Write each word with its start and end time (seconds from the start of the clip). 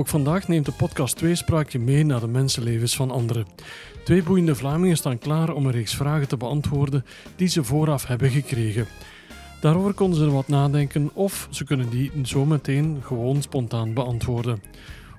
Ook 0.00 0.08
vandaag 0.08 0.48
neemt 0.48 0.66
de 0.66 0.72
podcast 0.72 1.16
Tweespraak 1.16 1.70
je 1.70 1.78
mee 1.78 2.04
naar 2.04 2.20
de 2.20 2.26
mensenlevens 2.26 2.96
van 2.96 3.10
anderen. 3.10 3.46
Twee 4.04 4.22
boeiende 4.22 4.54
Vlamingen 4.54 4.96
staan 4.96 5.18
klaar 5.18 5.52
om 5.54 5.66
een 5.66 5.72
reeks 5.72 5.94
vragen 5.94 6.28
te 6.28 6.36
beantwoorden 6.36 7.04
die 7.36 7.48
ze 7.48 7.64
vooraf 7.64 8.06
hebben 8.06 8.30
gekregen. 8.30 8.86
Daarover 9.60 9.94
konden 9.94 10.18
ze 10.18 10.30
wat 10.30 10.48
nadenken 10.48 11.10
of 11.12 11.48
ze 11.50 11.64
kunnen 11.64 11.90
die 11.90 12.10
zo 12.22 12.44
meteen 12.44 12.98
gewoon 13.02 13.42
spontaan 13.42 13.94
beantwoorden. 13.94 14.62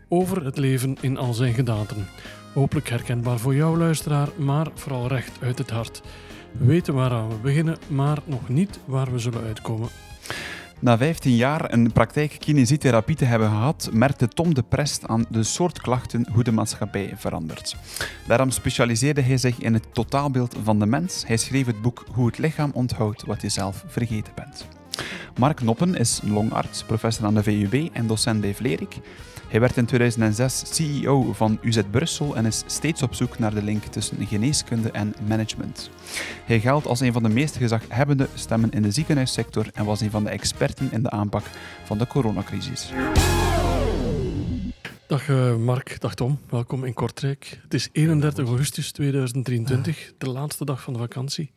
Over 0.08 0.46
het 0.46 0.58
leven 0.58 0.98
in 1.02 1.18
al 1.18 1.34
zijn 1.34 1.54
gedaanten. 1.54 2.08
Hopelijk 2.54 2.90
herkenbaar 2.90 3.40
voor 3.40 3.56
jou, 3.56 3.78
luisteraar, 3.78 4.30
maar 4.38 4.68
vooral 4.74 5.08
recht 5.08 5.38
uit 5.42 5.58
het 5.58 5.70
hart. 5.70 6.02
We 6.52 6.66
weten 6.66 6.94
waaraan 6.94 7.30
we 7.30 7.36
beginnen, 7.36 7.78
maar 7.88 8.18
nog 8.26 8.50
niet 8.50 8.80
waar 8.86 9.12
we 9.12 9.20
zullen 9.20 9.44
uitkomen. 9.44 9.90
Na 10.82 10.98
15 10.98 11.36
jaar 11.36 11.74
een 11.74 11.92
praktijk 11.92 12.36
kinesietherapie 12.40 13.16
te 13.16 13.26
hebben 13.26 13.50
gehad, 13.50 13.90
merkte 13.94 14.28
Tom 14.28 14.54
de 14.54 14.64
Prest 14.64 15.08
aan 15.08 15.26
de 15.30 15.44
soort 15.44 15.82
klachten 15.82 16.28
hoe 16.32 16.44
de 16.44 16.52
maatschappij 16.52 17.14
verandert. 17.16 17.76
Daarom 18.28 18.50
specialiseerde 18.50 19.22
hij 19.22 19.38
zich 19.38 19.60
in 19.60 19.74
het 19.74 19.94
totaalbeeld 19.94 20.56
van 20.64 20.80
de 20.80 20.86
mens. 20.86 21.28
Hij 21.28 21.38
schreef 21.38 21.66
het 21.66 21.82
boek 21.82 22.06
Hoe 22.12 22.26
het 22.26 22.38
lichaam 22.38 22.72
onthoudt 22.74 23.26
wat 23.26 23.42
je 23.42 23.50
zelf 23.50 23.84
vergeten 23.88 24.34
bent. 24.36 24.68
Mark 25.38 25.62
Noppen 25.62 25.96
is 25.96 26.22
longarts, 26.24 26.84
professor 26.84 27.26
aan 27.26 27.34
de 27.34 27.44
VUB 27.44 27.90
en 27.94 28.08
docent 28.08 28.42
bij 28.42 28.56
Vlerik. 28.56 28.98
Hij 29.52 29.60
werd 29.60 29.78
in 29.78 29.86
2006 29.86 30.64
CEO 30.76 31.34
van 31.34 31.60
UZ 31.62 31.82
Brussel 31.90 32.36
en 32.36 32.46
is 32.46 32.64
steeds 32.66 33.02
op 33.02 33.14
zoek 33.14 33.40
naar 33.40 33.54
de 33.54 33.64
link 33.64 33.84
tussen 33.84 34.28
geneeskunde 34.28 34.92
en 34.92 35.14
management. 35.28 35.90
Hij 36.46 36.60
geldt 36.60 36.88
als 36.88 37.00
een 37.00 37.14
van 37.14 37.24
de 37.24 37.30
meest 37.30 37.56
gezaghebbende 37.56 38.28
stemmen 38.34 38.72
in 38.72 38.82
de 38.82 38.92
ziekenhuissector 38.92 39.66
en 39.74 39.86
was 39.86 40.02
een 40.02 40.12
van 40.12 40.24
de 40.24 40.30
experten 40.30 40.92
in 40.92 41.04
de 41.04 41.10
aanpak 41.10 41.44
van 41.84 41.98
de 41.98 42.08
coronacrisis. 42.08 42.92
Dag 45.08 45.28
uh, 45.28 45.56
Mark, 45.56 46.00
dag 46.00 46.16
Tom, 46.16 46.40
welkom 46.50 46.86
in 46.86 46.94
Kortrijk. 46.94 47.60
Het 47.64 47.74
is 47.74 47.90
31 47.92 48.48
augustus 48.48 48.92
2023, 48.92 50.12
de 50.18 50.30
laatste 50.30 50.66
dag 50.66 50.82
van 50.82 50.94
de 50.94 51.00
vakantie. 51.00 51.52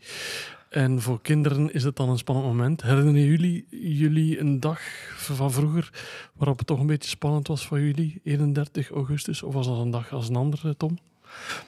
En 0.75 1.01
voor 1.01 1.21
kinderen 1.21 1.73
is 1.73 1.85
het 1.85 1.97
dan 1.97 2.09
een 2.09 2.19
spannend 2.19 2.47
moment. 2.47 2.83
Herinneren 2.83 3.25
jullie 3.25 3.67
jullie 3.71 4.41
een 4.41 4.61
dag 4.61 4.81
van 5.17 5.53
vroeger 5.53 5.91
waarop 6.35 6.59
het 6.59 6.67
toch 6.67 6.81
een 6.81 6.87
beetje 6.87 7.09
spannend 7.09 7.49
was 7.49 7.67
voor 7.67 7.81
jullie, 7.81 8.21
31 8.25 8.91
augustus? 8.91 9.43
Of 9.43 9.55
was 9.55 9.67
dat 9.67 9.79
een 9.79 9.91
dag 9.91 10.13
als 10.13 10.29
een 10.29 10.37
andere, 10.37 10.77
Tom? 10.77 10.99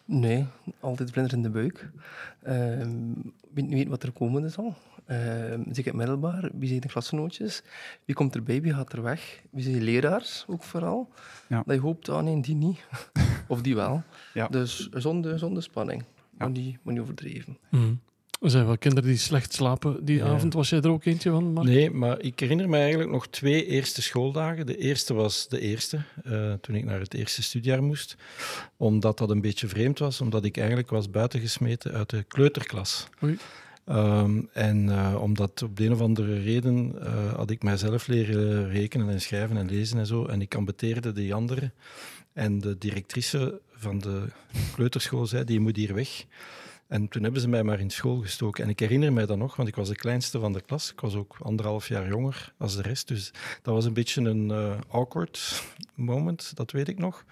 Nee, 0.04 0.46
altijd 0.80 1.10
vlinder 1.10 1.32
in 1.32 1.42
de 1.42 1.50
buik. 1.50 1.90
Uh, 2.46 2.52
weet 3.54 3.68
niet 3.68 3.88
wat 3.88 4.02
er 4.02 4.12
komen 4.12 4.50
zal. 4.50 4.74
Uh, 5.06 5.52
ehm, 5.52 5.62
zie 5.62 5.78
ik 5.78 5.84
het 5.84 5.94
middelbaar? 5.94 6.50
Wie 6.54 6.68
zijn 6.68 6.80
de 6.80 6.88
klasgenootjes? 6.88 7.62
Wie 8.04 8.14
komt 8.14 8.34
erbij? 8.34 8.60
Wie 8.62 8.74
gaat 8.74 8.92
er 8.92 9.02
weg? 9.02 9.42
Wie 9.50 9.62
zijn 9.62 9.74
je 9.74 9.80
leraars 9.80 10.44
ook 10.48 10.62
vooral? 10.62 11.08
Ja. 11.48 11.62
Dat 11.66 11.76
je 11.76 11.82
hoopt, 11.82 12.08
ah 12.08 12.22
nee, 12.22 12.40
die 12.40 12.54
niet. 12.54 12.86
of 13.48 13.62
die 13.62 13.74
wel. 13.74 14.02
Ja. 14.34 14.48
Dus 14.48 14.88
zonder, 14.88 15.38
zonder 15.38 15.62
spanning. 15.62 16.04
Ja. 16.16 16.36
Maar, 16.38 16.50
niet, 16.50 16.78
maar 16.82 16.94
niet 16.94 17.02
overdreven. 17.02 17.58
Mm. 17.70 18.00
Er 18.40 18.50
zijn 18.50 18.66
wel 18.66 18.78
kinderen 18.78 19.10
die 19.10 19.18
slecht 19.18 19.52
slapen 19.52 20.04
die 20.04 20.24
avond. 20.24 20.54
Was 20.54 20.68
jij 20.68 20.80
er 20.80 20.90
ook 20.90 21.04
eentje 21.04 21.30
van, 21.30 21.52
Mark? 21.52 21.66
Nee, 21.66 21.90
maar 21.90 22.20
ik 22.20 22.40
herinner 22.40 22.68
me 22.68 22.76
eigenlijk 22.76 23.10
nog 23.10 23.28
twee 23.28 23.66
eerste 23.66 24.02
schooldagen. 24.02 24.66
De 24.66 24.76
eerste 24.76 25.14
was 25.14 25.48
de 25.48 25.60
eerste, 25.60 26.00
uh, 26.26 26.52
toen 26.52 26.74
ik 26.74 26.84
naar 26.84 27.00
het 27.00 27.14
eerste 27.14 27.42
studiejaar 27.42 27.82
moest. 27.82 28.16
Omdat 28.76 29.18
dat 29.18 29.30
een 29.30 29.40
beetje 29.40 29.68
vreemd 29.68 29.98
was, 29.98 30.20
omdat 30.20 30.44
ik 30.44 30.56
eigenlijk 30.56 30.90
was 30.90 31.10
buitengesmeten 31.10 31.92
uit 31.92 32.10
de 32.10 32.22
kleuterklas. 32.22 33.08
Oei. 33.22 33.38
Um, 33.88 34.48
en 34.52 34.86
uh, 34.86 35.18
omdat 35.20 35.62
op 35.62 35.76
de 35.76 35.84
een 35.84 35.92
of 35.92 36.00
andere 36.00 36.40
reden 36.40 36.94
uh, 36.98 37.32
had 37.34 37.50
ik 37.50 37.62
mijzelf 37.62 38.06
leren 38.06 38.70
rekenen 38.70 39.08
en 39.08 39.20
schrijven 39.20 39.56
en 39.56 39.66
lezen 39.66 39.98
en 39.98 40.06
zo. 40.06 40.26
En 40.26 40.40
ik 40.40 40.54
ambeteerde 40.54 41.12
die 41.12 41.34
anderen. 41.34 41.72
En 42.32 42.60
de 42.60 42.78
directrice 42.78 43.60
van 43.72 43.98
de 43.98 44.22
kleuterschool 44.74 45.26
zei, 45.26 45.44
die 45.44 45.60
moet 45.60 45.76
hier 45.76 45.94
weg. 45.94 46.24
En 46.88 47.08
toen 47.08 47.22
hebben 47.22 47.40
ze 47.40 47.48
mij 47.48 47.62
maar 47.62 47.80
in 47.80 47.90
school 47.90 48.20
gestoken. 48.20 48.64
En 48.64 48.70
ik 48.70 48.78
herinner 48.78 49.12
mij 49.12 49.26
dat 49.26 49.38
nog, 49.38 49.56
want 49.56 49.68
ik 49.68 49.76
was 49.76 49.88
de 49.88 49.96
kleinste 49.96 50.38
van 50.38 50.52
de 50.52 50.60
klas. 50.60 50.92
Ik 50.92 51.00
was 51.00 51.14
ook 51.14 51.36
anderhalf 51.42 51.88
jaar 51.88 52.08
jonger 52.08 52.52
als 52.58 52.76
de 52.76 52.82
rest. 52.82 53.08
Dus 53.08 53.32
dat 53.62 53.74
was 53.74 53.84
een 53.84 53.92
beetje 53.92 54.20
een 54.22 54.48
uh, 54.48 54.74
awkward 54.88 55.62
moment, 55.94 56.52
dat 56.54 56.70
weet 56.70 56.88
ik 56.88 56.98
nog. 56.98 57.24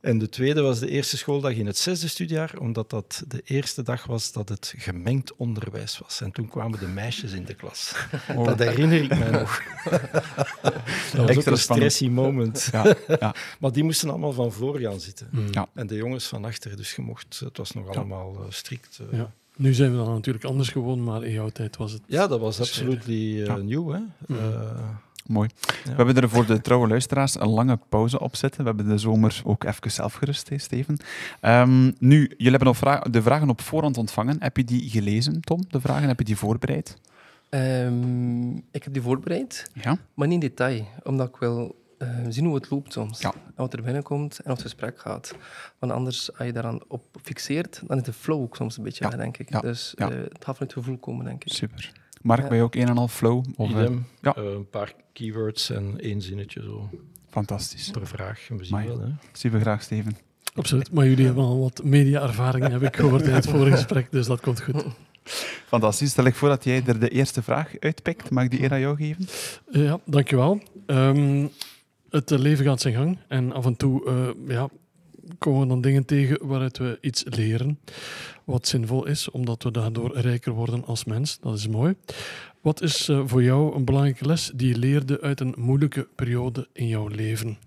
En 0.00 0.18
de 0.18 0.28
tweede 0.28 0.60
was 0.60 0.78
de 0.78 0.90
eerste 0.90 1.16
schooldag 1.16 1.52
in 1.52 1.66
het 1.66 1.78
zesde 1.78 2.08
studiejaar, 2.08 2.54
omdat 2.58 2.90
dat 2.90 3.24
de 3.28 3.40
eerste 3.44 3.82
dag 3.82 4.04
was 4.04 4.32
dat 4.32 4.48
het 4.48 4.74
gemengd 4.76 5.36
onderwijs 5.36 5.98
was. 5.98 6.20
En 6.20 6.32
toen 6.32 6.48
kwamen 6.48 6.78
de 6.78 6.86
meisjes 6.86 7.32
in 7.32 7.44
de 7.44 7.54
klas. 7.54 7.94
Oh. 8.36 8.44
Dat 8.44 8.58
herinner 8.58 9.02
ik 9.02 9.18
mij 9.18 9.30
nog. 9.30 9.62
dat 11.12 11.26
was 11.26 11.36
ook 11.36 11.46
een 11.46 11.58
stressy 11.58 12.08
moment. 12.08 12.68
Ja, 12.72 12.96
ja. 13.20 13.34
maar 13.58 13.72
die 13.72 13.84
moesten 13.84 14.10
allemaal 14.10 14.32
van 14.32 14.52
voor 14.52 14.78
gaan 14.78 15.00
zitten. 15.00 15.28
Mm. 15.30 15.48
Ja. 15.50 15.68
En 15.74 15.86
de 15.86 15.94
jongens 15.94 16.26
van 16.26 16.44
achter. 16.44 16.76
Dus 16.76 16.94
je 16.94 17.02
mocht, 17.02 17.40
het 17.44 17.56
was 17.56 17.72
nog 17.72 17.88
allemaal 17.88 18.34
uh, 18.34 18.46
strikt. 18.48 18.75
Uh, 19.12 19.18
ja. 19.18 19.30
Nu 19.56 19.74
zijn 19.74 19.90
we 19.90 19.96
dan 19.96 20.14
natuurlijk 20.14 20.44
anders 20.44 20.68
gewoon, 20.68 21.04
maar 21.04 21.24
in 21.24 21.32
jouw 21.32 21.48
tijd 21.48 21.76
was 21.76 21.92
het. 21.92 22.02
Ja, 22.06 22.26
dat 22.26 22.40
was 22.40 22.60
absoluut 22.60 23.06
nieuw. 23.06 23.88
Hè? 23.88 23.98
Mm. 24.26 24.38
Mooi. 25.26 25.48
We 25.84 25.92
hebben 25.96 26.16
er 26.16 26.28
voor 26.28 26.46
de 26.46 26.60
trouwe 26.60 26.88
luisteraars 26.88 27.40
een 27.40 27.48
lange 27.48 27.78
pauze 27.88 28.20
op 28.20 28.36
zitten. 28.36 28.60
We 28.60 28.66
hebben 28.66 28.88
de 28.88 28.98
zomer 28.98 29.40
ook 29.44 29.64
even 29.64 29.92
zelf 29.92 30.14
gerust, 30.14 30.48
hè, 30.48 30.58
Steven. 30.58 30.96
Um, 31.42 31.94
nu, 31.98 32.30
jullie 32.36 32.56
hebben 32.56 32.74
vra 32.74 32.98
de 33.10 33.22
vragen 33.22 33.48
op 33.48 33.60
voorhand 33.60 33.98
ontvangen. 33.98 34.36
Heb 34.38 34.56
je 34.56 34.64
die 34.64 34.90
gelezen, 34.90 35.40
Tom? 35.40 35.64
De 35.68 35.80
vragen, 35.80 36.08
heb 36.08 36.18
je 36.18 36.24
die 36.24 36.36
voorbereid? 36.36 36.98
Um, 37.50 38.56
ik 38.56 38.84
heb 38.84 38.92
die 38.92 39.02
voorbereid, 39.02 39.70
ja? 39.74 39.98
maar 40.14 40.28
niet 40.28 40.42
in 40.42 40.48
detail, 40.48 40.86
omdat 41.02 41.28
ik 41.28 41.36
wil 41.36 41.74
uh, 41.98 42.08
zien 42.28 42.44
hoe 42.44 42.54
het 42.54 42.70
loopt 42.70 42.92
soms. 42.92 43.20
Ja. 43.20 43.32
En 43.32 43.52
wat 43.56 43.72
er 43.72 43.82
binnenkomt 43.82 44.38
en 44.38 44.44
of 44.44 44.56
het 44.56 44.62
gesprek 44.62 45.00
gaat. 45.00 45.34
Want 45.78 45.92
anders, 45.92 46.36
als 46.36 46.46
je 46.46 46.52
daaraan 46.52 46.80
op 46.88 47.04
fixeert, 47.22 47.82
dan 47.86 47.96
is 47.96 48.02
de 48.02 48.12
flow 48.12 48.42
ook 48.42 48.56
soms 48.56 48.76
een 48.76 48.84
beetje 48.84 49.04
ja. 49.04 49.10
weg, 49.10 49.18
denk 49.18 49.38
ik. 49.38 49.60
Dus 49.60 49.94
uh, 49.96 50.08
het 50.08 50.44
gaat 50.44 50.56
van 50.56 50.66
het 50.66 50.72
gevoel 50.72 50.98
komen, 50.98 51.24
denk 51.24 51.44
ik. 51.44 51.52
Super. 51.52 51.92
Mark, 52.22 52.48
ben 52.48 52.56
je 52.56 52.62
ook 52.62 52.74
een 52.74 52.88
en 52.88 52.98
al 52.98 53.08
flow? 53.08 53.44
Of, 53.56 53.70
uh, 53.70 53.88
ja. 54.20 54.36
een 54.36 54.70
paar 54.70 54.92
keywords 55.12 55.70
en 55.70 56.00
één 56.00 56.22
zinnetje 56.22 56.62
zo. 56.62 56.90
Fantastisch. 57.28 57.90
Per 57.90 58.06
vraag. 58.06 58.48
We 58.48 58.64
zien 58.64 58.86
wel, 58.86 59.00
hè. 59.00 59.08
Super 59.32 59.60
graag, 59.60 59.82
Steven. 59.82 60.16
Absoluut, 60.54 60.92
maar 60.92 61.06
jullie 61.06 61.26
hebben 61.26 61.44
al 61.44 61.60
wat 61.60 61.84
media-ervaring, 61.84 62.68
heb 62.68 62.82
ik 62.82 62.96
gehoord 62.96 63.22
in 63.22 63.32
het 63.32 63.46
vorige 63.46 63.76
gesprek, 63.76 64.10
dus 64.10 64.26
dat 64.26 64.40
komt 64.40 64.62
goed. 64.62 64.84
Fantastisch. 65.66 66.10
Stel 66.10 66.24
ik 66.24 66.34
voor 66.34 66.48
dat 66.48 66.64
jij 66.64 66.82
er 66.86 66.98
de 66.98 67.08
eerste 67.08 67.42
vraag 67.42 67.78
uitpikt. 67.80 68.30
Mag 68.30 68.44
ik 68.44 68.50
die 68.50 68.62
eer 68.62 68.72
aan 68.72 68.80
jou 68.80 68.96
geven? 68.96 69.26
Ja, 69.70 70.00
dankjewel. 70.04 70.62
Um, 70.86 71.50
het 72.10 72.30
leven 72.30 72.64
gaat 72.64 72.80
zijn 72.80 72.94
gang 72.94 73.18
en 73.28 73.52
af 73.52 73.66
en 73.66 73.76
toe 73.76 74.04
uh, 74.06 74.48
ja, 74.48 74.68
komen 75.38 75.60
we 75.60 75.66
dan 75.66 75.80
dingen 75.80 76.04
tegen 76.04 76.46
waaruit 76.46 76.78
we 76.78 76.98
iets 77.00 77.24
leren. 77.24 77.78
Wat 78.44 78.66
zinvol 78.66 79.06
is, 79.06 79.30
omdat 79.30 79.62
we 79.62 79.70
daardoor 79.70 80.18
rijker 80.18 80.52
worden 80.52 80.84
als 80.84 81.04
mens. 81.04 81.38
Dat 81.40 81.54
is 81.54 81.68
mooi. 81.68 81.94
Wat 82.60 82.82
is 82.82 83.08
uh, 83.08 83.22
voor 83.24 83.42
jou 83.42 83.74
een 83.74 83.84
belangrijke 83.84 84.26
les 84.26 84.50
die 84.54 84.68
je 84.68 84.78
leerde 84.78 85.20
uit 85.20 85.40
een 85.40 85.54
moeilijke 85.56 86.08
periode 86.14 86.68
in 86.72 86.86
jouw 86.86 87.06
leven? 87.06 87.58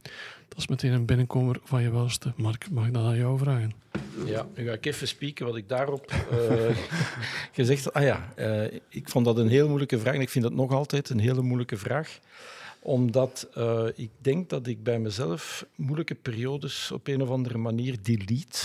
Dat 0.47 0.57
is 0.57 0.67
meteen 0.67 0.91
een 0.91 1.05
binnenkomer 1.05 1.59
van 1.63 1.81
je 1.81 1.91
welste. 1.91 2.33
Mark, 2.35 2.69
mag 2.71 2.87
ik 2.87 2.93
dat 2.93 3.03
aan 3.03 3.17
jou 3.17 3.37
vragen? 3.37 3.73
Ja, 4.25 4.47
nu 4.55 4.65
ga 4.65 4.73
ik 4.73 4.85
even 4.85 5.07
spieken 5.07 5.45
wat 5.45 5.55
ik 5.55 5.69
daarop 5.69 6.11
uh, 6.31 6.77
gezegd 7.51 7.83
heb. 7.83 7.95
Ah 7.95 8.03
ja, 8.03 8.33
ik 8.89 9.09
vond 9.09 9.25
dat 9.25 9.37
een 9.37 9.47
heel 9.47 9.67
moeilijke 9.67 9.99
vraag 9.99 10.13
en 10.13 10.21
ik 10.21 10.29
vind 10.29 10.43
dat 10.43 10.53
nog 10.53 10.71
altijd 10.71 11.09
een 11.09 11.19
hele 11.19 11.41
moeilijke 11.41 11.77
vraag 11.77 12.19
omdat 12.79 13.49
uh, 13.57 13.85
ik 13.95 14.09
denk 14.21 14.49
dat 14.49 14.67
ik 14.67 14.83
bij 14.83 14.99
mezelf 14.99 15.65
moeilijke 15.75 16.15
periodes 16.15 16.91
op 16.91 17.07
een 17.07 17.21
of 17.21 17.29
andere 17.29 17.57
manier 17.57 17.97
delete 18.01 18.59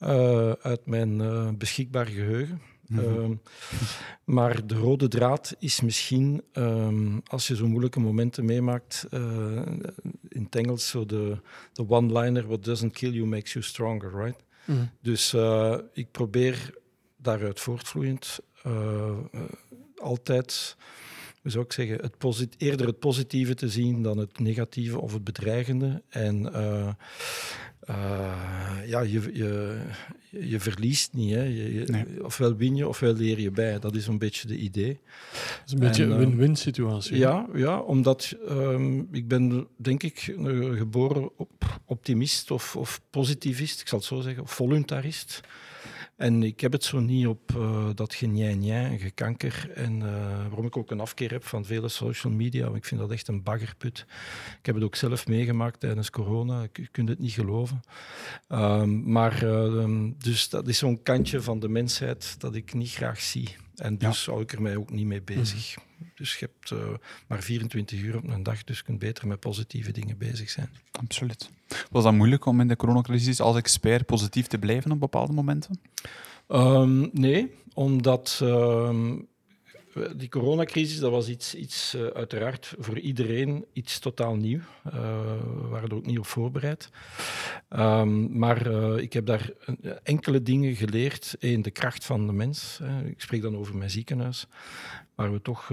uh, 0.00 0.52
uit 0.52 0.86
mijn 0.86 1.20
uh, 1.20 1.48
beschikbaar 1.58 2.06
geheugen. 2.06 2.60
Mm 2.86 2.98
-hmm. 2.98 3.40
maar 4.24 4.66
de 4.66 4.74
rode 4.74 5.08
draad 5.08 5.56
is 5.58 5.80
misschien, 5.80 6.42
um, 6.52 7.22
als 7.26 7.46
je 7.46 7.56
zo 7.56 7.66
moeilijke 7.66 8.00
momenten 8.00 8.44
meemaakt, 8.44 9.06
in 10.28 10.42
het 10.42 10.56
Engels 10.56 10.88
zo 10.88 11.06
de, 11.06 11.38
de 11.72 11.88
one-liner, 11.88 12.46
what 12.46 12.64
doesn't 12.64 12.92
kill 12.92 13.10
you 13.12 13.26
makes 13.26 13.52
you 13.52 13.64
stronger, 13.64 14.24
right? 14.24 14.44
Mm 14.64 14.76
-hmm. 14.76 14.90
Dus 15.00 15.34
ik 15.92 16.10
probeer 16.10 16.74
daaruit 17.16 17.60
voortvloeiend 17.60 18.38
altijd 19.96 20.76
zou 21.44 21.64
ik 21.64 21.72
zeggen, 21.72 21.98
het 22.02 22.54
eerder 22.58 22.86
het 22.86 22.98
positieve 22.98 23.54
te 23.54 23.68
zien 23.68 24.02
dan 24.02 24.18
het 24.18 24.38
negatieve 24.38 25.00
of 25.00 25.12
het 25.12 25.24
bedreigende. 25.24 26.02
En 26.08 26.42
uh, 26.52 26.88
uh, 27.90 28.78
ja, 28.86 29.00
je, 29.00 29.30
je, 29.32 29.78
je 30.30 30.60
verliest 30.60 31.12
niet. 31.12 31.34
Hè. 31.34 31.42
Je, 31.42 31.74
je- 31.74 31.84
Nee. 31.86 32.24
Ofwel 32.24 32.56
win 32.56 32.76
je, 32.76 32.88
ofwel 32.88 33.12
leer 33.14 33.40
je 33.40 33.50
bij. 33.50 33.78
Dat 33.78 33.94
is 33.94 34.06
een 34.06 34.18
beetje 34.18 34.48
de 34.48 34.56
idee. 34.56 34.98
Dat 35.32 35.62
is 35.66 35.72
een 35.72 35.78
beetje 35.78 36.02
En, 36.02 36.10
een 36.10 36.20
eh, 36.20 36.26
win-win 36.26 36.56
situatie. 36.56 37.16
Ja, 37.16 37.46
ja 37.54 37.78
omdat 37.80 38.36
ehm, 38.48 38.98
ik 39.14 39.28
ben, 39.28 39.66
denk 39.76 40.02
ik, 40.02 40.18
geboren 40.74 41.30
op, 41.36 41.80
optimist 41.84 42.50
of, 42.50 42.76
of 42.76 43.00
positivist, 43.10 43.80
ik 43.80 43.88
zal 43.88 43.98
het 43.98 44.06
zo 44.06 44.20
zeggen, 44.20 44.42
of 44.42 44.52
voluntarist. 44.52 45.40
En 46.16 46.42
ik 46.42 46.60
heb 46.60 46.72
het 46.72 46.84
zo 46.84 47.00
niet 47.00 47.26
op 47.26 47.56
eh, 47.56 47.88
dat 47.94 48.14
genjij 48.14 48.58
en 48.90 48.98
gekanker. 48.98 49.70
En 49.74 50.02
eh, 50.02 50.46
waarom 50.48 50.66
ik 50.66 50.76
ook 50.76 50.90
een 50.90 51.00
afkeer 51.00 51.30
heb 51.30 51.44
van 51.44 51.64
vele 51.64 51.88
social 51.88 52.32
media. 52.32 52.64
want 52.64 52.76
Ik 52.76 52.84
vind 52.84 53.00
dat 53.00 53.10
echt 53.10 53.28
een 53.28 53.42
baggerput. 53.42 54.06
Ik 54.58 54.66
heb 54.66 54.74
het 54.74 54.84
ook 54.84 54.96
zelf 54.96 55.26
meegemaakt 55.26 55.80
tijdens 55.80 56.10
corona. 56.10 56.66
Je 56.72 56.88
kunt 56.88 57.08
het 57.08 57.18
niet 57.18 57.32
geloven. 57.32 57.80
Ehm, 58.48 59.12
maar 59.12 59.42
ehm, 59.42 60.10
dus 60.18 60.48
dat 60.48 60.68
is 60.68 60.78
zo'n 60.78 61.02
kantje 61.02 61.40
van 61.40 61.60
de 61.60 61.68
mensheid 61.68 62.40
dat 62.40 62.54
ik 62.54 62.74
niet 62.74 62.90
graag 62.90 63.20
zie. 63.20 63.56
En 63.74 63.98
dus 63.98 64.26
hou 64.26 64.42
ik 64.42 64.52
er 64.52 64.62
mij 64.62 64.76
ook 64.76 64.90
niet 64.90 65.06
mee 65.06 65.22
bezig. 65.22 65.76
Dus 66.14 66.38
je 66.38 66.50
hebt 66.50 66.70
eh, 66.70 66.94
maar 67.26 67.42
24 67.42 68.00
uur 68.00 68.16
op 68.16 68.28
een 68.28 68.42
dag, 68.42 68.64
dus 68.64 68.78
je 68.78 68.84
kunt 68.84 68.98
beter 68.98 69.26
met 69.26 69.40
positieve 69.40 69.92
dingen 69.92 70.18
bezig 70.18 70.50
zijn. 70.50 70.68
Absoluut. 70.90 71.50
Was 71.90 72.04
dat 72.04 72.12
moeilijk 72.12 72.46
om 72.46 72.60
in 72.60 72.68
de 72.68 72.76
coronacrisis 72.76 73.40
als 73.40 73.56
expert 73.56 74.06
positief 74.06 74.46
te 74.46 74.58
blijven 74.58 74.92
op 74.92 75.00
bepaalde 75.00 75.32
momenten? 75.32 75.80
Ehm, 76.48 77.06
nee, 77.12 77.50
omdat 77.74 78.40
ehm, 78.42 79.16
die 80.16 80.28
coronacrisis, 80.28 80.98
dat 80.98 81.10
was 81.10 81.28
iets, 81.28 81.54
iets 81.54 81.94
eh, 81.94 82.06
uiteraard 82.06 82.74
voor 82.78 82.98
iedereen 82.98 83.64
iets 83.72 83.98
totaal 83.98 84.36
nieuw. 84.36 84.60
Eh, 84.84 84.92
we 85.60 85.66
waren 85.68 85.88
er 85.88 85.94
ook 85.94 86.06
niet 86.06 86.18
op 86.18 86.26
voorbereid. 86.26 86.90
Ehm, 87.68 88.38
maar 88.38 88.66
eh, 88.66 89.02
ik 89.02 89.12
heb 89.12 89.26
daar 89.26 89.50
enkele 90.02 90.42
dingen 90.42 90.74
geleerd. 90.74 91.36
Eén, 91.38 91.62
de 91.62 91.70
kracht 91.70 92.04
van 92.04 92.26
de 92.26 92.32
mens. 92.32 92.78
hè. 92.82 93.04
Ik 93.04 93.20
spreek 93.20 93.42
dan 93.42 93.56
over 93.56 93.76
mijn 93.76 93.90
ziekenhuis, 93.90 94.46
waar 95.14 95.32
we 95.32 95.42
toch 95.42 95.68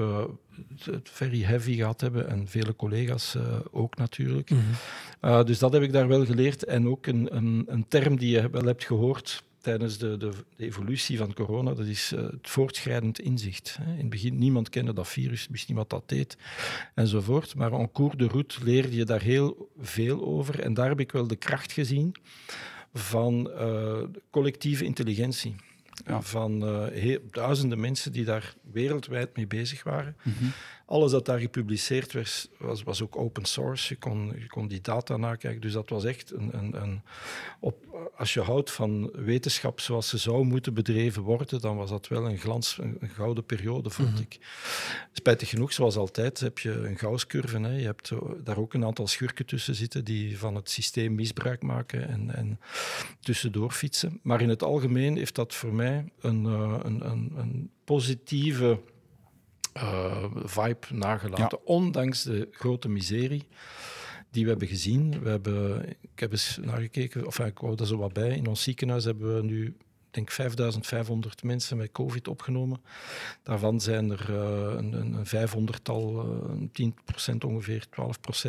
het, 0.85 1.09
very 1.09 1.43
heavy 1.43 1.75
gehad 1.75 2.01
hebben 2.01 2.27
en 2.27 2.47
vele 2.47 2.75
collega's 2.75 3.35
ook 3.71 3.97
natuurlijk. 3.97 4.49
Mhm. 4.49 5.45
Dus 5.45 5.59
dat 5.59 5.73
heb 5.73 5.81
ik 5.81 5.91
daar 5.91 6.07
wel 6.07 6.25
geleerd. 6.25 6.65
En 6.65 6.87
ook 6.87 7.07
een, 7.07 7.35
een, 7.35 7.63
een 7.67 7.87
term 7.87 8.17
die 8.17 8.29
je 8.29 8.49
wel 8.49 8.65
hebt 8.65 8.83
gehoord 8.83 9.43
tijdens 9.61 9.97
de, 9.97 10.17
de, 10.17 10.31
de 10.55 10.65
evolutie 10.65 11.17
van 11.17 11.33
corona, 11.33 11.73
dat 11.73 11.85
is 11.85 12.11
eh, 12.11 12.21
het 12.21 12.49
voortschrijdend 12.49 13.19
inzicht. 13.19 13.77
Hè. 13.81 13.91
In 13.91 13.97
het 13.97 14.09
begin, 14.09 14.37
niemand 14.37 14.69
kende 14.69 14.93
dat 14.93 15.07
virus, 15.07 15.47
wist 15.49 15.67
niet 15.67 15.77
wat 15.77 15.89
dat 15.89 16.09
deed, 16.09 16.37
enzovoort. 16.95 17.55
Maar 17.55 17.71
en 17.73 17.91
cours 17.91 18.15
de 18.15 18.27
route 18.27 18.63
leerde 18.63 18.95
je 18.95 19.05
daar 19.05 19.21
heel 19.21 19.69
veel 19.79 20.25
over. 20.25 20.59
En 20.59 20.73
daar 20.73 20.89
heb 20.89 20.99
ik 20.99 21.11
wel 21.11 21.27
de 21.27 21.35
kracht 21.35 21.71
gezien 21.71 22.15
van 22.93 23.51
eh, 23.51 24.03
collectieve 24.29 24.85
intelligentie. 24.85 25.55
Ja. 26.05 26.21
Van 26.21 26.65
eh, 26.93 27.17
duizenden 27.31 27.79
mensen 27.79 28.11
die 28.11 28.25
daar 28.25 28.55
wereldwijd 28.71 29.35
mee 29.35 29.47
bezig 29.47 29.83
waren. 29.83 30.15
Mhm. 30.23 30.45
Alles 30.91 31.11
dat 31.11 31.25
daar 31.25 31.39
gepubliceerd 31.39 32.13
werd, 32.13 32.49
was, 32.57 32.83
was 32.83 33.01
ook 33.01 33.15
open 33.15 33.45
source. 33.45 33.93
Je 33.93 33.99
kon, 33.99 34.33
je 34.39 34.47
kon 34.47 34.67
die 34.67 34.81
data 34.81 35.17
nakijken. 35.17 35.61
Dus 35.61 35.73
dat 35.73 35.89
was 35.89 36.03
echt 36.03 36.31
een. 36.31 36.49
een, 36.57 36.81
een 36.81 37.01
op, 37.59 38.09
als 38.15 38.33
je 38.33 38.41
houdt 38.41 38.71
van 38.71 39.11
wetenschap 39.11 39.79
zoals 39.79 40.09
ze 40.09 40.17
zou 40.17 40.43
moeten 40.43 40.73
bedreven 40.73 41.21
worden, 41.21 41.61
dan 41.61 41.75
was 41.75 41.89
dat 41.89 42.07
wel 42.07 42.25
een 42.25 42.37
glans, 42.37 42.77
een, 42.77 42.97
een 42.99 43.09
gouden 43.09 43.45
periode, 43.45 43.89
vond 43.89 44.19
ik. 44.19 44.39
Spijtig 45.11 45.49
genoeg, 45.49 45.73
zoals 45.73 45.95
altijd, 45.95 46.39
heb 46.39 46.59
je 46.59 46.71
een 46.71 46.97
Gauss-curve. 46.97 47.59
Hè. 47.59 47.75
Je 47.75 47.85
hebt 47.85 48.11
daar 48.43 48.57
ook 48.57 48.73
een 48.73 48.85
aantal 48.85 49.07
schurken 49.07 49.45
tussen 49.45 49.75
zitten 49.75 50.05
die 50.05 50.37
van 50.37 50.55
het 50.55 50.69
systeem 50.69 51.15
misbruik 51.15 51.61
maken 51.61 52.07
en, 52.07 52.35
en 52.35 52.59
tussendoor 53.19 53.71
fietsen. 53.71 54.19
Maar 54.23 54.41
in 54.41 54.49
het 54.49 54.63
algemeen 54.63 55.15
heeft 55.15 55.35
dat 55.35 55.53
voor 55.53 55.73
mij 55.73 56.11
een, 56.19 56.45
eh, 56.45 56.79
een, 56.83 57.09
een, 57.09 57.31
een 57.35 57.69
positieve 57.83 58.79
eh, 59.73 60.23
vibe 60.35 60.87
nagelaten, 60.93 61.65
ondanks 61.65 62.23
de 62.23 62.47
grote 62.51 62.89
miserie 62.89 63.47
die 64.31 64.43
we 64.43 64.49
hebben 64.49 64.67
gezien. 64.67 65.23
We 65.23 65.29
hebben, 65.29 65.89
ik 65.89 66.19
heb 66.19 66.31
eens 66.31 66.59
nagekeken, 66.61 67.25
of 67.25 67.39
ik 67.39 67.59
wou 67.59 67.75
er 67.79 67.87
zo 67.87 67.97
wat 67.97 68.13
bij. 68.13 68.35
In 68.35 68.47
ons 68.47 68.63
ziekenhuis 68.63 69.03
hebben 69.03 69.35
we 69.35 69.43
nu, 69.43 69.65
ik 69.65 69.73
denk 70.11 70.31
5500 70.31 71.43
mensen 71.43 71.77
met 71.77 71.91
COVID 71.91 72.27
opgenomen. 72.27 72.81
Daarvan 73.43 73.81
zijn 73.81 74.09
er 74.11 74.25
eh, 74.29 74.77
een, 74.77 74.93
een, 74.93 75.13
een 75.13 75.49
500-tal, 75.49 76.19
eh, 76.73 77.31
10% 77.33 77.35
ongeveer, 77.45 77.85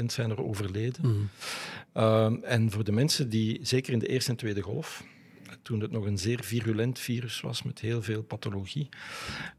12% 0.01 0.05
zijn 0.05 0.31
er 0.31 0.43
overleden. 0.43 1.09
Mhm. 1.09 1.23
Ehm, 1.93 2.35
en 2.43 2.71
voor 2.71 2.85
de 2.85 2.93
mensen 2.93 3.29
die, 3.29 3.59
zeker 3.63 3.93
in 3.93 3.99
de 3.99 4.09
eerste 4.09 4.31
en 4.31 4.37
tweede 4.37 4.63
golf, 4.63 5.05
toen 5.63 5.81
het 5.81 5.91
nog 5.91 6.05
een 6.05 6.19
zeer 6.19 6.45
virulent 6.45 6.99
virus 6.99 7.41
was 7.41 7.63
met 7.63 7.79
heel 7.79 8.03
veel 8.03 8.23
pathologie, 8.23 8.89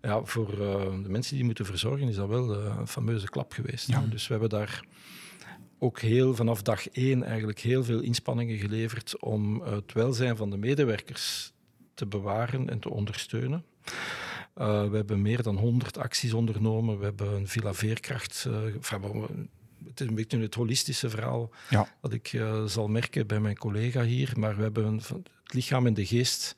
ja, 0.01 0.23
voor 0.23 0.51
eh, 0.51 1.03
de 1.03 1.09
mensen 1.09 1.35
die 1.35 1.45
moeten 1.45 1.65
verzorgen 1.65 2.07
is 2.07 2.15
dat 2.15 2.27
wel 2.27 2.53
eh, 2.53 2.75
een 2.79 2.87
fameuze 2.87 3.29
klap 3.29 3.51
geweest. 3.51 3.87
Ja. 3.87 4.03
Dus 4.09 4.27
we 4.27 4.31
hebben 4.31 4.49
daar 4.49 4.83
ook 5.79 5.99
heel 5.99 6.35
vanaf 6.35 6.61
dag 6.61 6.89
één 6.89 7.23
eigenlijk 7.23 7.59
heel 7.59 7.83
veel 7.83 7.99
inspanningen 7.99 8.57
geleverd 8.57 9.19
om 9.19 9.61
het 9.61 9.93
welzijn 9.93 10.35
van 10.37 10.49
de 10.49 10.57
medewerkers 10.57 11.53
te 11.93 12.05
bewaren 12.05 12.69
en 12.69 12.79
te 12.79 12.89
ondersteunen. 12.89 13.65
Uh, 14.57 14.89
we 14.89 14.95
hebben 14.95 15.21
meer 15.21 15.43
dan 15.43 15.57
100 15.57 15.97
acties 15.97 16.33
ondernomen. 16.33 16.97
We 16.97 17.03
hebben 17.03 17.33
een 17.33 17.47
Villa 17.47 17.73
Veerkracht. 17.73 18.45
Uh, 18.47 18.75
enfin, 18.75 19.49
het 19.85 19.99
is 19.99 20.07
een 20.07 20.15
beetje 20.15 20.39
het 20.39 20.55
holistische 20.55 21.09
verhaal 21.09 21.49
ja. 21.69 21.87
dat 22.01 22.13
ik 22.13 22.33
uh, 22.33 22.65
zal 22.65 22.87
merken 22.87 23.27
bij 23.27 23.39
mijn 23.39 23.57
collega 23.57 24.03
hier. 24.03 24.33
Maar 24.35 24.55
we 24.55 24.61
hebben 24.61 24.85
een, 24.85 25.01
het 25.53 25.61
lichaam 25.61 25.85
en 25.85 25.93
de 25.93 26.05
geest 26.05 26.55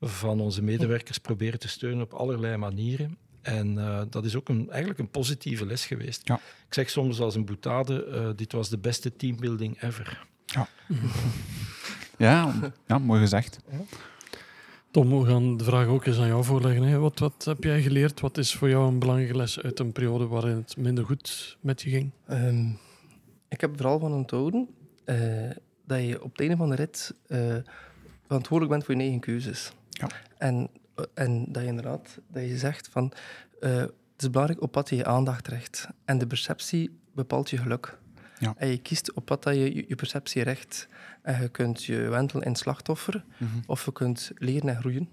van 0.00 0.40
onze 0.40 0.62
medewerkers 0.62 1.18
proberen 1.18 1.58
te 1.58 1.68
steunen 1.68 2.02
op 2.02 2.12
allerlei 2.12 2.56
manieren. 2.56 3.18
En 3.42 3.74
uh, 3.74 4.00
dat 4.10 4.24
is 4.24 4.36
ook 4.36 4.48
een, 4.48 4.70
eigenlijk 4.70 4.98
een 4.98 5.10
positieve 5.10 5.66
les 5.66 5.86
geweest. 5.86 6.28
Ja. 6.28 6.34
Ik 6.66 6.74
zeg 6.74 6.90
soms 6.90 7.20
als 7.20 7.34
een 7.34 7.44
boetade, 7.44 8.06
uh, 8.06 8.28
dit 8.36 8.52
was 8.52 8.68
de 8.68 8.78
beste 8.78 9.16
teambuilding 9.16 9.82
ever. 9.82 10.26
Ja, 10.46 10.68
ja, 12.18 12.72
ja 12.86 12.98
mooi 12.98 13.20
gezegd. 13.20 13.58
Tom, 14.90 15.20
we 15.20 15.26
gaan 15.26 15.56
de 15.56 15.64
vraag 15.64 15.86
ook 15.86 16.06
eens 16.06 16.18
aan 16.18 16.26
jou 16.26 16.44
voorleggen. 16.44 16.82
Hè. 16.82 16.98
Wat, 16.98 17.18
wat 17.18 17.44
heb 17.44 17.64
jij 17.64 17.82
geleerd? 17.82 18.20
Wat 18.20 18.38
is 18.38 18.54
voor 18.54 18.68
jou 18.68 18.88
een 18.88 18.98
belangrijke 18.98 19.36
les 19.36 19.60
uit 19.60 19.78
een 19.78 19.92
periode 19.92 20.26
waarin 20.26 20.56
het 20.56 20.76
minder 20.76 21.04
goed 21.04 21.56
met 21.60 21.82
je 21.82 21.90
ging? 21.90 22.10
Um, 22.30 22.78
ik 23.48 23.60
heb 23.60 23.76
vooral 23.76 23.98
van 23.98 24.12
onthouden 24.12 24.68
uh, 25.06 25.50
dat 25.84 26.02
je 26.02 26.22
op 26.22 26.30
het 26.30 26.40
einde 26.40 26.56
van 26.56 26.68
de 26.68 26.74
rit 26.74 27.14
uh, 27.28 27.56
verantwoordelijk 28.30 28.70
bent 28.76 28.84
voor 28.84 28.94
je 28.94 29.00
eigen 29.00 29.20
keuzes. 29.20 29.72
Ja. 29.90 30.08
En, 30.38 30.68
en 31.14 31.44
dat 31.48 31.62
je 31.62 31.68
inderdaad 31.68 32.18
dat 32.28 32.42
je 32.42 32.58
zegt 32.58 32.88
van 32.88 33.12
uh, 33.60 33.70
het 33.76 33.92
is 34.16 34.30
belangrijk 34.30 34.62
op 34.62 34.74
wat 34.74 34.88
je 34.88 34.96
je 34.96 35.04
aandacht 35.04 35.48
richt. 35.48 35.88
En 36.04 36.18
de 36.18 36.26
perceptie 36.26 36.98
bepaalt 37.14 37.50
je 37.50 37.56
geluk. 37.56 37.98
Ja. 38.38 38.54
En 38.56 38.68
je 38.68 38.78
kiest 38.78 39.12
op 39.12 39.28
wat 39.28 39.42
dat 39.42 39.54
je 39.54 39.84
je 39.88 39.94
perceptie 39.94 40.42
richt. 40.42 40.88
En 41.22 41.42
je 41.42 41.48
kunt 41.48 41.84
je 41.84 41.96
wentelen 42.08 42.44
in 42.44 42.56
slachtoffer, 42.56 43.24
Mhm. 43.36 43.50
of 43.66 43.84
je 43.84 43.92
kunt 43.92 44.30
leren 44.34 44.68
en 44.68 44.76
groeien. 44.76 45.08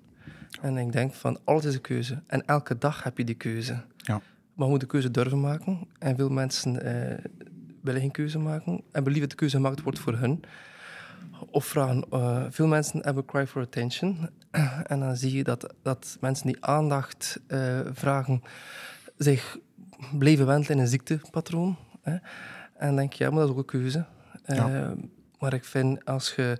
En 0.61 0.77
ik 0.77 0.91
denk 0.91 1.13
van, 1.13 1.39
alles 1.43 1.65
is 1.65 1.73
een 1.73 1.81
keuze. 1.81 2.21
En 2.27 2.45
elke 2.45 2.77
dag 2.77 3.03
heb 3.03 3.17
je 3.17 3.23
die 3.23 3.35
keuze. 3.35 3.81
Ja. 3.97 4.21
Maar 4.53 4.65
je 4.65 4.71
moet 4.71 4.79
de 4.79 4.85
keuze 4.85 5.11
durven 5.11 5.39
maken. 5.41 5.87
En 5.99 6.15
veel 6.15 6.29
mensen 6.29 6.87
uh, 6.87 7.17
willen 7.81 8.01
geen 8.01 8.11
keuze 8.11 8.39
maken. 8.39 8.81
En 8.91 9.03
believen 9.03 9.21
dat 9.21 9.29
de 9.29 9.35
keuze 9.35 9.55
gemaakt 9.55 9.81
wordt 9.81 9.99
voor 9.99 10.13
hun. 10.17 10.41
Of 11.51 11.65
vragen, 11.65 12.05
uh, 12.13 12.45
veel 12.49 12.67
mensen 12.67 12.99
hebben 13.03 13.25
cry 13.25 13.47
for 13.47 13.61
attention. 13.61 14.29
en 14.91 14.99
dan 14.99 15.15
zie 15.15 15.35
je 15.35 15.43
dat, 15.43 15.73
dat 15.81 16.17
mensen 16.19 16.47
die 16.47 16.65
aandacht 16.65 17.39
uh, 17.47 17.79
vragen, 17.91 18.41
zich 19.17 19.57
blijven 20.17 20.45
wentelen 20.45 20.77
in 20.77 20.83
een 20.83 20.89
ziektepatroon. 20.89 21.77
Hè. 22.01 22.17
En 22.77 22.95
denk 22.95 23.13
je, 23.13 23.23
ja, 23.23 23.29
maar 23.29 23.39
dat 23.39 23.47
is 23.47 23.53
ook 23.53 23.59
een 23.59 23.79
keuze. 23.79 24.05
Ja. 24.45 24.69
Uh, 24.69 24.91
maar 25.39 25.53
ik 25.53 25.65
vind, 25.65 26.05
als 26.05 26.35
je, 26.35 26.57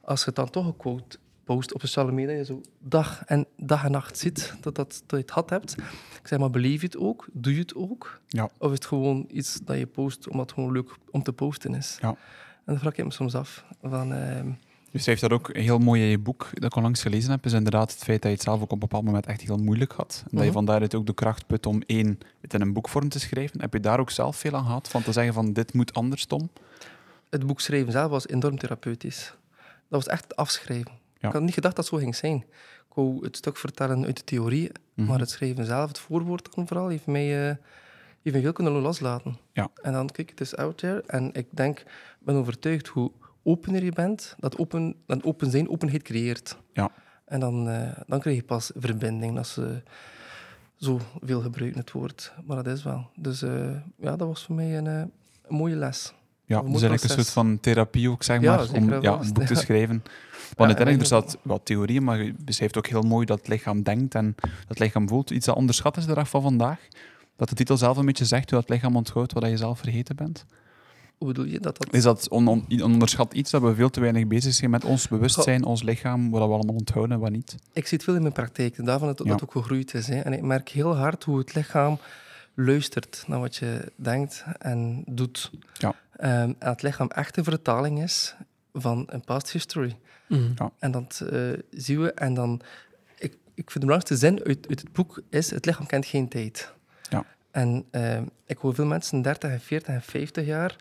als 0.00 0.24
je 0.24 0.32
dan 0.32 0.50
toch 0.50 0.66
een 0.66 0.76
quote 0.76 1.18
post 1.44 1.74
op 1.74 1.80
sociale 1.80 2.12
media, 2.12 2.36
je 2.36 2.44
zo 2.44 2.60
dag 2.78 3.24
en, 3.24 3.46
dag 3.56 3.84
en 3.84 3.90
nacht 3.90 4.18
ziet, 4.18 4.54
dat, 4.60 4.74
dat, 4.74 5.02
dat 5.06 5.10
je 5.10 5.16
het 5.16 5.30
had 5.30 5.50
hebt. 5.50 5.76
Ik 6.20 6.28
zeg 6.28 6.38
maar, 6.38 6.50
beleef 6.50 6.80
je 6.80 6.86
het 6.86 6.96
ook? 6.96 7.26
Doe 7.32 7.54
je 7.54 7.60
het 7.60 7.74
ook? 7.74 8.20
Ja. 8.26 8.48
Of 8.58 8.68
is 8.68 8.74
het 8.74 8.86
gewoon 8.86 9.24
iets 9.28 9.60
dat 9.64 9.78
je 9.78 9.86
post 9.86 10.28
omdat 10.28 10.46
het 10.46 10.54
gewoon 10.54 10.72
leuk 10.72 10.96
om 11.10 11.22
te 11.22 11.32
posten 11.32 11.74
is? 11.74 11.98
Ja. 12.00 12.16
En 12.64 12.72
dan 12.72 12.78
vraag 12.78 12.94
ik 12.96 13.04
me 13.04 13.12
soms 13.12 13.34
af. 13.34 13.64
Van, 13.82 14.12
uh, 14.12 14.40
je 14.90 14.98
schrijft 14.98 15.20
dat 15.20 15.32
ook 15.32 15.56
heel 15.56 15.78
mooi 15.78 16.02
in 16.02 16.08
je 16.08 16.18
boek 16.18 16.48
dat 16.54 16.64
ik 16.64 16.76
onlangs 16.76 17.02
gelezen 17.02 17.30
heb, 17.30 17.44
is 17.44 17.52
inderdaad 17.52 17.92
het 17.92 18.02
feit 18.04 18.22
dat 18.22 18.30
je 18.30 18.36
het 18.36 18.42
zelf 18.46 18.56
ook 18.56 18.62
op 18.62 18.72
een 18.72 18.78
bepaald 18.78 19.04
moment 19.04 19.26
echt 19.26 19.40
heel 19.40 19.56
moeilijk 19.56 19.92
had. 19.92 20.14
En 20.16 20.22
dat 20.24 20.32
Mhm. 20.32 20.44
je 20.44 20.52
van 20.52 20.64
daaruit 20.64 20.94
ook 20.94 21.06
de 21.06 21.14
kracht 21.14 21.46
put 21.46 21.66
om 21.66 21.82
één, 21.86 22.18
het 22.40 22.54
in 22.54 22.60
een 22.60 22.72
boekvorm 22.72 23.08
te 23.08 23.20
schrijven. 23.20 23.60
Heb 23.60 23.72
je 23.72 23.80
daar 23.80 24.00
ook 24.00 24.10
zelf 24.10 24.36
veel 24.36 24.54
aan 24.56 24.64
gehad, 24.64 24.88
van 24.88 25.02
te 25.02 25.12
zeggen 25.12 25.34
van 25.34 25.52
dit 25.52 25.72
moet 25.74 25.94
anders, 25.94 26.24
Tom? 26.24 26.50
Het 27.30 27.46
boek 27.46 27.60
schrijven 27.60 27.92
zelf 27.92 28.10
was 28.10 28.28
enorm 28.28 28.58
therapeutisch. 28.58 29.34
Dat 29.88 30.04
was 30.04 30.06
echt 30.06 30.22
het 30.22 30.36
afschrijven. 30.36 30.92
Ja. 31.18 31.28
Ik 31.28 31.34
had 31.34 31.42
niet 31.42 31.54
gedacht 31.54 31.76
dat 31.76 31.84
het 31.84 31.94
zo 31.94 32.00
ging 32.00 32.16
zijn. 32.16 32.36
Ik 32.88 32.94
wou 32.94 33.24
het 33.24 33.36
stuk 33.36 33.56
vertellen 33.56 34.04
uit 34.04 34.16
de 34.16 34.24
theorie, 34.24 34.70
Mhm. 34.94 35.08
maar 35.08 35.18
het 35.18 35.30
schrijven 35.30 35.64
zelf, 35.66 35.88
het 35.88 35.98
voorwoord 35.98 36.54
dan 36.54 36.66
vooral, 36.68 36.88
heeft 36.88 37.06
mij, 37.06 37.48
uh, 37.48 37.54
mij 38.30 38.40
veel 38.40 38.52
kunnen 38.52 38.72
loslaten. 38.72 39.36
Ja. 39.52 39.70
En 39.82 39.92
dan, 39.92 40.08
kijk, 40.08 40.30
het 40.30 40.40
is 40.40 40.56
out 40.56 40.78
there. 40.78 41.02
En 41.06 41.30
ik 41.32 41.46
denk, 41.50 41.78
ik 41.78 41.86
ben 42.24 42.34
overtuigd, 42.34 42.86
hoe, 42.88 43.10
opener 43.42 43.84
je 43.84 43.92
bent, 43.92 44.34
dat 44.38 44.58
open, 44.58 44.94
dat 45.06 45.24
open 45.24 45.50
zijn 45.50 45.68
openheid 45.68 46.02
creëert. 46.02 46.56
Ja. 46.72 46.90
En 47.24 47.40
dan, 47.40 47.68
eh, 47.68 47.90
dan 48.06 48.20
krijg 48.20 48.36
je 48.36 48.42
pas 48.42 48.70
verbinding. 48.74 49.34
Dat 49.34 49.46
ze 49.46 49.82
zo 50.76 51.00
veel 51.20 51.40
gebruiken 51.40 51.80
het 51.80 51.92
woord. 51.92 52.32
Maar 52.44 52.56
dat 52.56 52.66
is 52.66 52.82
wel. 52.82 53.10
Dus 53.16 53.42
eh, 53.42 53.70
ja, 53.96 54.16
dat 54.16 54.28
was 54.28 54.44
voor 54.44 54.54
mij 54.54 54.78
een, 54.78 54.86
eh, 54.86 54.98
een 54.98 55.56
mooie 55.56 55.76
les. 55.76 56.14
Ja, 56.44 56.60
dus 56.60 56.70
eigenlijk 56.70 57.02
een 57.02 57.08
soort 57.08 57.30
van 57.30 57.60
therapie 57.60 58.10
ook, 58.10 58.22
zeg 58.22 58.40
maar, 58.40 58.70
om 58.72 59.00
ja, 59.00 59.12
een 59.20 59.32
boek 59.32 59.44
te 59.44 59.54
schrijven. 59.54 60.02
Want 60.56 60.76
uiteindelijk, 60.76 61.00
er 61.00 61.06
staat 61.06 61.38
wat 61.42 61.60
theorieën, 61.64 62.04
maar 62.04 62.22
je 62.22 62.34
beschrijft 62.44 62.76
ook 62.76 62.86
heel 62.86 63.02
mooi 63.02 63.26
dat 63.26 63.38
het 63.38 63.48
lichaam 63.48 63.82
denkt 63.82 64.14
en 64.14 64.34
dat 64.36 64.68
het 64.68 64.78
lichaam 64.78 65.08
voelt. 65.08 65.30
Iets 65.30 65.46
dat 65.46 65.56
onderschat 65.56 65.96
is 65.96 66.06
de 66.06 66.14
dag 66.14 66.28
van 66.28 66.42
vandaag. 66.42 66.88
Dat 67.36 67.48
de 67.48 67.54
titel 67.54 67.76
zelf 67.76 67.96
een 67.96 68.06
beetje 68.06 68.24
zegt 68.24 68.50
hoe 68.50 68.60
dat 68.60 68.68
lichaam 68.68 68.96
onthoudt 68.96 69.32
wat 69.32 69.46
je 69.46 69.56
zelf 69.56 69.78
vergeten 69.78 70.16
bent. 70.16 70.44
Hoe 71.18 71.26
bedoel 71.32 71.44
je 71.46 71.60
dat? 71.60 71.78
dat 71.78 71.92
Is 71.94 72.02
dat 72.02 72.28
on, 72.28 72.48
on- 72.48 72.64
een 72.68 72.82
onderschat 72.84 73.34
iets 73.34 73.50
dat 73.50 73.62
we 73.62 73.74
veel 73.74 73.90
te 73.90 74.00
weinig 74.00 74.26
bezig 74.26 74.54
zijn 74.54 74.70
met 74.70 74.84
ons 74.84 75.08
bewustzijn, 75.08 75.64
ons 75.64 75.82
lichaam, 75.82 76.30
wat 76.30 76.48
we 76.48 76.54
allemaal 76.54 76.74
onthouden 76.74 77.16
en 77.16 77.22
wat 77.22 77.30
niet? 77.30 77.56
Ik 77.72 77.86
zie 77.86 77.96
het 77.96 78.06
veel 78.06 78.14
in 78.14 78.22
mijn 78.22 78.32
praktijk. 78.34 78.78
en 78.78 78.84
Daarvan 78.84 79.08
dat 79.08 79.18
dat 79.18 79.26
Ja. 79.26 79.32
ook 79.42 79.52
gegroeid 79.52 79.94
is. 79.94 80.06
Hè. 80.06 80.20
En 80.20 80.32
ik 80.32 80.42
merk 80.42 80.68
heel 80.68 80.96
hard 80.96 81.24
hoe 81.24 81.38
het 81.38 81.54
lichaam 81.54 81.98
luistert 82.54 83.24
naar 83.26 83.40
wat 83.40 83.56
je 83.56 83.92
denkt 83.96 84.44
en 84.58 85.02
doet. 85.06 85.50
Ja. 85.72 85.94
Ehm, 86.16 86.52
en 86.58 86.68
het 86.68 86.82
lichaam 86.82 87.08
echt 87.08 87.36
een 87.36 87.44
vertaling 87.44 88.02
is 88.02 88.34
van 88.72 89.04
een 89.06 89.20
past 89.24 89.50
history. 89.52 89.96
Mhm. 90.28 90.52
En 90.78 90.90
dat 90.90 91.22
eh, 91.30 91.38
zien 91.70 92.00
we. 92.02 92.12
En 92.12 92.34
dan, 92.34 92.60
ik, 93.18 93.32
ik 93.54 93.70
vind 93.70 93.72
de 93.72 93.86
belangrijkste 93.86 94.16
zin 94.16 94.38
uit, 94.44 94.68
uit 94.68 94.80
het 94.80 94.92
boek 94.92 95.22
is: 95.30 95.50
het 95.50 95.64
lichaam 95.66 95.86
kent 95.86 96.06
geen 96.06 96.28
tijd. 96.28 96.72
Ja. 97.52 97.60
En 97.60 97.84
eh, 97.90 98.20
ik 98.46 98.58
hoor 98.58 98.74
veel 98.74 98.86
mensen, 98.86 99.22
30 99.22 99.50
en 99.50 99.60
40 99.60 99.94
en 99.94 100.02
50 100.02 100.46
jaar, 100.46 100.76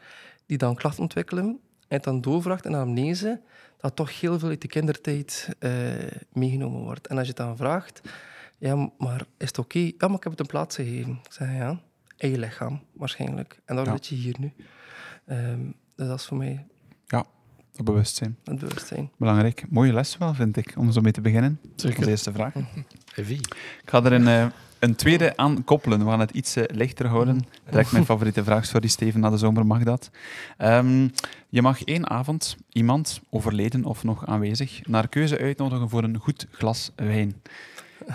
die 0.45 0.57
dan 0.57 0.75
klachten 0.75 1.03
ontwikkelen 1.03 1.45
en 1.45 1.59
het 1.97 2.03
dan 2.03 2.21
doorvraagt 2.21 2.65
in 2.65 2.73
amnese, 2.75 3.41
dat 3.77 3.95
toch 3.95 4.19
heel 4.19 4.39
veel 4.39 4.49
uit 4.49 4.61
de 4.61 4.67
kindertijd 4.67 5.49
eh, 5.59 5.71
meegenomen 6.33 6.81
wordt. 6.81 7.07
En 7.07 7.17
als 7.17 7.27
je 7.27 7.33
het 7.33 7.41
dan 7.45 7.57
vraagt, 7.57 8.01
ja, 8.57 8.89
maar 8.97 9.21
is 9.37 9.47
het 9.47 9.57
oké? 9.59 9.79
Ja, 9.79 10.07
maar 10.07 10.17
ik 10.17 10.23
heb 10.23 10.31
het 10.31 10.39
een 10.39 10.45
plaats 10.45 10.75
gegeven. 10.75 11.11
Ik 11.23 11.31
zeg, 11.33 11.47
ja, 11.55 11.79
in 12.17 12.29
je 12.29 12.37
lichaam 12.37 12.81
waarschijnlijk. 12.93 13.59
En 13.65 13.75
daarom 13.75 13.93
Ja. 13.93 13.99
zit 14.03 14.07
je 14.07 14.15
hier 14.15 14.35
nu. 14.39 14.53
Ehm, 15.25 15.61
dus 15.95 16.07
dat 16.07 16.19
is 16.19 16.25
voor 16.25 16.37
mij 16.37 16.65
Dat 17.07 17.85
bewustzijn. 17.85 18.37
het 18.43 18.59
bewustzijn. 18.59 19.11
Belangrijk. 19.17 19.63
Mooie 19.69 19.93
les 19.93 20.17
wel, 20.17 20.33
vind 20.33 20.57
ik, 20.57 20.73
om 20.77 20.91
zo 20.91 21.01
mee 21.01 21.11
te 21.11 21.21
beginnen. 21.21 21.59
Als 21.73 21.81
Zeker. 21.81 22.07
eerste 22.07 22.31
vraag. 22.31 22.53
Heavy. 23.15 23.33
Ik 23.33 23.81
ga 23.85 24.03
er 24.03 24.11
een, 24.11 24.27
eh, 24.27 24.45
een 24.81 24.95
tweede 24.95 25.38
aan 25.38 25.63
koppelen. 25.63 26.00
We 26.00 26.05
gaan 26.05 26.19
het 26.19 26.31
iets 26.31 26.55
lichter 26.67 27.07
houden. 27.07 27.45
Direct 27.69 27.91
mijn 27.91 28.05
favoriete 28.05 28.43
vraag. 28.43 28.65
Sorry, 28.65 28.88
Steven, 28.88 29.19
na 29.19 29.29
de 29.29 29.38
zomer 29.38 29.65
mag 29.65 29.83
dat. 29.83 30.09
Ehm, 30.57 31.07
je 31.50 31.61
mag 31.61 31.83
één 31.83 32.09
avond 32.09 32.57
iemand, 32.71 33.21
overleden 33.29 33.85
of 33.85 34.03
nog 34.03 34.25
aanwezig, 34.25 34.88
naar 34.88 35.07
keuze 35.07 35.38
uitnodigen 35.38 35.89
voor 35.89 36.03
een 36.03 36.17
goed 36.17 36.47
glas 36.51 36.91
wijn. 36.95 37.41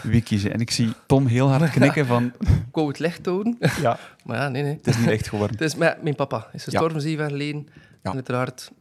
Wie 0.03 0.23
kiezen? 0.23 0.53
En 0.53 0.61
ik 0.61 0.71
zie 0.71 0.93
Tom 1.07 1.27
heel 1.27 1.49
hard 1.49 1.71
knikken 1.71 2.07
van... 2.07 2.25
Ik 2.39 2.57
wou 2.73 2.89
het 2.89 2.99
licht 2.99 3.27
houden, 3.27 3.59
Ja, 3.81 3.99
maar 4.25 4.37
ja, 4.37 4.49
nee, 4.49 4.63
nee. 4.63 4.75
het 4.77 4.87
is 4.87 4.99
niet 4.99 5.09
echt 5.09 5.29
geworden. 5.29 5.57
Het 5.59 5.67
is 5.67 5.75
mijn, 5.75 5.97
mijn 6.03 6.15
papa. 6.15 6.49
Is 6.53 6.65
gestorven 6.65 7.01
zeven 7.01 7.19
jaar 7.19 7.31
geleden. 7.31 7.67
Ja. 8.03 8.11
En 8.11 8.13
uiteraard, 8.13 8.73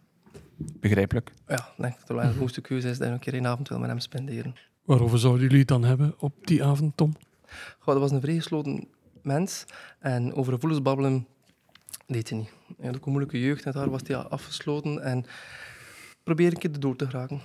Begrijpelijk. 0.57 1.31
ja, 1.47 1.69
denk 1.77 1.93
ik 1.93 1.99
dat 2.07 2.17
het 2.17 2.37
wel 2.37 2.47
een 2.55 2.61
keuze 2.61 2.89
is 2.89 2.97
dat 2.97 3.07
je 3.07 3.13
een 3.13 3.19
keer 3.19 3.33
een 3.33 3.47
avond 3.47 3.69
wil 3.69 3.79
met 3.79 3.89
hem 3.89 3.99
spenderen. 3.99 4.55
Waarover 4.85 5.19
zouden 5.19 5.41
jullie 5.41 5.59
het 5.59 5.67
dan 5.67 5.83
hebben 5.83 6.13
op 6.17 6.47
die 6.47 6.63
avond, 6.63 6.97
Tom? 6.97 7.13
Goh, 7.79 7.93
dat 7.93 8.03
was 8.03 8.11
een 8.11 8.21
vrij 8.21 8.35
gesloten 8.35 8.87
mens. 9.21 9.65
En 9.99 10.33
over 10.33 10.53
gevoelens 10.53 10.81
babbelen 10.81 11.27
deed 12.07 12.29
hij 12.29 12.37
niet. 12.37 12.49
Hij 12.77 12.85
had 12.85 12.95
ook 12.95 13.05
een 13.05 13.11
moeilijke 13.11 13.39
jeugd. 13.39 13.65
En 13.65 13.71
daar 13.71 13.89
was 13.89 14.01
hij 14.07 14.15
afgesloten. 14.15 15.03
En 15.03 15.25
probeer 16.23 16.51
een 16.51 16.57
keer 16.57 16.71
erdoor 16.71 16.95
te 16.95 17.05
geraken. 17.05 17.41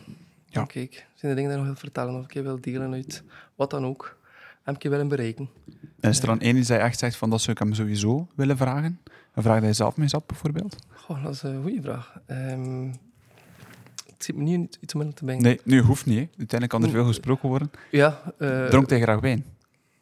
Ja. 0.47 0.65
Kijk, 0.65 1.07
zijn 1.15 1.31
er 1.31 1.37
dingen 1.37 1.51
die 1.51 1.51
je 1.51 1.57
nog 1.57 1.65
wil 1.65 1.75
vertellen 1.75 2.15
of 2.15 2.27
keer 2.27 2.43
wil 2.43 2.61
delen 2.61 2.93
uit 2.93 3.23
wat 3.55 3.71
dan 3.71 3.85
ook. 3.85 4.19
En 4.63 4.73
een 4.73 4.79
keer 4.79 4.91
willen 4.91 5.09
bereiken. 5.09 5.49
En 6.01 6.11
is 6.11 6.21
er 6.21 6.27
dan 6.27 6.41
één 6.41 6.55
die 6.55 6.75
echt 6.75 6.99
zegt 6.99 7.17
van 7.17 7.31
dat 7.31 7.41
zou 7.41 7.53
ik 7.53 7.59
hem 7.63 7.75
sowieso 7.75 8.29
willen 8.35 8.57
vragen? 8.57 9.01
Een 9.35 9.43
vraag 9.43 9.59
die 9.59 9.69
je 9.69 9.73
zelf 9.73 9.97
mee 9.97 10.09
zat, 10.09 10.27
bijvoorbeeld? 10.27 10.77
Goh, 10.89 11.25
dat 11.25 11.35
is 11.35 11.43
een 11.43 11.63
goede 11.63 11.83
vraag. 11.83 12.21
Ehm 12.27 12.91
het 14.21 14.29
zit 14.29 14.39
me 14.39 14.43
niet 14.43 14.79
iets 14.81 14.95
om 14.95 15.15
te 15.15 15.25
denken. 15.25 15.45
Nee, 15.45 15.61
nu 15.65 15.81
hoeft 15.81 16.07
niet. 16.07 16.19
Hè. 16.19 16.27
Uiteindelijk 16.39 16.71
kan 16.71 16.83
er 16.83 16.91
veel 16.91 17.05
gesproken 17.05 17.49
worden. 17.49 17.71
Ja, 17.91 18.21
eh, 18.39 18.67
Dronk 18.67 18.91
hij 18.91 19.01
graag 19.01 19.21
wijn? 19.21 19.45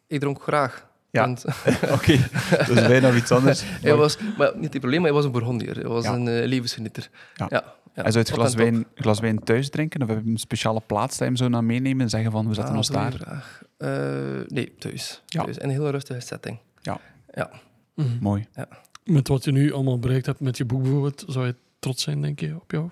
Ik 0.08 0.20
dronk 0.20 0.42
graag. 0.42 0.86
Ja. 1.10 1.28
Oké, 1.96 2.28
dat 2.50 2.68
is 2.68 2.86
bijna 2.86 3.14
iets 3.14 3.30
anders. 3.30 3.62
hij 3.82 3.94
was, 3.94 4.18
maar 4.38 4.52
niet 4.56 4.72
het 4.72 4.78
probleem, 4.80 5.02
hij 5.02 5.12
was 5.12 5.24
een 5.24 5.30
Burgondier. 5.32 5.74
Hij 5.74 5.88
was 5.88 6.04
Ja. 6.04 6.14
een 6.14 6.26
uh, 6.26 6.46
levensgenieter. 6.46 7.10
Ja. 7.34 7.46
Ja. 7.48 7.64
ja. 7.94 8.02
Hij 8.02 8.10
zou 8.12 8.24
het 8.24 8.32
Op 8.32 8.38
glas 8.38 8.54
wijn, 8.54 8.86
glas 8.94 9.20
wijn 9.20 9.38
thuis 9.38 9.70
drinken? 9.70 10.02
Of 10.02 10.08
heb 10.08 10.24
je 10.24 10.30
een 10.30 10.36
speciale 10.38 10.80
plaats 10.86 11.10
dat 11.10 11.18
je 11.18 11.24
hem 11.24 11.36
zo 11.36 11.48
naar 11.48 11.64
meenemen 11.64 12.00
en 12.02 12.08
zeggen 12.08 12.30
van 12.30 12.48
we 12.48 12.54
zetten 12.54 12.72
Ah, 12.72 12.78
ons 12.78 12.88
daar? 12.88 13.12
vraag. 13.12 13.62
Eh, 13.76 13.88
nee, 14.46 14.74
thuis. 14.78 15.22
Ja. 15.26 15.42
thuis. 15.42 15.58
In 15.58 15.64
een 15.64 15.70
heel 15.74 15.90
rustige 15.90 16.20
setting. 16.20 16.58
Ja. 16.82 17.00
Ja. 17.34 17.50
Mhm. 17.94 18.08
Mooi. 18.20 18.46
Met 19.04 19.28
wat 19.28 19.44
je 19.44 19.52
nu 19.52 19.72
allemaal 19.72 19.98
bereikt 19.98 20.26
hebt 20.26 20.40
met 20.40 20.56
je 20.56 20.64
boek 20.64 20.82
bijvoorbeeld, 20.82 21.24
zou 21.26 21.46
je 21.46 21.54
trots 21.78 22.02
zijn, 22.02 22.22
denk 22.22 22.40
je, 22.40 22.54
op 22.54 22.70
jou? 22.70 22.90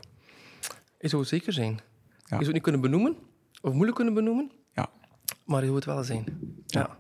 Hij 0.99 1.09
zou 1.09 1.23
het 1.23 1.31
zeker 1.31 1.53
zijn. 1.53 1.71
Ja. 1.73 1.79
Je 2.19 2.27
zou 2.29 2.45
het 2.45 2.53
niet 2.53 2.63
kunnen 2.63 2.81
benoemen, 2.81 3.17
of 3.63 3.73
moeilijk 3.73 3.97
kunnen 3.97 4.15
benoemen, 4.15 4.51
Ja. 4.75 4.89
maar 5.45 5.57
hij 5.57 5.65
zou 5.65 5.77
het 5.77 5.85
wel 5.85 6.05
zijn. 6.05 6.25
Ja. 6.67 6.97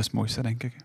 Is 0.00 0.06
het 0.06 0.14
mooiste, 0.14 0.42
denk 0.42 0.62
ik. 0.62 0.76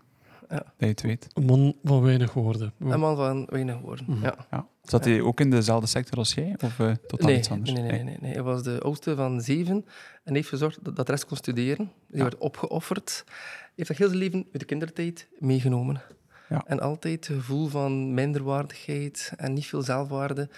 Ja. 0.48 0.56
Dat 0.56 0.72
je 0.78 0.86
het 0.86 1.00
weet. 1.02 1.26
Een 1.32 1.44
man 1.44 1.74
van 1.84 2.02
weinig 2.02 2.32
woorden. 2.32 2.72
Een 2.78 3.00
man 3.00 3.16
van 3.16 3.46
weinig 3.50 3.78
woorden. 3.80 4.04
Mhm. 4.08 4.22
Ja. 4.22 4.34
Ja. 4.50 4.66
Zat 4.82 5.04
hij 5.04 5.20
ook 5.20 5.40
in 5.40 5.50
dezelfde 5.50 5.86
sector 5.86 6.18
als 6.18 6.34
jij? 6.34 6.56
Of 6.64 6.78
eh, 6.78 6.92
totaal 7.06 7.28
Nee, 7.28 7.38
iets 7.38 7.50
anders? 7.50 7.72
nee, 7.72 7.82
nee, 7.82 7.90
nee, 7.92 8.02
nee, 8.04 8.16
nee. 8.20 8.32
Hij 8.32 8.42
was 8.42 8.62
de 8.62 8.80
oudste 8.80 9.14
van 9.16 9.40
zeven 9.40 9.84
en 10.24 10.34
heeft 10.34 10.48
gezorgd 10.48 10.78
dat, 10.84 10.96
dat 10.96 11.06
de 11.06 11.12
rest 11.12 11.26
kon 11.26 11.36
studeren. 11.36 11.90
Die 12.06 12.16
Ja. 12.16 12.22
werd 12.22 12.38
opgeofferd. 12.38 13.24
Hij 13.26 13.70
heeft 13.74 13.88
dat 13.88 13.98
heel 13.98 14.08
zijn 14.08 14.18
leven 14.20 14.38
uit 14.52 14.60
de 14.60 14.64
kindertijd 14.64 15.28
meegenomen. 15.38 16.00
Ja. 16.48 16.62
En 16.66 16.80
altijd 16.80 17.26
het 17.28 17.36
gevoel 17.36 17.66
van 17.68 18.14
minderwaardigheid 18.14 19.32
en 19.36 19.52
niet 19.52 19.66
veel 19.66 19.82
zelfwaarde. 19.82 20.48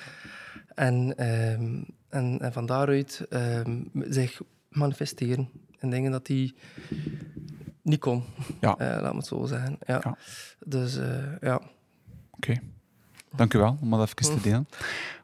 En, 0.75 1.17
ehm, 1.17 1.83
en, 2.09 2.39
en 2.41 2.53
van 2.53 2.67
daaruit 2.67 3.27
ehm, 3.31 3.83
zich 3.95 4.41
manifesteren 4.69 5.49
in 5.81 5.91
dingen 5.91 6.11
dat 6.11 6.27
hij 6.27 6.55
niet 7.89 8.01
kon. 8.01 8.25
Ja. 8.61 8.77
Eh, 8.77 9.01
laat 9.03 9.13
me 9.13 9.19
het 9.19 9.27
zo 9.27 9.47
zeggen. 9.47 9.79
Ja. 9.87 10.01
Ja. 10.05 10.17
Dus 10.67 10.97
eh, 10.97 11.25
ja. 11.41 11.61
Dank 13.37 13.55
u 13.55 13.59
wel 13.59 13.79
om 13.81 13.91
dat 13.91 14.01
even 14.01 14.37
te 14.37 14.41
delen. 14.43 14.69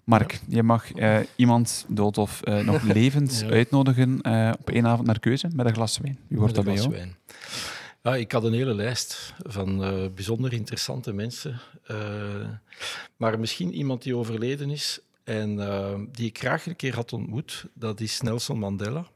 Mark, 0.05 0.41
je 0.49 0.63
mag 0.63 0.93
eh, 0.93 1.19
iemand 1.37 1.85
dood 1.89 2.19
of 2.19 2.43
eh, 2.43 2.59
nog 2.65 2.83
levend 2.99 3.41
Ja. 3.41 3.49
uitnodigen 3.49 4.21
eh, 4.21 4.51
op 4.61 4.71
één 4.71 4.87
avond 4.87 5.07
naar 5.07 5.19
keuze 5.21 5.49
met 5.55 5.67
een 5.67 5.75
glas 5.75 5.99
wijn. 5.99 6.19
Wie 6.27 6.39
wordt 6.39 6.55
dat 6.55 6.65
bij 6.65 6.73
een 6.75 6.81
jou? 6.81 6.93
glas 6.95 7.05
wijn. 7.05 7.17
Ja, 8.03 8.17
ik 8.17 8.33
had 8.33 8.45
een 8.45 8.53
hele 8.53 8.75
lijst 8.75 9.35
van 9.43 9.85
eh, 9.85 9.93
bijzonder 10.15 10.53
interessante 10.53 11.13
mensen. 11.13 11.61
Eh, 11.87 11.97
maar 13.17 13.39
misschien 13.39 13.73
iemand 13.75 14.03
die 14.03 14.17
overleden 14.17 14.71
is 14.71 15.01
en 15.25 15.57
die 16.13 16.27
ik 16.27 16.39
graag 16.39 16.67
een 16.67 16.77
keer 16.77 16.95
had 16.95 17.13
ontmoet, 17.13 17.67
dat 17.75 18.01
is 18.01 18.21
Nelson 18.21 18.59
Mandela. 18.59 19.07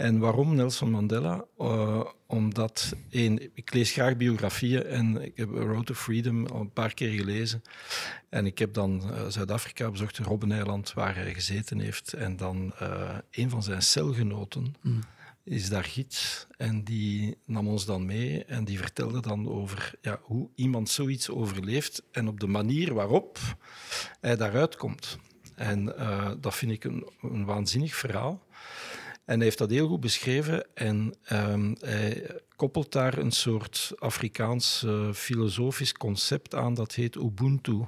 En 0.00 0.18
waarom 0.18 0.54
Nelson 0.54 0.90
Mandela? 0.90 1.44
Eh, 1.58 2.04
omdat, 2.26 2.92
één, 3.10 3.50
ik 3.54 3.74
lees 3.74 3.92
graag 3.92 4.16
biografieën 4.16 4.84
en 4.84 5.22
ik 5.22 5.36
heb 5.36 5.50
Road 5.50 5.86
to 5.86 5.94
Freedom 5.94 6.46
al 6.46 6.60
een 6.60 6.72
paar 6.72 6.94
keer 6.94 7.10
gelezen. 7.10 7.62
En 8.28 8.46
ik 8.46 8.58
heb 8.58 8.74
dan 8.74 9.02
eh, 9.02 9.26
Zuid-Afrika 9.28 9.90
bezocht, 9.90 10.18
Robbeneiland, 10.18 10.92
waar 10.92 11.14
hij 11.14 11.34
gezeten 11.34 11.80
heeft. 11.80 12.12
En 12.12 12.36
dan 12.36 12.72
eh, 12.78 13.18
een 13.30 13.50
van 13.50 13.62
zijn 13.62 13.82
celgenoten 13.82 14.74
is 15.44 15.68
daar 15.68 15.84
gids 15.84 16.46
en 16.56 16.84
die 16.84 17.36
nam 17.44 17.68
ons 17.68 17.86
dan 17.86 18.06
mee 18.06 18.44
en 18.44 18.64
die 18.64 18.78
vertelde 18.78 19.20
dan 19.20 19.48
over 19.48 19.94
ja, 20.00 20.20
hoe 20.22 20.48
iemand 20.54 20.88
zoiets 20.88 21.30
overleeft 21.30 22.02
en 22.12 22.28
op 22.28 22.40
de 22.40 22.46
manier 22.46 22.94
waarop 22.94 23.38
hij 24.20 24.36
daaruit 24.36 24.76
komt. 24.76 25.18
En 25.54 25.84
dat 26.40 26.54
vind 26.54 26.72
ik 26.72 26.84
een, 26.84 27.08
een 27.20 27.44
waanzinnig 27.44 27.94
verhaal. 27.94 28.48
En 29.30 29.36
hij 29.36 29.44
heeft 29.44 29.58
dat 29.58 29.70
heel 29.70 29.88
goed 29.88 30.00
beschreven 30.00 30.74
en 30.74 31.14
ehm, 31.22 31.74
hij 31.80 32.40
koppelt 32.56 32.92
daar 32.92 33.18
een 33.18 33.30
soort 33.30 33.92
Afrikaans 33.98 34.82
eh, 34.86 35.12
filosofisch 35.12 35.92
concept 35.92 36.54
aan, 36.54 36.74
dat 36.74 36.94
heet 36.94 37.16
Ubuntu. 37.16 37.84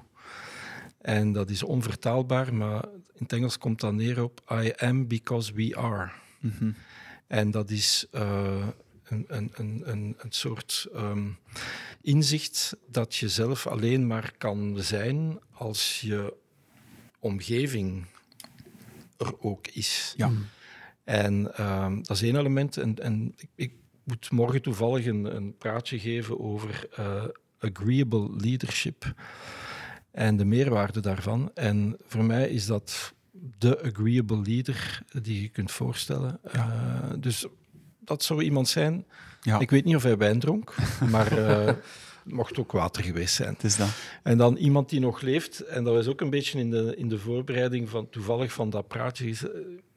En 1.00 1.32
dat 1.32 1.50
is 1.50 1.62
onvertaalbaar, 1.62 2.54
maar 2.54 2.84
in 2.92 3.22
het 3.22 3.32
Engels 3.32 3.58
komt 3.58 3.80
dat 3.80 3.92
neer 3.92 4.22
op 4.22 4.40
I 4.52 4.72
am 4.76 5.06
because 5.06 5.52
we 5.52 5.76
are. 5.76 6.10
Mhm. 6.40 6.70
En 7.26 7.50
dat 7.50 7.70
is 7.70 8.06
eh, 8.10 8.66
een, 9.04 9.24
een, 9.28 9.52
een, 9.54 9.82
een, 9.84 10.16
soort 10.28 10.86
ehm, 10.94 11.28
inzicht 12.00 12.76
dat 12.88 13.14
je 13.14 13.28
zelf 13.28 13.66
alleen 13.66 14.06
maar 14.06 14.32
kan 14.38 14.76
zijn 14.78 15.38
als 15.52 16.00
je 16.00 16.34
omgeving 17.18 18.06
er 19.16 19.40
ook 19.40 19.66
is. 19.66 20.14
Ja. 20.16 20.32
En 21.04 21.54
ehm, 21.56 21.96
dat 21.96 22.16
is 22.16 22.22
één 22.22 22.36
element. 22.36 22.76
En, 22.76 22.98
en 22.98 23.34
ik, 23.36 23.48
ik 23.54 23.72
moet 24.04 24.30
morgen 24.30 24.62
toevallig 24.62 25.06
een, 25.06 25.36
een 25.36 25.56
praatje 25.56 25.98
geven 25.98 26.40
over 26.40 26.88
eh, 26.94 27.24
agreeable 27.58 28.30
leadership. 28.36 29.14
en 30.10 30.36
de 30.36 30.44
meerwaarde 30.44 31.00
daarvan. 31.00 31.50
En 31.54 31.96
voor 32.06 32.24
mij 32.24 32.48
is 32.48 32.66
dat 32.66 33.14
de 33.58 33.82
agreeable 33.82 34.42
leader 34.42 35.02
die 35.22 35.42
je 35.42 35.48
kunt 35.48 35.70
voorstellen. 35.70 36.40
Uh, 36.54 37.10
dus 37.18 37.46
dat 38.00 38.22
zou 38.22 38.42
iemand 38.42 38.68
zijn. 38.68 39.06
Ja. 39.40 39.58
Ik 39.58 39.70
weet 39.70 39.84
niet 39.84 39.96
of 39.96 40.02
hij 40.02 40.16
wijn 40.16 40.38
dronk, 40.38 40.74
maar 41.10 41.30
het 41.30 41.76
mocht 42.24 42.58
ook 42.58 42.72
water 42.72 43.02
geweest 43.02 43.34
zijn. 43.34 43.52
Het 43.52 43.64
is 43.64 43.76
dat. 43.76 43.88
En 44.22 44.38
dan 44.38 44.56
iemand 44.56 44.88
die 44.88 45.00
nog 45.00 45.20
leeft, 45.20 45.60
en 45.60 45.84
dat 45.84 45.94
was 45.94 46.06
ook 46.06 46.20
een 46.20 46.30
beetje 46.30 46.58
in 46.58 46.70
de, 46.70 46.96
in 46.96 47.08
de 47.08 47.18
voorbereiding 47.18 47.88
van 47.88 48.10
toevallig 48.10 48.52
van 48.52 48.70
dat 48.70 48.88
praatje 48.88 49.28
is, 49.28 49.44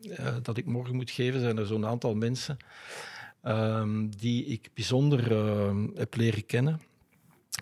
uh, 0.01 0.35
dat 0.41 0.57
ik 0.57 0.65
morgen 0.65 0.95
moet 0.95 1.11
geven, 1.11 1.39
zijn 1.39 1.57
er 1.57 1.65
zo'n 1.65 1.85
aantal 1.85 2.15
mensen 2.15 2.57
um, 3.43 4.15
die 4.17 4.45
ik 4.45 4.69
bijzonder 4.73 5.31
uh, 5.31 5.83
heb 5.95 6.15
leren 6.15 6.45
kennen 6.45 6.81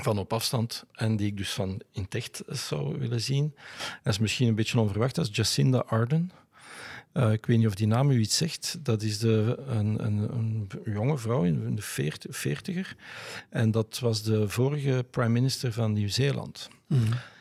van 0.01 0.17
op 0.17 0.33
afstand 0.33 0.85
en 0.91 1.15
die 1.15 1.27
ik 1.27 1.37
dus 1.37 1.53
van 1.53 1.81
in 1.91 2.01
het 2.01 2.15
echt 2.15 2.43
zou 2.47 2.99
willen 2.99 3.21
zien. 3.21 3.55
Dat 4.03 4.13
is 4.13 4.19
misschien 4.19 4.47
een 4.47 4.55
beetje 4.55 4.79
onverwacht, 4.79 5.15
dat 5.15 5.27
is 5.29 5.35
Jacinda 5.35 5.83
Arden. 5.87 6.31
Uh, 7.13 7.31
ik 7.31 7.45
weet 7.45 7.57
niet 7.57 7.67
of 7.67 7.75
die 7.75 7.87
naam 7.87 8.11
u 8.11 8.19
iets 8.19 8.37
zegt. 8.37 8.77
Dat 8.81 9.01
is 9.01 9.19
de, 9.19 9.63
een, 9.67 10.05
een, 10.05 10.33
een 10.33 10.69
jonge 10.85 11.17
vrouw 11.17 11.43
in 11.43 11.75
de 11.75 12.11
veertiger. 12.29 12.95
En 13.49 13.71
dat 13.71 13.99
was 13.99 14.23
de 14.23 14.49
vorige 14.49 15.05
prime 15.09 15.29
minister 15.29 15.73
van 15.73 15.93
Nieuw-Zeeland. 15.93 16.69
Mm. 16.87 16.99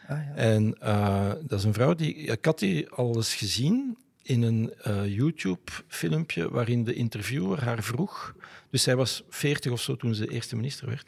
Ah, 0.08 0.18
ja. 0.18 0.34
En 0.34 0.76
uh, 0.82 1.32
dat 1.42 1.58
is 1.58 1.64
een 1.64 1.74
vrouw 1.74 1.94
die... 1.94 2.14
Ik 2.14 2.44
had 2.44 2.58
die 2.58 2.88
al 2.88 3.16
eens 3.16 3.34
gezien 3.34 3.96
in 4.22 4.42
een 4.42 4.72
uh, 4.86 5.14
YouTube-filmpje 5.16 6.50
waarin 6.50 6.84
de 6.84 6.94
interviewer 6.94 7.64
haar 7.64 7.82
vroeg... 7.82 8.34
Dus 8.70 8.82
zij 8.82 8.96
was 8.96 9.22
veertig 9.28 9.72
of 9.72 9.80
zo 9.80 9.96
toen 9.96 10.14
ze 10.14 10.30
eerste 10.30 10.56
minister 10.56 10.86
werd. 10.86 11.06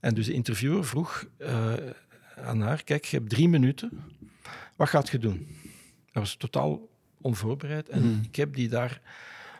En 0.00 0.14
dus 0.14 0.26
de 0.26 0.32
interviewer 0.32 0.84
vroeg 0.84 1.24
uh, 1.38 1.72
aan 2.36 2.60
haar, 2.60 2.82
kijk, 2.84 3.04
je 3.04 3.16
hebt 3.16 3.30
drie 3.30 3.48
minuten. 3.48 3.90
Wat 4.76 4.88
gaat 4.88 5.08
je 5.08 5.18
doen? 5.18 5.46
Dat 6.12 6.22
was 6.22 6.36
totaal 6.36 6.88
onvoorbereid. 7.26 7.88
En 7.88 8.02
Mm. 8.02 8.20
ik 8.22 8.36
heb 8.36 8.54
die 8.54 8.68
daar 8.68 9.00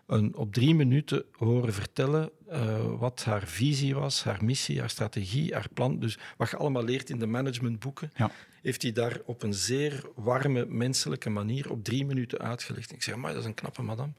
een, 0.06 0.36
op 0.36 0.52
drie 0.52 0.74
minuten 0.74 1.24
horen 1.32 1.72
vertellen 1.72 2.30
uh, 2.52 2.98
wat 2.98 3.24
haar 3.24 3.42
visie 3.46 3.94
was, 3.94 4.24
haar 4.24 4.44
missie, 4.44 4.78
haar 4.80 4.90
strategie, 4.90 5.52
haar 5.54 5.68
plan. 5.74 5.98
Dus 5.98 6.18
wat 6.36 6.50
je 6.50 6.56
allemaal 6.56 6.84
leert 6.84 7.10
in 7.10 7.18
de 7.18 7.26
managementboeken, 7.26 8.10
Ja. 8.16 8.30
heeft 8.62 8.82
hij 8.82 8.92
daar 8.92 9.20
op 9.24 9.42
een 9.42 9.54
zeer 9.54 10.04
warme, 10.14 10.66
menselijke 10.66 11.30
manier 11.30 11.70
op 11.70 11.84
drie 11.84 12.06
minuten 12.06 12.38
uitgelegd. 12.38 12.92
Ik 12.92 13.02
zeg, 13.02 13.16
maar 13.16 13.32
dat 13.32 13.40
is 13.40 13.46
een 13.46 13.54
knappe 13.54 13.82
madame. 13.82 14.12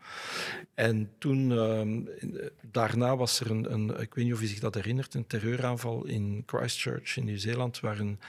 En 0.74 1.10
toen, 1.18 1.51
uh, 1.51 2.42
daarna 2.72 3.16
was 3.18 3.39
er 3.39 3.51
een, 3.51 3.74
een, 3.74 3.89
ik 4.01 4.13
weet 4.13 4.25
niet 4.25 4.34
of 4.34 4.42
u 4.42 4.46
zich 4.46 4.60
dat 4.60 4.74
herinnert, 4.75 5.13
een 5.13 5.27
terreuraanval 5.27 6.06
in 6.06 6.44
Christchurch 6.46 7.18
in 7.18 7.25
Nieuw-Zeeland, 7.25 7.80
waar 7.80 8.00
een, 8.00 8.20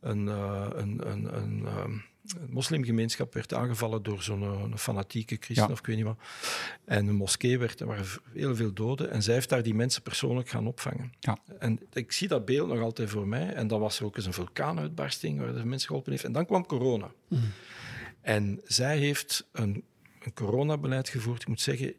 een, 0.00 0.26
uh, 0.26 0.66
een, 0.74 1.10
een, 1.10 1.36
een 1.36 1.66
um, 1.84 2.02
een 2.40 2.50
moslimgemeenschap 2.50 3.34
werd 3.34 3.54
aangevallen 3.54 4.02
door 4.02 4.22
zo'n 4.22 4.42
een 4.42 4.78
fanatieke 4.78 5.36
christen 5.40 5.66
Ja. 5.66 5.72
of 5.72 5.78
ik 5.78 5.86
weet 5.86 5.96
niet 5.96 6.04
wat. 6.04 6.18
En 6.84 7.06
een 7.06 7.14
moskee 7.14 7.58
werd, 7.58 7.80
er 7.80 7.86
waren 7.86 8.06
heel 8.32 8.56
veel 8.56 8.72
doden. 8.72 9.10
En 9.10 9.22
zij 9.22 9.34
heeft 9.34 9.48
daar 9.48 9.62
die 9.62 9.74
mensen 9.74 10.02
persoonlijk 10.02 10.48
gaan 10.48 10.66
opvangen. 10.66 11.12
Ja. 11.20 11.38
En 11.58 11.80
ik 11.92 12.12
zie 12.12 12.28
dat 12.28 12.44
beeld 12.44 12.68
nog 12.68 12.80
altijd 12.80 13.10
voor 13.10 13.28
mij. 13.28 13.52
En 13.52 13.66
dan 13.68 13.80
was 13.80 13.98
er 13.98 14.04
ook 14.04 14.16
eens 14.16 14.26
een 14.26 14.32
vulkaanuitbarsting 14.32 15.40
waar 15.40 15.54
de 15.54 15.64
mensen 15.64 15.86
geholpen 15.88 16.12
heeft. 16.12 16.24
En 16.24 16.32
dan 16.32 16.46
kwam 16.46 16.66
corona. 16.66 17.10
Mm. 17.28 17.40
En 18.20 18.60
zij 18.64 18.98
heeft 18.98 19.46
een, 19.52 19.84
een 20.22 20.34
coronabeleid 20.34 21.08
gevoerd. 21.08 21.42
Ik 21.42 21.48
moet 21.48 21.60
zeggen, 21.60 21.94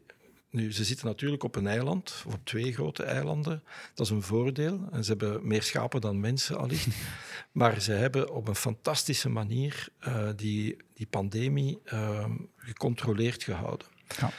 nu, 0.50 0.72
ze 0.72 0.84
zitten 0.84 1.06
natuurlijk 1.06 1.42
op 1.42 1.56
een 1.56 1.66
eiland, 1.66 2.22
of 2.26 2.34
op 2.34 2.40
twee 2.44 2.72
grote 2.72 3.02
eilanden. 3.02 3.62
Dat 3.94 4.06
is 4.06 4.12
een 4.12 4.22
voordeel. 4.22 4.88
En 4.90 5.04
ze 5.04 5.10
hebben 5.10 5.46
meer 5.46 5.62
schapen 5.62 6.00
dan 6.00 6.20
mensen, 6.20 6.58
allicht. 6.58 6.86
maar 7.52 7.80
ze 7.80 7.92
hebben 7.92 8.30
op 8.32 8.48
een 8.48 8.54
fantastische 8.54 9.28
manier 9.28 9.88
uh, 10.08 10.28
die, 10.36 10.76
die 10.94 11.06
pandemie 11.06 11.78
uh, 11.92 12.24
gecontroleerd 12.56 13.42
gehouden. 13.42 13.86
Ja. 14.18 14.30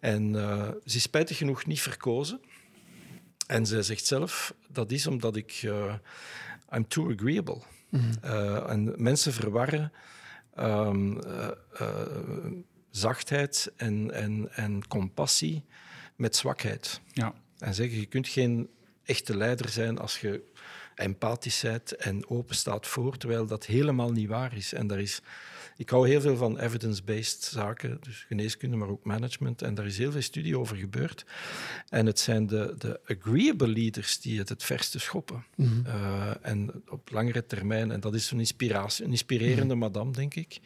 En 0.00 0.34
uh, 0.34 0.68
ze 0.84 0.96
is 0.96 1.02
spijtig 1.02 1.36
genoeg 1.36 1.66
niet 1.66 1.80
verkozen. 1.80 2.40
En 3.46 3.66
zij 3.66 3.82
zegt 3.82 4.06
zelf, 4.06 4.54
dat 4.68 4.92
is 4.92 5.06
omdat 5.06 5.36
ik... 5.36 5.62
uh, 5.62 5.94
I'm 6.70 6.88
too 6.88 7.12
agreeable. 7.12 7.60
Uh, 8.24 8.70
en 8.70 8.94
mensen 8.96 9.32
verwarren... 9.32 9.92
Um, 10.58 11.20
zachtheid 12.96 13.72
en, 13.76 14.10
en, 14.10 14.48
en 14.52 14.88
compassie 14.88 15.64
met 16.16 16.36
zwakheid. 16.36 17.00
Ja. 17.12 17.34
En 17.58 17.74
zeggen, 17.74 17.98
je 17.98 18.06
kunt 18.06 18.28
geen 18.28 18.68
echte 19.04 19.36
leider 19.36 19.68
zijn 19.68 19.98
als 19.98 20.20
je 20.20 20.42
empathisch 20.94 21.60
bent 21.60 21.96
en 21.96 22.28
open 22.28 22.54
staat 22.54 22.86
voor, 22.86 23.16
terwijl 23.16 23.46
dat 23.46 23.66
helemaal 23.66 24.12
niet 24.12 24.28
waar 24.28 24.56
is. 24.56 24.72
En 24.72 24.86
daar 24.86 25.00
is, 25.00 25.20
ik 25.76 25.90
hou 25.90 26.08
heel 26.08 26.20
veel 26.20 26.36
van 26.36 26.58
evidence-based 26.58 27.42
zaken, 27.42 27.98
dus 28.00 28.24
geneeskunde, 28.28 28.76
maar 28.76 28.88
ook 28.88 29.04
management. 29.04 29.62
En 29.62 29.74
daar 29.74 29.86
is 29.86 29.98
heel 29.98 30.12
veel 30.12 30.22
studie 30.22 30.58
over 30.58 30.76
gebeurd. 30.76 31.24
En 31.88 32.06
het 32.06 32.18
zijn 32.18 32.46
de, 32.46 32.74
de 32.78 33.00
agreeable 33.06 33.68
leaders 33.68 34.20
die 34.20 34.38
het 34.38 34.48
het 34.48 34.64
verste 34.64 34.98
schoppen. 34.98 35.44
Mhm. 35.56 35.86
Uh, 35.86 36.30
en 36.40 36.82
op 36.88 37.10
langere 37.10 37.46
termijn, 37.46 37.90
en 37.90 38.00
dat 38.00 38.14
is 38.14 38.30
een, 38.30 38.38
inspiratie, 38.38 39.04
een 39.04 39.10
inspirerende 39.10 39.74
madame, 39.74 40.12
denk 40.12 40.34
ik. 40.34 40.60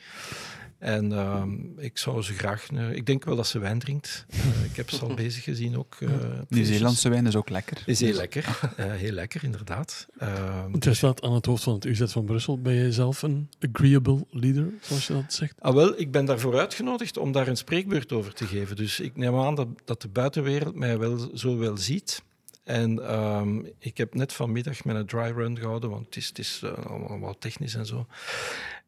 En 0.78 1.12
uh, 1.12 1.42
ik 1.76 1.98
zou 1.98 2.22
ze 2.22 2.32
graag... 2.32 2.70
Uh, 2.70 2.92
ik 2.92 3.06
denk 3.06 3.24
wel 3.24 3.36
dat 3.36 3.46
ze 3.46 3.58
wijn 3.58 3.78
drinkt. 3.78 4.26
Uh, 4.34 4.64
ik 4.64 4.76
heb 4.76 4.90
ze 4.90 5.00
al 5.00 5.14
bezig 5.24 5.44
gezien 5.44 5.78
ook. 5.78 5.96
Uh, 6.00 6.10
Nieuw-Zeelandse 6.48 7.08
wijn 7.08 7.26
is 7.26 7.36
ook 7.36 7.48
lekker. 7.48 7.82
Is 7.86 8.00
heel 8.00 8.14
lekker. 8.14 8.60
Uh, 8.80 8.92
heel 9.04 9.12
lekker, 9.12 9.44
inderdaad. 9.44 10.06
Uh, 10.22 10.64
Jij 10.78 10.94
staat 10.94 11.22
aan 11.22 11.32
het 11.32 11.46
hoofd 11.46 11.62
van 11.62 11.74
het 11.74 11.84
UZ 11.84 12.02
van 12.04 12.24
Brussel. 12.24 12.60
Ben 12.60 12.74
jij 12.74 12.90
zelf 12.90 13.22
een 13.22 13.48
agreeable 13.72 14.26
leader, 14.30 14.72
zoals 14.80 15.06
je 15.06 15.12
dat 15.12 15.32
zegt? 15.32 15.54
Ah, 15.58 15.74
wel, 15.74 16.00
ik 16.00 16.10
ben 16.10 16.24
daarvoor 16.24 16.58
uitgenodigd 16.58 17.16
om 17.16 17.32
daar 17.32 17.48
een 17.48 17.56
spreekbeurt 17.56 18.12
over 18.12 18.34
te 18.34 18.46
geven. 18.46 18.76
Dus 18.76 19.00
ik 19.00 19.16
neem 19.16 19.36
aan 19.36 19.54
dat, 19.54 19.68
dat 19.84 20.02
de 20.02 20.08
buitenwereld 20.08 20.74
mij 20.74 20.98
wel 20.98 21.30
zo 21.34 21.58
wel 21.58 21.76
ziet. 21.76 22.22
En 22.64 23.14
um, 23.14 23.72
ik 23.78 23.96
heb 23.96 24.14
net 24.14 24.32
vanmiddag 24.32 24.84
mijn 24.84 25.06
dry 25.06 25.30
run 25.30 25.58
gehouden, 25.58 25.90
want 25.90 26.04
het 26.04 26.16
is, 26.16 26.28
het 26.28 26.38
is 26.38 26.60
uh, 26.64 26.72
allemaal 26.86 27.38
technisch 27.38 27.74
en 27.74 27.86
zo. 27.86 28.06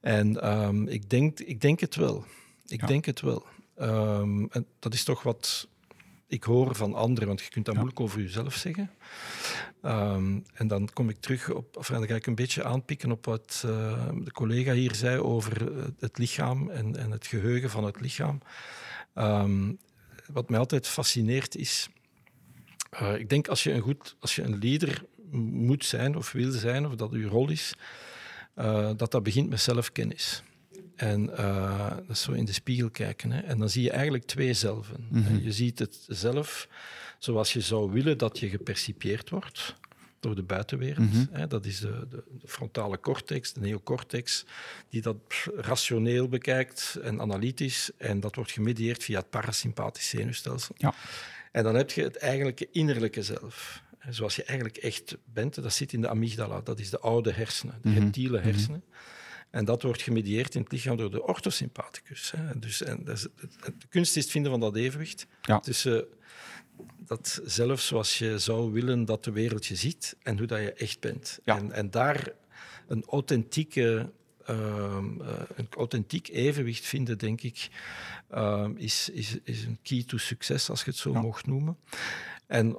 En 0.00 0.50
um, 0.50 0.88
ik, 0.88 1.10
denk, 1.10 1.40
ik 1.40 1.60
denk 1.60 1.80
het 1.80 1.96
wel. 1.96 2.24
Ik 2.66 2.80
Ja. 2.80 2.86
denk 2.86 3.04
het 3.04 3.20
wel. 3.20 3.46
Um, 3.80 4.48
en 4.50 4.66
dat 4.78 4.94
is 4.94 5.04
toch 5.04 5.22
wat 5.22 5.68
ik 6.26 6.44
hoor 6.44 6.74
van 6.74 6.94
anderen, 6.94 7.28
want 7.28 7.40
je 7.40 7.48
kunt 7.50 7.64
dat 7.64 7.74
Ja. 7.74 7.80
moeilijk 7.80 8.04
over 8.04 8.20
jezelf 8.20 8.54
zeggen. 8.54 8.90
Um, 9.82 10.44
en 10.54 10.68
dan 10.68 10.88
kom 10.92 11.08
ik 11.08 11.20
terug 11.20 11.50
op, 11.50 11.76
of 11.76 11.86
dan 11.88 12.06
ga 12.06 12.14
ik 12.14 12.26
een 12.26 12.34
beetje 12.34 12.64
aanpikken 12.64 13.10
op 13.10 13.24
wat 13.24 13.62
uh, 13.66 14.08
de 14.24 14.32
collega 14.32 14.72
hier 14.72 14.94
zei 14.94 15.20
over 15.20 15.72
uh, 15.76 15.84
het 15.98 16.18
lichaam 16.18 16.70
en, 16.70 16.96
en 16.96 17.10
het 17.10 17.26
geheugen 17.26 17.70
van 17.70 17.84
het 17.84 18.00
lichaam. 18.00 18.40
Um, 19.14 19.78
wat 20.32 20.50
mij 20.50 20.58
altijd 20.58 20.86
fascineert 20.86 21.56
is, 21.56 21.88
uh, 23.02 23.14
ik 23.14 23.28
denk 23.28 23.48
als 23.48 23.62
je 23.62 23.72
een 23.72 23.80
goed, 23.80 24.16
als 24.20 24.34
je 24.34 24.42
een 24.42 24.58
leader 24.58 25.04
moet 25.30 25.84
zijn 25.84 26.16
of 26.16 26.32
wil 26.32 26.50
zijn, 26.52 26.86
of 26.86 26.94
dat 26.94 27.12
uw 27.12 27.28
rol 27.28 27.50
is, 27.50 27.74
uh, 28.56 28.90
dat 28.96 29.10
dat 29.10 29.22
begint 29.22 29.48
met 29.48 29.60
zelfkennis. 29.60 30.42
En 30.96 31.30
uh, 31.30 31.90
dat 31.96 32.10
is 32.10 32.22
zo 32.22 32.32
in 32.32 32.44
de 32.44 32.52
spiegel 32.52 32.90
kijken. 32.90 33.32
Hè. 33.32 33.40
En 33.40 33.58
dan 33.58 33.70
zie 33.70 33.82
je 33.82 33.90
eigenlijk 33.90 34.24
twee 34.24 34.52
zelven. 34.52 35.06
Mhm. 35.10 35.36
Je 35.42 35.52
ziet 35.52 35.78
het 35.78 36.04
zelf 36.08 36.68
zoals 37.18 37.52
je 37.52 37.60
zou 37.60 37.92
willen 37.92 38.18
dat 38.18 38.38
je 38.38 38.48
gepercipieerd 38.48 39.30
wordt 39.30 39.74
door 40.20 40.34
de 40.34 40.42
buitenwereld. 40.42 41.12
Mhm. 41.12 41.24
Hè. 41.30 41.46
Dat 41.46 41.64
is 41.64 41.80
de, 41.80 42.06
de, 42.10 42.24
de 42.40 42.48
frontale 42.48 43.00
cortex, 43.00 43.52
de 43.52 43.60
neocortex, 43.60 44.44
die 44.88 45.02
dat 45.02 45.16
rationeel 45.54 46.28
bekijkt 46.28 46.98
en 47.02 47.20
analytisch. 47.20 47.90
En 47.96 48.20
dat 48.20 48.34
wordt 48.34 48.50
gemedieerd 48.50 49.04
via 49.04 49.18
het 49.18 49.30
parasympathisch 49.30 50.08
zenuwstelsel. 50.08 50.74
Ja. 50.78 50.94
En 51.52 51.64
dan 51.64 51.74
heb 51.74 51.90
je 51.90 52.02
het 52.02 52.16
eigenlijke 52.16 52.68
innerlijke 52.70 53.22
zelf. 53.22 53.82
Zoals 54.08 54.36
je 54.36 54.44
eigenlijk 54.44 54.76
echt 54.78 55.16
bent, 55.24 55.54
dat 55.62 55.72
zit 55.72 55.92
in 55.92 56.00
de 56.00 56.08
amygdala. 56.08 56.60
Dat 56.60 56.78
is 56.78 56.90
de 56.90 56.98
oude 57.00 57.32
hersenen, 57.32 57.78
de 57.82 57.88
Mhm. 57.88 57.98
reptiele 57.98 58.38
hersenen. 58.38 58.84
En 59.50 59.64
dat 59.64 59.82
wordt 59.82 60.02
gemedieerd 60.02 60.54
in 60.54 60.62
het 60.62 60.72
lichaam 60.72 60.96
door 60.96 61.10
de 61.10 61.22
orthosympathicus. 61.22 62.32
Hè. 62.36 62.58
Dus, 62.58 62.82
en 62.82 63.04
dat 63.04 63.16
is, 63.16 63.22
de 63.78 63.86
kunst 63.88 64.16
is 64.16 64.22
het 64.22 64.32
vinden 64.32 64.50
van 64.50 64.60
dat 64.60 64.76
evenwicht 64.76 65.26
Ja. 65.42 65.60
tussen 65.60 66.04
dat 66.98 67.40
zelf 67.44 67.80
zoals 67.80 68.18
je 68.18 68.38
zou 68.38 68.72
willen 68.72 69.04
dat 69.04 69.24
de 69.24 69.30
wereld 69.32 69.66
je 69.66 69.74
ziet 69.76 70.16
en 70.22 70.38
hoe 70.38 70.46
dat 70.46 70.60
je 70.60 70.72
echt 70.72 71.00
bent. 71.00 71.38
Ja. 71.44 71.56
En, 71.56 71.72
en 71.72 71.90
daar 71.90 72.28
een 72.88 73.04
authentieke 73.04 74.12
ehm, 74.44 75.20
eh, 75.20 75.28
een 75.56 75.66
authentiek 75.76 76.28
evenwicht 76.28 76.84
vinden, 76.84 77.18
denk 77.18 77.40
ik, 77.42 77.68
ehm, 78.30 78.72
is, 78.76 79.08
is, 79.08 79.36
is 79.44 79.64
een 79.64 79.78
key 79.82 80.02
to 80.06 80.16
succes, 80.16 80.70
als 80.70 80.84
je 80.84 80.90
het 80.90 80.98
zo 80.98 81.12
Ja. 81.12 81.20
mocht 81.20 81.46
noemen. 81.46 81.76
En 82.46 82.76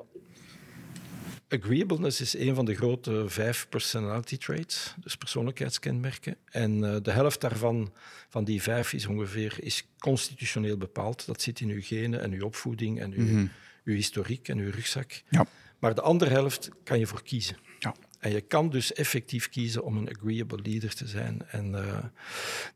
agreeableness 1.51 2.21
is 2.21 2.37
een 2.37 2.55
van 2.55 2.65
de 2.65 2.75
grote 2.75 3.23
vijf 3.27 3.67
personality 3.69 4.37
traits, 4.37 4.95
dus 4.99 5.15
persoonlijkheidskenmerken. 5.15 6.35
En 6.45 6.83
eh, 6.83 6.95
de 7.01 7.11
helft 7.11 7.41
daarvan, 7.41 7.93
van 8.29 8.43
die 8.43 8.61
vijf, 8.61 8.93
is 8.93 9.05
ongeveer 9.05 9.55
is 9.59 9.87
constitutioneel 9.97 10.77
bepaald. 10.77 11.25
Dat 11.25 11.41
zit 11.41 11.59
in 11.59 11.69
uw 11.69 11.81
genen 11.81 12.21
en 12.21 12.31
uw 12.31 12.45
opvoeding 12.45 12.99
en 12.99 13.11
uw, 13.13 13.23
Mhm. 13.25 13.45
uw 13.83 13.93
historiek 13.93 14.47
en 14.47 14.57
uw 14.57 14.71
rugzak. 14.71 15.21
Ja. 15.29 15.45
Maar 15.79 15.95
de 15.95 16.01
andere 16.01 16.31
helft 16.31 16.69
kan 16.83 16.99
je 16.99 17.07
voor 17.07 17.23
kiezen. 17.23 17.57
Ja. 17.79 17.95
En 18.19 18.31
je 18.31 18.41
kan 18.41 18.69
dus 18.69 18.93
effectief 18.93 19.49
kiezen 19.49 19.83
om 19.83 19.97
een 19.97 20.09
agreeable 20.09 20.59
leader 20.63 20.93
te 20.93 21.07
zijn. 21.07 21.41
En 21.47 21.71
uh, 21.71 21.97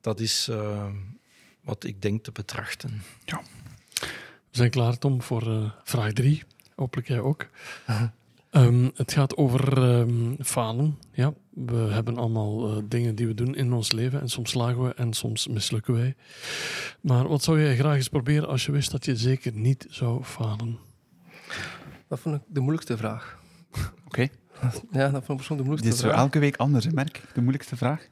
dat 0.02 0.20
is 0.20 0.48
uh, 0.50 0.88
wat 1.62 1.84
ik 1.84 2.02
denk 2.02 2.24
te 2.24 2.32
betrachten. 2.32 3.02
Ja. 3.26 3.42
We 4.52 4.62
zijn 4.62 4.70
klaar, 4.70 4.98
Tom, 4.98 5.22
voor 5.22 5.48
uh, 5.48 5.72
vraag 5.84 6.14
drie. 6.14 6.44
Hopelijk 6.76 7.08
jij 7.08 7.20
ook. 7.20 7.48
-huh. 7.86 8.02
Um, 8.58 8.92
het 8.96 9.12
gaat 9.14 9.38
over 9.38 9.78
um, 9.78 10.36
falen. 10.40 10.98
Ja, 11.12 11.34
we 11.50 11.76
hebben 11.76 12.18
allemaal 12.18 12.78
uh, 12.78 12.84
dingen 12.88 13.16
die 13.16 13.28
we 13.28 13.34
doen 13.34 13.56
in 13.56 13.74
ons 13.74 13.92
leven 13.92 14.22
en 14.22 14.30
soms 14.30 14.50
slagen 14.50 14.84
we 14.84 14.94
en 14.94 15.14
soms 15.14 15.48
mislukken 15.48 15.94
wij. 15.94 16.16
Maar 17.02 17.28
wat 17.28 17.44
zou 17.44 17.62
jij 17.62 17.76
graag 17.76 17.96
eens 17.96 18.10
proberen 18.10 18.48
als 18.48 18.66
je 18.66 18.72
wist 18.72 18.92
dat 18.92 19.06
je 19.06 19.16
zeker 19.16 19.52
niet 19.54 19.86
zou 19.90 20.24
falen? 20.24 20.78
Dat 22.08 22.20
vond 22.20 22.36
ik 22.36 22.42
de 22.48 22.60
moeilijkste 22.60 22.98
vraag. 22.98 23.40
Oké. 23.72 23.90
Okay. 24.06 24.30
Ja, 24.92 25.10
dat 25.10 25.12
vond 25.12 25.30
ik 25.30 25.36
persoonlijk 25.36 25.48
de 25.48 25.64
moeilijkste 25.64 25.90
Dit 25.90 25.94
is 25.94 26.02
vraag. 26.02 26.16
elke 26.16 26.40
week 26.40 26.56
anders, 26.56 26.86
hè, 26.86 26.92
merk 26.92 27.18
ik. 27.18 27.34
De 27.34 27.42
moeilijkste 27.42 27.76
vraag. 27.76 28.08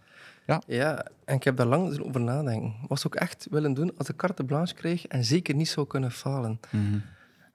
Ja. 0.45 0.61
ja, 0.67 1.07
en 1.25 1.35
ik 1.35 1.43
heb 1.43 1.57
daar 1.57 1.65
lang 1.65 1.99
over 1.99 2.21
nadenken. 2.21 2.75
Wat 2.87 2.99
zou 2.99 3.13
ik 3.13 3.21
echt 3.21 3.47
willen 3.49 3.73
doen 3.73 3.97
als 3.97 4.09
ik 4.09 4.15
carte 4.15 4.43
blanche 4.43 4.73
kreeg 4.73 5.07
en 5.07 5.23
zeker 5.23 5.55
niet 5.55 5.69
zou 5.69 5.87
kunnen 5.87 6.11
falen? 6.11 6.59
Mm 6.71 6.89
-hmm. 6.89 7.01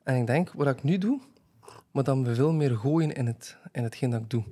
En 0.03 0.17
ik 0.17 0.27
denk, 0.27 0.53
wat 0.53 0.67
ik 0.67 0.83
nu 0.83 0.99
doe, 0.99 1.21
maar 1.91 2.05
dan 2.05 2.27
veel 2.35 2.53
meer 2.53 2.77
gooien 2.77 3.13
in, 3.13 3.27
het, 3.27 3.57
in 3.73 3.83
hetgeen 3.83 4.11
dat 4.11 4.21
ik 4.21 4.31
doe. 4.31 4.45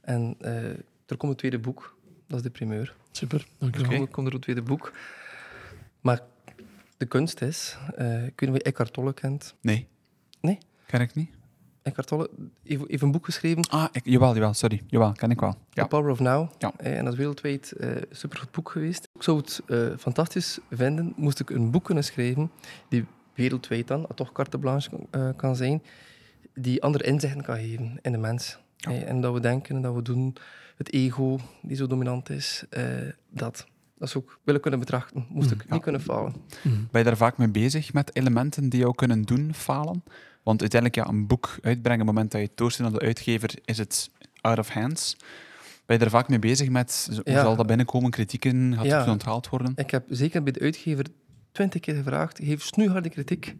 En 0.00 0.36
uh, 0.40 0.68
er 1.06 1.16
komt 1.16 1.32
een 1.32 1.36
tweede 1.36 1.58
boek, 1.58 1.96
dat 2.26 2.36
is 2.36 2.42
de 2.42 2.50
primeur. 2.50 2.94
Super, 3.10 3.46
dank 3.58 3.76
je 3.76 3.88
wel. 3.88 4.00
Er 4.00 4.08
komt 4.08 4.26
er 4.26 4.34
een 4.34 4.40
tweede 4.40 4.62
boek. 4.62 4.92
Maar 6.00 6.20
de 6.96 7.06
kunst 7.06 7.40
is, 7.40 7.76
uh, 7.98 8.14
ik 8.14 8.40
weet 8.40 8.40
niet 8.40 8.48
of 8.48 8.56
je 8.56 8.62
Eckhart 8.62 8.92
Tolle 8.92 9.12
kent. 9.12 9.54
Nee. 9.60 9.88
Nee? 10.40 10.58
Ken 10.86 11.00
ik 11.00 11.14
niet. 11.14 11.30
Eckhart 11.82 12.08
Tolle 12.08 12.30
heeft, 12.62 12.82
heeft 12.86 13.02
een 13.02 13.10
boek 13.10 13.24
geschreven. 13.24 13.68
Ah, 13.68 13.84
ik, 13.92 14.04
jawel, 14.04 14.34
jawel, 14.34 14.54
sorry. 14.54 14.82
Jawel, 14.86 15.12
ken 15.12 15.30
ik 15.30 15.40
wel. 15.40 15.56
Ja. 15.70 15.82
The 15.82 15.88
Power 15.88 16.10
of 16.10 16.20
Now. 16.20 16.50
Ja. 16.58 16.72
Eh, 16.76 16.98
en 16.98 17.04
dat 17.04 17.12
is 17.12 17.18
wereldwijd 17.18 17.72
uh, 17.76 17.88
een 17.88 18.06
supergoed 18.10 18.50
boek 18.50 18.70
geweest. 18.70 19.08
Ik 19.14 19.22
zou 19.22 19.36
het 19.36 19.62
uh, 19.66 19.96
fantastisch 19.98 20.58
vinden, 20.70 21.12
moest 21.16 21.40
ik 21.40 21.50
een 21.50 21.70
boek 21.70 21.84
kunnen 21.84 22.04
schrijven, 22.04 22.50
die 22.88 23.06
wereldwijd 23.34 23.88
dan, 23.88 24.06
toch 24.14 24.32
carte 24.32 24.58
blanche 24.58 24.90
uh, 25.10 25.28
kan 25.36 25.56
zijn, 25.56 25.82
die 26.54 26.82
andere 26.82 27.04
inzichten 27.04 27.42
kan 27.42 27.56
geven 27.56 27.98
in 28.02 28.12
de 28.12 28.18
mens. 28.18 28.58
Ja. 28.76 28.90
Eh, 28.90 29.08
en 29.08 29.20
dat 29.20 29.32
we 29.32 29.40
denken 29.40 29.76
en 29.76 29.82
dat 29.82 29.94
we 29.94 30.02
doen, 30.02 30.36
het 30.76 30.92
ego 30.92 31.38
die 31.62 31.76
zo 31.76 31.86
dominant 31.86 32.30
is, 32.30 32.64
uh, 32.70 32.84
dat. 33.30 33.66
Dat 33.98 34.10
zou 34.10 34.24
ik 34.24 34.38
willen 34.44 34.60
kunnen 34.60 34.80
betrachten. 34.80 35.26
Moest 35.28 35.50
ik 35.50 35.64
ja. 35.66 35.72
niet 35.72 35.82
kunnen 35.82 36.00
falen. 36.00 36.34
Ben 36.62 37.00
je 37.00 37.02
daar 37.02 37.16
vaak 37.16 37.38
mee 37.38 37.48
bezig 37.48 37.92
met 37.92 38.16
elementen 38.16 38.68
die 38.68 38.80
jou 38.80 38.94
kunnen 38.94 39.22
doen 39.22 39.54
falen? 39.54 40.02
Want 40.42 40.60
uiteindelijk, 40.60 41.04
ja, 41.04 41.12
een 41.12 41.26
boek 41.26 41.58
uitbrengen, 41.60 42.00
op 42.00 42.06
het 42.06 42.14
moment 42.14 42.30
dat 42.30 42.40
je 42.40 42.46
het 42.46 42.56
doorstuurt 42.56 42.90
naar 42.90 42.98
de 42.98 43.06
uitgever, 43.06 43.54
is 43.64 43.78
het 43.78 44.10
out 44.40 44.58
of 44.58 44.68
hands. 44.68 45.16
Ben 45.86 45.96
je 45.96 46.02
daar 46.02 46.10
vaak 46.10 46.28
mee 46.28 46.38
bezig 46.38 46.68
met, 46.68 47.08
hoe 47.10 47.32
Ja. 47.32 47.42
zal 47.42 47.56
dat 47.56 47.66
binnenkomen, 47.66 48.10
kritieken, 48.10 48.74
gaat 48.74 48.86
het 48.86 49.08
onthaald 49.08 49.48
worden? 49.48 49.72
Ik 49.76 49.90
heb 49.90 50.04
zeker 50.08 50.42
bij 50.42 50.52
de 50.52 50.60
uitgever 50.60 51.06
twintig 51.52 51.80
keer 51.80 51.94
gevraagd, 51.94 52.38
geef 52.42 52.62
snoeiharde 52.62 53.08
kritiek. 53.08 53.56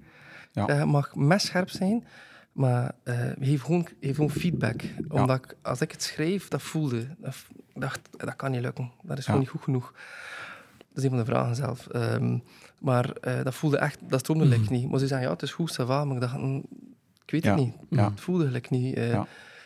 Ja. 0.52 0.66
Het 0.66 0.84
mag 0.86 1.14
messcherp 1.14 1.70
zijn, 1.70 2.04
maar 2.52 2.92
eh, 3.02 3.30
geef, 3.40 3.62
gewoon, 3.62 3.86
geef 4.00 4.14
gewoon 4.14 4.30
feedback. 4.30 4.82
Omdat 5.08 5.44
ik, 5.44 5.56
als 5.62 5.80
ik 5.80 5.92
het 5.92 6.02
schreef, 6.02 6.48
dat 6.48 6.62
voelde. 6.62 7.06
Dat, 7.18 7.36
dacht, 7.74 8.00
dat 8.16 8.36
kan 8.36 8.50
niet 8.50 8.60
lukken. 8.60 8.90
Dat 9.02 9.18
is 9.18 9.24
gewoon 9.24 9.40
Ja. 9.40 9.46
niet 9.46 9.54
goed 9.54 9.62
genoeg. 9.64 9.92
Dat 10.88 10.98
is 10.98 11.02
een 11.04 11.08
van 11.10 11.18
de 11.18 11.24
vragen 11.24 11.56
zelf. 11.56 11.86
Ehm, 11.86 12.38
maar 12.78 13.10
eh, 13.10 13.42
dat 13.44 13.54
voelde 13.54 13.78
echt, 13.78 13.98
dat 14.08 14.20
stroomde 14.20 14.44
gelijk 14.44 14.70
niet. 14.70 14.90
Maar 14.90 14.98
ze 14.98 15.06
zeiden, 15.06 15.28
ja, 15.28 15.34
het 15.34 15.42
is 15.44 15.52
goed, 15.52 15.72
ça 15.80 15.84
va, 15.86 16.04
maar 16.04 16.14
ik 16.14 16.20
dacht, 16.20 16.36
mm, 16.38 16.62
ik 17.24 17.30
weet 17.30 17.44
het 17.44 17.56
niet. 17.56 17.74
Het 18.10 18.20
voelde 18.20 18.44
gelijk 18.46 18.70
niet, 18.70 18.94
eh. 18.96 19.22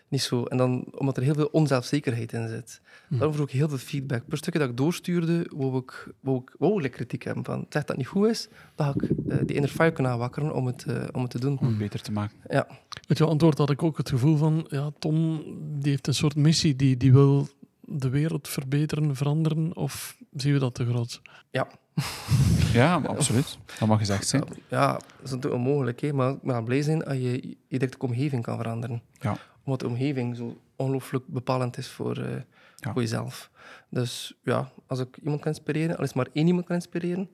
Niet 0.08 0.22
zo. 0.22 0.44
En 0.44 0.56
dan, 0.56 0.84
omdat 0.90 1.16
er 1.16 1.22
heel 1.22 1.34
veel 1.34 1.48
onzelfzekerheid 1.52 2.32
in 2.32 2.48
zit. 2.48 2.80
Mhm. 3.08 3.18
Daarom 3.18 3.34
vroeg 3.34 3.48
ik 3.48 3.54
heel 3.54 3.68
veel 3.68 3.78
feedback. 3.78 4.26
Per 4.28 4.38
stukje 4.38 4.58
dat 4.58 4.68
ik 4.68 4.76
doorstuurde, 4.76 5.50
wou 5.56 5.76
ik, 5.76 6.08
wou 6.20 6.42
ik, 6.42 6.54
wou 6.58 6.82
ik 6.82 6.90
kritiek 6.90 7.24
hebben. 7.24 7.44
Van, 7.44 7.58
zegt 7.58 7.72
dat 7.72 7.88
het 7.88 7.96
niet 7.96 8.06
goed 8.06 8.28
is, 8.28 8.48
dan 8.74 8.86
ga 8.86 8.92
ik 8.94 9.02
eh, 9.28 9.38
die 9.46 9.56
inner 9.56 9.70
fire 9.70 9.92
kunnen 9.92 10.12
aanwakkeren 10.12 10.54
om 10.54 10.66
het, 10.66 10.84
eh, 10.84 11.02
om 11.12 11.22
het 11.22 11.30
te 11.30 11.40
doen. 11.40 11.58
Om 11.58 11.66
het 11.66 11.78
beter 11.78 12.02
te 12.02 12.12
maken. 12.12 12.36
Ja. 12.48 12.66
Met 13.08 13.18
jouw 13.18 13.28
antwoord 13.28 13.58
had 13.58 13.70
ik 13.70 13.82
ook 13.82 13.96
het 13.96 14.08
gevoel 14.08 14.36
van, 14.36 14.66
ja, 14.68 14.90
Tom 14.98 15.42
die 15.80 15.90
heeft 15.90 16.06
een 16.06 16.14
soort 16.14 16.36
missie, 16.36 16.76
die, 16.76 16.96
die 16.96 17.12
wil 17.12 17.48
de 17.80 18.08
wereld 18.08 18.48
verbeteren, 18.48 19.16
veranderen, 19.16 19.76
of 19.76 20.16
zien 20.32 20.52
we 20.52 20.58
dat 20.58 20.74
te 20.74 20.86
groot? 20.86 21.20
Ja, 22.72 22.94
absoluut. 23.06 23.58
Dat 23.78 23.88
mag 23.88 23.98
gezegd 23.98 24.26
zijn. 24.26 24.44
Ja, 24.68 24.92
dat 24.92 25.04
is 25.22 25.30
natuurlijk 25.30 25.62
onmogelijk, 25.62 26.00
hè, 26.00 26.12
maar 26.12 26.30
ik 26.30 26.42
ben 26.42 26.64
blij 26.64 26.82
zijn 26.82 27.04
als 27.04 27.16
je 27.16 27.32
je 27.32 27.56
directe 27.68 27.98
omgeving 27.98 28.42
kan 28.42 28.56
veranderen. 28.56 29.02
Ja. 29.20 29.36
Omdat 29.66 29.80
de 29.80 29.86
omgeving 29.88 30.36
zo 30.36 30.60
ongelooflijk 30.76 31.26
bepalend 31.26 31.76
is 31.78 31.88
voor, 31.88 32.16
eh, 32.18 32.36
Ja. 32.76 32.92
voor 32.92 33.02
jezelf. 33.02 33.50
Dus 33.88 34.34
ja, 34.42 34.70
als 34.86 34.98
ik 35.00 35.16
iemand 35.22 35.40
kan 35.40 35.52
inspireren, 35.52 35.96
al 35.96 36.04
is 36.04 36.12
maar 36.12 36.28
één 36.32 36.46
iemand 36.46 36.66
kan 36.66 36.74
inspireren, 36.74 37.30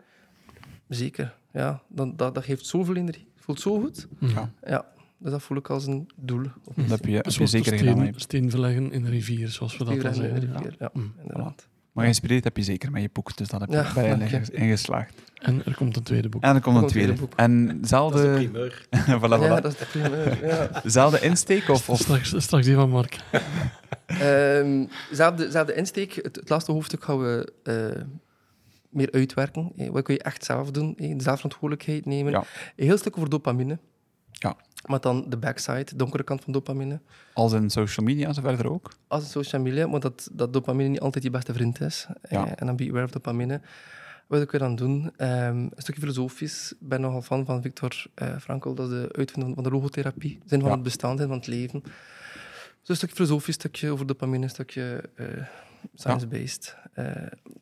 zeker. 0.88 1.34
Ja, 1.52 1.82
dan, 1.88 2.16
dat, 2.16 2.34
dat 2.34 2.44
geeft 2.44 2.66
zoveel 2.66 2.94
energie. 2.96 3.26
Het 3.34 3.44
voelt 3.44 3.60
zo 3.60 3.80
goed. 3.80 4.08
Ja. 4.20 4.52
Ja, 4.66 4.86
dus 5.18 5.30
dat 5.30 5.42
voel 5.42 5.58
ik 5.58 5.70
als 5.70 5.86
een 5.86 6.08
doel. 6.16 6.42
Dat 6.42 6.88
heb 6.88 7.04
je, 7.04 7.14
heb 7.16 7.26
je 7.26 7.46
zeker 7.46 7.78
gedaan. 7.78 7.94
steen, 7.96 8.12
hè. 8.12 8.20
steen 8.20 8.50
verleggen 8.50 8.92
in 8.92 9.02
de 9.02 9.10
rivier, 9.10 9.48
zoals 9.48 9.76
we 9.76 9.84
dat 9.84 10.04
al 10.04 10.14
zeiden. 10.14 10.40
rivier. 10.52 10.76
Ja, 10.78 10.90
Mm. 10.92 11.14
inderdaad. 11.20 11.68
Maar 11.92 12.04
geïnspireerd 12.04 12.44
heb 12.44 12.56
je 12.56 12.62
zeker 12.62 12.90
met 12.90 13.02
je 13.02 13.10
boek, 13.12 13.36
dus 13.36 13.48
dat 13.48 13.60
heb 13.60 13.68
je 13.70 13.76
Ja, 13.76 13.92
bij 14.16 14.42
ingeslaagd. 14.52 15.14
En 15.34 15.64
er 15.64 15.74
komt 15.74 15.96
een 15.96 16.02
tweede 16.02 16.28
boek. 16.28 16.42
En 16.42 16.54
er 16.54 16.60
komt 16.60 16.76
een 16.76 16.82
Er 16.82 16.88
tweede. 16.88 17.12
boek. 17.12 17.32
En 17.36 17.66
Dat 17.80 18.14
is 18.14 18.20
de 18.20 18.32
primeur. 18.34 18.86
voilà, 19.20 19.40
Ja, 19.40 19.58
voilà. 19.58 19.62
dat 19.62 19.72
is 19.72 19.76
de 19.78 19.86
primeur. 19.86 20.46
Ja. 20.46 20.80
zelfde 20.84 21.20
insteek 21.20 21.68
of, 21.68 21.88
of 21.88 21.98
Straks, 21.98 22.34
straks 22.36 22.66
die 22.66 22.74
van 22.74 22.90
Mark. 22.90 23.16
Ehm, 24.06 24.84
zelfde, 25.10 25.50
zelfde 25.50 25.74
insteek. 25.74 26.14
Het, 26.14 26.36
het 26.36 26.48
laatste 26.48 26.72
hoofdstuk 26.72 27.04
gaan 27.04 27.18
we 27.18 27.52
eh, 27.62 28.02
meer 28.88 29.08
uitwerken. 29.12 29.72
Eh, 29.76 29.88
wat 29.88 30.02
kun 30.02 30.14
je 30.14 30.22
echt 30.22 30.44
zelf 30.44 30.70
doen? 30.70 30.94
Eh, 30.96 31.16
de 31.16 31.22
zelfverantwoordelijkheid 31.22 32.06
nemen. 32.06 32.32
Ja. 32.32 32.44
Een 32.76 32.86
heel 32.86 32.98
stuk 32.98 33.16
over 33.16 33.28
dopamine. 33.30 33.78
Ja. 34.42 34.56
Maar 34.86 35.00
dan 35.00 35.24
de 35.28 35.36
backside, 35.36 35.84
de 35.84 35.96
donkere 35.96 36.22
kant 36.22 36.42
van 36.44 36.52
dopamine. 36.52 37.00
als 37.34 37.52
in 37.52 37.70
social 37.70 38.06
media 38.06 38.28
en 38.28 38.34
zo 38.34 38.40
verder 38.40 38.70
ook? 38.70 38.92
Als 39.08 39.22
een 39.22 39.28
social 39.30 39.62
media, 39.62 39.86
maar 39.86 40.00
dat, 40.00 40.28
dat 40.32 40.52
dopamine 40.52 40.88
niet 40.88 41.00
altijd 41.00 41.24
je 41.24 41.30
beste 41.30 41.52
vriend 41.52 41.80
is. 41.80 42.06
Eh, 42.22 42.30
Ja. 42.30 42.54
en 42.56 42.66
dan 42.66 42.76
be 42.76 42.86
aware 42.88 43.04
of 43.04 43.10
dopamine. 43.10 43.60
Wat 44.26 44.46
kun 44.46 44.58
je 44.58 44.64
dan 44.64 44.76
doen? 44.76 45.12
Ehm, 45.16 45.56
een 45.56 45.72
stukje 45.76 46.00
filosofisch. 46.00 46.72
Ik 46.72 46.88
ben 46.88 47.00
nogal 47.00 47.22
fan 47.22 47.44
van 47.44 47.62
Viktor 47.62 48.04
eh, 48.14 48.36
Frankl. 48.38 48.74
Dat 48.74 48.90
is 48.90 49.00
de 49.00 49.08
uitvinder 49.12 49.54
van 49.54 49.62
de 49.62 49.70
logotherapie. 49.70 50.38
Zin 50.46 50.58
van 50.60 50.68
Ja. 50.68 50.74
het 50.74 50.84
bestaan, 50.84 51.16
zin 51.18 51.26
van 51.26 51.36
het 51.36 51.46
leven. 51.46 51.80
Dus 51.82 52.88
een 52.88 52.96
stukje 52.96 53.14
filosofisch, 53.14 53.46
een 53.46 53.52
stukje 53.60 53.90
over 53.90 54.06
dopamine, 54.06 54.44
een 54.44 54.50
stukje 54.50 55.02
eh, 55.14 55.26
science-based. 55.94 56.76
Eh, 56.94 57.06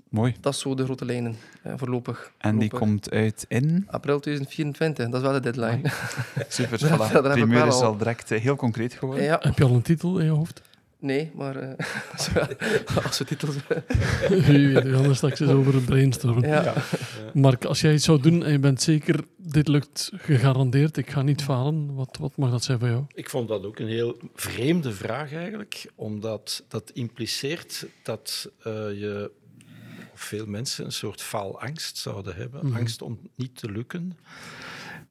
Mooi. 0.08 0.34
dat 0.40 0.52
is 0.54 0.60
zo 0.60 0.74
de 0.74 0.84
grote 0.84 1.04
lijnen, 1.04 1.36
eh, 1.62 1.72
voorlopig. 1.76 2.32
En 2.38 2.58
die 2.58 2.70
Voorlopig. 2.70 2.78
komt 2.78 3.10
uit 3.10 3.44
in... 3.48 3.84
April 3.90 4.20
2024, 4.20 5.04
dat 5.08 5.14
is 5.14 5.20
wel 5.28 5.40
de 5.40 5.50
deadline. 5.50 5.90
Super, 6.48 6.78
voilà. 6.78 7.32
Primeur 7.32 7.48
wel 7.58 7.66
is 7.66 7.74
al- 7.80 7.96
direct 7.96 8.30
eh, 8.30 8.40
heel 8.40 8.56
concreet 8.56 8.92
geworden. 8.94 9.24
ja, 9.24 9.38
Heb 9.42 9.58
je 9.58 9.64
al 9.64 9.74
een 9.74 9.82
titel 9.82 10.18
in 10.18 10.24
je 10.24 10.30
hoofd? 10.30 10.62
Nee, 11.00 11.30
maar 11.34 11.56
eh, 11.56 11.86
als 12.12 12.32
we- 12.32 12.56
als 13.04 13.18
we 13.18 13.24
titels... 13.24 13.54
Wie 14.28 14.68
weet, 14.68 14.82
we 14.82 14.92
gaan 14.94 15.04
er 15.04 15.16
straks 15.16 15.40
eens 15.40 15.50
over 15.50 15.80
brainstormen. 15.82 16.48
ja. 16.48 16.74
Mark, 17.34 17.64
als 17.64 17.80
jij 17.80 17.94
iets 17.94 18.04
zou 18.04 18.20
doen 18.20 18.44
en 18.44 18.52
je 18.52 18.58
bent 18.58 18.82
zeker, 18.82 19.24
dit 19.36 19.68
lukt 19.68 20.10
gegarandeerd, 20.16 20.96
ik 20.96 21.10
ga 21.10 21.22
niet 21.22 21.42
falen, 21.42 21.94
wat, 21.94 22.16
wat 22.20 22.36
mag 22.36 22.50
dat 22.50 22.64
zijn 22.64 22.78
voor 22.78 22.88
jou? 22.88 23.04
Ik 23.14 23.30
vond 23.30 23.48
dat 23.48 23.64
ook 23.64 23.78
een 23.78 23.88
heel 23.88 24.16
vreemde 24.34 24.92
vraag 24.92 25.32
eigenlijk, 25.34 25.90
omdat 25.94 26.64
dat 26.68 26.90
impliceert 26.94 27.86
dat 28.02 28.50
eh, 28.62 28.72
je 28.72 29.30
of 30.12 30.20
veel 30.20 30.46
mensen 30.46 30.84
een 30.84 30.92
soort 30.92 31.22
faalangst 31.22 31.96
zouden 31.96 32.34
hebben, 32.36 32.66
Mhm. 32.66 32.76
angst 32.76 33.02
om 33.02 33.18
niet 33.34 33.56
te 33.56 33.70
lukken. 33.70 34.18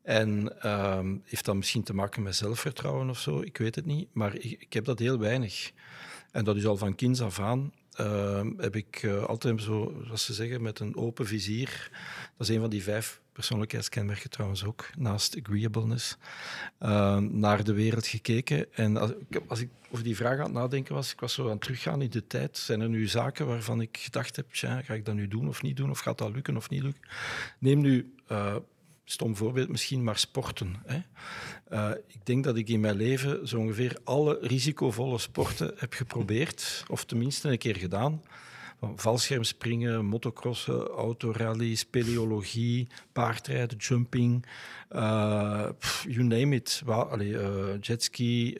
En 0.09 0.61
ehm, 0.61 1.15
heeft 1.23 1.45
dat 1.45 1.55
misschien 1.55 1.83
te 1.83 1.93
maken 1.93 2.23
met 2.23 2.35
zelfvertrouwen 2.35 3.09
of 3.09 3.19
zo? 3.19 3.41
Ik 3.41 3.57
weet 3.57 3.75
het 3.75 3.85
niet, 3.85 4.07
maar 4.13 4.35
ik, 4.35 4.43
ik 4.61 4.73
heb 4.73 4.85
dat 4.85 4.99
heel 4.99 5.19
weinig. 5.19 5.71
En 6.31 6.43
dat 6.43 6.55
is 6.55 6.65
al 6.65 6.77
van 6.77 6.95
kinds 6.95 7.21
af 7.21 7.39
aan. 7.39 7.71
ehm, 7.93 8.51
heb 8.57 8.75
ik 8.75 8.99
eh, 9.03 9.23
altijd 9.23 9.61
zo, 9.61 10.01
zoals 10.05 10.25
ze 10.25 10.33
zeggen, 10.33 10.61
met 10.61 10.79
een 10.79 10.95
open 10.95 11.25
vizier. 11.27 11.89
Dat 12.37 12.49
is 12.49 12.55
een 12.55 12.61
van 12.61 12.69
die 12.69 12.83
vijf 12.83 13.21
persoonlijkheidskenmerken 13.33 14.29
trouwens 14.29 14.63
ook, 14.63 14.89
naast 14.97 15.37
agreeableness, 15.43 16.17
ehm, 16.79 17.39
naar 17.39 17.63
de 17.63 17.73
wereld 17.73 18.07
gekeken. 18.07 18.73
En 18.73 18.97
als, 18.97 19.11
ik- 19.11 19.41
als 19.47 19.59
ik 19.59 19.69
over 19.91 20.03
die 20.03 20.15
vraag 20.15 20.37
aan 20.37 20.43
het 20.43 20.53
nadenken 20.53 20.93
was, 20.95 21.11
ik 21.11 21.19
was 21.19 21.33
zo 21.33 21.43
aan 21.43 21.49
het 21.51 21.61
teruggaan 21.61 22.01
in 22.01 22.09
de 22.09 22.27
tijd. 22.27 22.57
Zijn 22.57 22.81
er 22.81 22.89
nu 22.89 23.07
zaken 23.07 23.47
waarvan 23.47 23.81
ik 23.81 23.97
gedacht 23.97 24.35
heb, 24.35 24.45
ga 24.51 24.93
ik 24.93 25.05
dat 25.05 25.15
nu 25.15 25.27
doen 25.27 25.47
of 25.47 25.61
niet 25.61 25.77
doen? 25.77 25.89
Of 25.89 25.99
gaat 25.99 26.17
dat 26.17 26.31
lukken 26.33 26.57
of 26.57 26.69
niet 26.69 26.81
lukken? 26.83 27.01
Neem 27.59 27.81
nu, 27.81 28.13
eh, 28.27 28.55
stom 29.11 29.35
voorbeeld 29.35 29.69
misschien, 29.69 30.03
maar 30.03 30.17
sporten. 30.17 30.75
Hè. 30.85 30.99
Eh, 31.69 31.91
ik 32.07 32.25
denk 32.25 32.43
dat 32.43 32.55
ik 32.57 32.69
in 32.69 32.79
mijn 32.79 32.95
leven 32.95 33.47
zo 33.47 33.57
ongeveer 33.59 33.97
alle 34.03 34.37
risicovolle 34.41 35.17
sporten 35.17 35.73
heb 35.77 35.93
geprobeerd, 35.93 36.83
of 36.87 37.05
tenminste 37.05 37.49
een 37.49 37.57
keer 37.57 37.75
gedaan. 37.75 38.21
Van 38.79 38.99
valschermspringen, 38.99 40.05
motocrossen, 40.05 40.87
autorally, 40.87 41.75
speleologie, 41.75 42.87
paardrijden, 43.11 43.77
jumping, 43.77 44.45
eh, 44.89 45.69
pff, 45.79 46.03
you 46.07 46.23
name 46.23 46.55
it. 46.55 46.81
Wa- 46.85 47.01
allee, 47.01 47.37
eh, 47.39 47.81
jetski, 47.81 48.57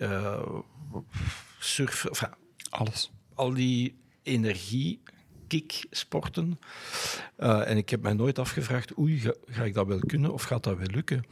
surfen. 1.59 2.09
Enfin, 2.09 2.29
Alles. 2.69 3.12
al 3.33 3.53
die 3.53 3.95
energie, 4.23 4.99
kick-sporten. 5.49 6.59
Eh, 7.35 7.69
en 7.69 7.77
ik 7.77 7.89
heb 7.89 8.01
mij 8.01 8.13
nooit 8.13 8.39
afgevraagd, 8.39 8.97
oei, 8.97 9.19
ga, 9.19 9.33
ga 9.45 9.63
ik 9.63 9.73
dat 9.73 9.88
wel 9.88 9.99
kunnen 9.99 10.33
of 10.33 10.43
gaat 10.43 10.63
dat 10.63 10.77
wel 10.77 10.88
lukken? 10.88 11.23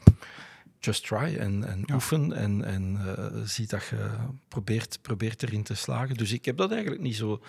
Just 0.79 1.07
try 1.07 1.35
en, 1.39 1.63
en 1.63 1.83
Ja. 1.85 1.93
oefen 1.93 2.33
en, 2.33 2.63
en 2.65 2.97
eh, 3.17 3.41
zie 3.43 3.67
dat 3.67 3.85
je 3.85 4.09
probeert, 4.47 4.99
probeert 5.01 5.43
erin 5.43 5.63
te 5.63 5.73
slagen. 5.75 6.15
Dus 6.15 6.31
ik 6.31 6.45
heb 6.45 6.57
dat 6.57 6.71
eigenlijk 6.71 7.01
niet 7.01 7.15
zo. 7.15 7.41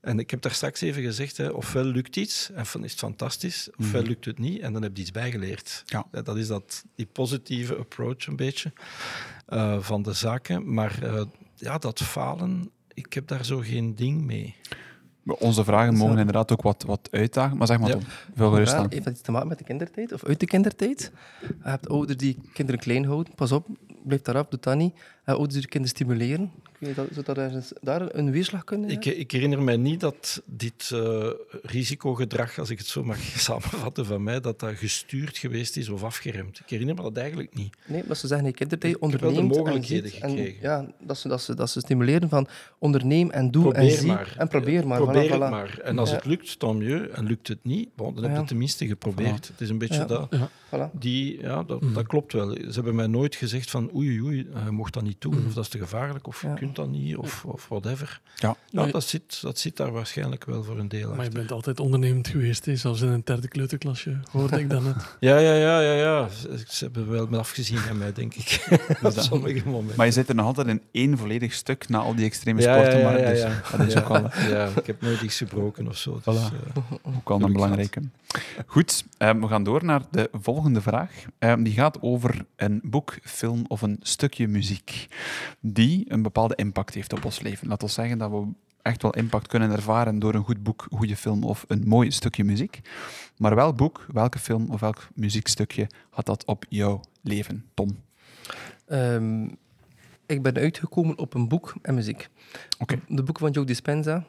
En 0.00 0.18
ik 0.18 0.30
heb 0.30 0.42
daar 0.42 0.52
straks 0.52 0.80
even 0.80 1.02
gezegd, 1.02 1.36
hè, 1.36 1.48
ofwel 1.48 1.84
lukt 1.84 2.16
iets 2.16 2.50
en 2.50 2.64
dan 2.72 2.84
is 2.84 2.90
het 2.90 3.00
fantastisch, 3.00 3.68
ofwel 3.78 4.00
Mhm. 4.00 4.10
lukt 4.10 4.24
het 4.24 4.38
niet 4.38 4.60
en 4.60 4.72
dan 4.72 4.82
heb 4.82 4.96
je 4.96 5.02
iets 5.02 5.10
bijgeleerd. 5.10 5.82
Ja. 5.86 6.06
Eh, 6.10 6.22
Dat 6.24 6.36
is 6.36 6.46
dat, 6.46 6.84
die 6.94 7.06
positieve 7.06 7.76
approach 7.76 8.26
een 8.26 8.36
beetje 8.36 8.72
van 9.80 10.02
de 10.02 10.12
zaken. 10.12 10.74
Maar 10.74 10.98
ja, 11.54 11.78
dat 11.78 12.00
falen, 12.02 12.70
ik 12.94 13.12
heb 13.12 13.26
daar 13.26 13.44
zo 13.44 13.58
geen 13.58 13.94
ding 13.94 14.22
mee. 14.22 14.54
Onze 15.38 15.64
vragen 15.64 15.96
Zo. 15.96 16.02
mogen 16.02 16.18
inderdaad 16.18 16.52
ook 16.52 16.62
wat, 16.62 16.84
wat 16.86 17.08
uitdagen, 17.10 17.56
maar 17.56 17.66
zeg 17.66 17.78
maar 17.78 17.88
Ja. 17.88 17.94
Tom, 17.94 18.04
veel 18.34 18.50
gerust 18.50 18.74
aan. 18.74 18.86
heeft 18.90 19.04
dat 19.04 19.12
iets 19.12 19.22
te 19.22 19.30
maken 19.30 19.48
met 19.48 19.58
de 19.58 19.64
kindertijd 19.64 20.12
of 20.12 20.24
uit 20.24 20.40
de 20.40 20.46
kindertijd? 20.46 21.12
Je 21.40 21.54
hebt 21.60 21.88
ouders 21.88 22.18
die 22.18 22.38
kinderen 22.52 22.80
klein 22.80 23.04
houden. 23.04 23.34
Pas 23.34 23.52
op, 23.52 23.66
blijf 24.04 24.22
daaraf, 24.22 24.46
doe 24.48 24.60
dat 24.60 24.76
niet. 24.76 24.92
Je 24.94 25.02
hebt 25.24 25.28
ouders 25.38 25.52
die 25.52 25.62
de 25.62 25.68
kinderen 25.68 25.96
stimuleren. 25.96 26.50
Ik 26.80 26.86
weet 26.86 26.96
niet, 26.96 27.08
Zou 27.14 27.24
dat 27.26 27.38
ergens 27.38 27.72
daar 27.80 28.14
een 28.14 28.30
weerslag 28.30 28.64
kunnen 28.64 28.90
Ik, 28.90 29.04
hebben? 29.04 29.22
ik 29.22 29.30
herinner 29.30 29.62
mij 29.62 29.76
niet 29.76 30.00
dat 30.00 30.42
dit 30.46 30.90
eh, 30.92 31.30
risicogedrag, 31.62 32.58
als 32.58 32.70
ik 32.70 32.78
het 32.78 32.86
zo 32.86 33.04
mag 33.04 33.18
samenvatten 33.48 34.06
van 34.06 34.22
mij, 34.22 34.40
dat 34.40 34.60
dat 34.60 34.74
gestuurd 34.76 35.38
geweest 35.38 35.76
is 35.76 35.88
of 35.88 36.02
afgeremd. 36.02 36.58
Ik 36.58 36.70
herinner 36.70 36.94
me 36.94 37.02
dat 37.02 37.16
eigenlijk 37.16 37.54
niet. 37.54 37.76
Nee, 37.86 38.02
maar 38.06 38.16
ze 38.16 38.26
zeggen 38.26 38.46
de 38.46 38.52
Ik 38.52 38.58
heb 38.58 38.82
wel 38.82 38.90
de 38.92 38.98
onderneemt 39.00 39.36
en 39.38 39.46
mogelijkheden 39.46 40.12
en- 40.20 40.30
gekregen. 40.30 40.58
ja, 40.60 40.86
dat 41.00 41.18
ze, 41.18 41.28
dat, 41.28 41.40
ze, 41.42 41.54
dat 41.54 41.70
ze 41.70 41.80
stimuleren 41.80 42.28
van 42.28 42.46
onderneem 42.78 43.30
en 43.30 43.50
doe 43.50 43.64
en 43.64 43.70
Probeer 43.72 43.90
zie. 43.90 44.06
maar. 44.06 44.34
En 44.38 44.48
probeer 44.48 44.86
maar. 44.86 44.98
Probeer 45.02 45.26
voilà, 45.26 45.30
het 45.32 45.36
voilà. 45.42 45.50
maar. 45.50 45.78
En 45.84 45.98
als 45.98 46.10
Ja. 46.10 46.16
het 46.16 46.24
lukt, 46.24 46.60
dan 46.60 46.76
mieux. 46.78 47.08
En 47.10 47.24
lukt 47.26 47.48
het 47.48 47.58
niet, 47.62 47.88
bon, 47.96 48.06
dan 48.06 48.16
heb 48.16 48.24
je 48.24 48.30
Ja. 48.32 48.38
het 48.38 48.48
tenminste 48.48 48.86
geprobeerd. 48.86 49.48
Het 49.48 49.60
is 49.60 49.68
een 49.68 49.78
beetje 49.78 49.94
Ja. 49.98 50.04
dat. 50.04 50.26
Ja. 50.30 50.48
Voilà. 50.74 50.90
Die, 50.92 51.40
ja, 51.40 51.62
dat, 51.62 51.80
Mhm. 51.80 51.92
dat 51.94 52.06
klopt 52.06 52.32
wel. 52.32 52.50
Ze 52.50 52.70
hebben 52.72 52.94
mij 52.94 53.06
nooit 53.06 53.34
gezegd 53.34 53.70
van 53.70 53.90
oei, 53.94 54.22
oei, 54.22 54.36
je 54.64 54.70
mocht 54.70 54.92
dat 54.94 55.02
niet 55.02 55.20
doen, 55.20 55.34
Mhm. 55.34 55.46
of 55.46 55.54
dat 55.54 55.64
is 55.64 55.70
te 55.70 55.78
gevaarlijk, 55.78 56.26
of 56.26 56.42
Ja. 56.42 56.48
je 56.50 56.54
kunt 56.56 56.67
dat 56.76 56.88
niet, 56.88 57.16
of, 57.16 57.44
of 57.44 57.66
whatever. 57.68 58.20
Ja. 58.36 58.56
Ja, 58.70 58.82
Nee. 58.82 58.92
dat, 58.92 59.04
zit, 59.04 59.40
dat 59.42 59.58
zit 59.58 59.76
daar 59.76 59.92
waarschijnlijk 59.92 60.44
wel 60.44 60.64
voor 60.64 60.78
een 60.78 60.88
deel 60.88 61.14
Maar 61.14 61.24
je 61.24 61.30
bent 61.30 61.52
altijd 61.52 61.80
ondernemend 61.80 62.28
geweest, 62.28 62.64
hè? 62.64 62.76
zelfs 62.76 63.00
in 63.00 63.08
een 63.08 63.22
derde 63.24 63.48
kleuterklasje, 63.48 64.20
hoorde 64.30 64.58
ik 64.60 64.70
dat 64.70 64.82
net. 64.82 64.94
Ja, 65.20 65.38
ja, 65.38 65.52
ja, 65.54 65.80
ja, 65.80 65.92
ja. 65.92 66.28
Ze 66.68 66.84
hebben 66.84 67.10
wel 67.10 67.26
met 67.26 67.40
afgezien 67.40 67.78
aan 67.90 67.98
mij, 67.98 68.12
denk 68.12 68.34
ik. 68.34 68.66
Op 68.88 69.14
dat- 69.14 69.24
sommige 69.24 69.68
momenten. 69.68 69.96
Maar 69.96 70.06
je 70.06 70.12
zit 70.12 70.28
er 70.28 70.34
nog 70.34 70.46
altijd 70.46 70.66
in 70.66 70.82
één 70.92 71.18
volledig 71.18 71.52
stuk 71.52 71.88
na 71.88 71.98
al 71.98 72.14
die 72.14 72.24
extreme 72.24 72.60
Ja, 72.60 72.74
sporten, 72.74 72.98
ja, 72.98 73.04
maar 73.10 73.20
ja, 73.20 73.28
dus 73.30 73.40
ja. 73.40 73.62
dat 73.76 73.86
is 73.86 73.96
ook 73.96 74.08
Ja, 74.54 74.68
ik 74.76 74.86
heb 74.86 75.00
nooit 75.00 75.20
iets 75.20 75.36
gebroken 75.36 75.88
of 75.88 75.96
zo. 75.96 76.20
Dus, 76.24 76.36
Voilà. 76.50 76.74
eh, 76.74 77.16
ook 77.16 77.28
wel 77.28 77.42
een 77.42 77.52
belangrijke. 77.52 78.00
Goed, 78.66 79.04
eh, 79.18 79.30
we 79.30 79.48
gaan 79.48 79.62
door 79.64 79.84
naar 79.84 80.02
de 80.10 80.28
volgende 80.32 80.80
vraag. 80.80 81.10
Eh, 81.38 81.54
die 81.58 81.72
gaat 81.72 82.02
over 82.02 82.44
een 82.56 82.80
boek, 82.82 83.18
film 83.22 83.64
of 83.68 83.82
een 83.82 83.96
stukje 84.02 84.48
muziek 84.48 85.06
die 85.60 86.04
een 86.08 86.22
bepaalde 86.22 86.54
impact 86.58 86.94
heeft 86.94 87.12
op 87.12 87.24
ons 87.24 87.40
leven. 87.40 87.68
Laat 87.68 87.82
ons 87.82 87.94
zeggen 87.94 88.18
dat 88.18 88.30
we 88.30 88.46
echt 88.82 89.02
wel 89.02 89.14
impact 89.14 89.46
kunnen 89.46 89.70
ervaren 89.70 90.18
door 90.18 90.34
een 90.34 90.44
goed 90.44 90.62
boek, 90.62 90.86
goede 90.90 91.16
film 91.16 91.44
of 91.44 91.64
een 91.68 91.82
mooi 91.86 92.10
stukje 92.10 92.44
muziek. 92.44 92.80
Maar 93.36 93.54
welk 93.54 93.76
boek, 93.76 94.06
welke 94.12 94.38
film 94.38 94.70
of 94.70 94.80
welk 94.80 95.08
muziekstukje 95.14 95.86
had 96.10 96.26
dat 96.26 96.44
op 96.44 96.64
jouw 96.68 97.00
leven, 97.22 97.64
Tom? 97.74 97.98
Ehm, 98.86 99.44
ik 100.26 100.42
ben 100.42 100.54
uitgekomen 100.56 101.18
op 101.18 101.34
een 101.34 101.48
boek 101.48 101.74
en 101.82 101.94
muziek. 101.94 102.28
Oké. 102.78 103.00
De 103.08 103.22
boek 103.22 103.38
van 103.38 103.50
Joe 103.50 103.64
Dispenza. 103.64 104.24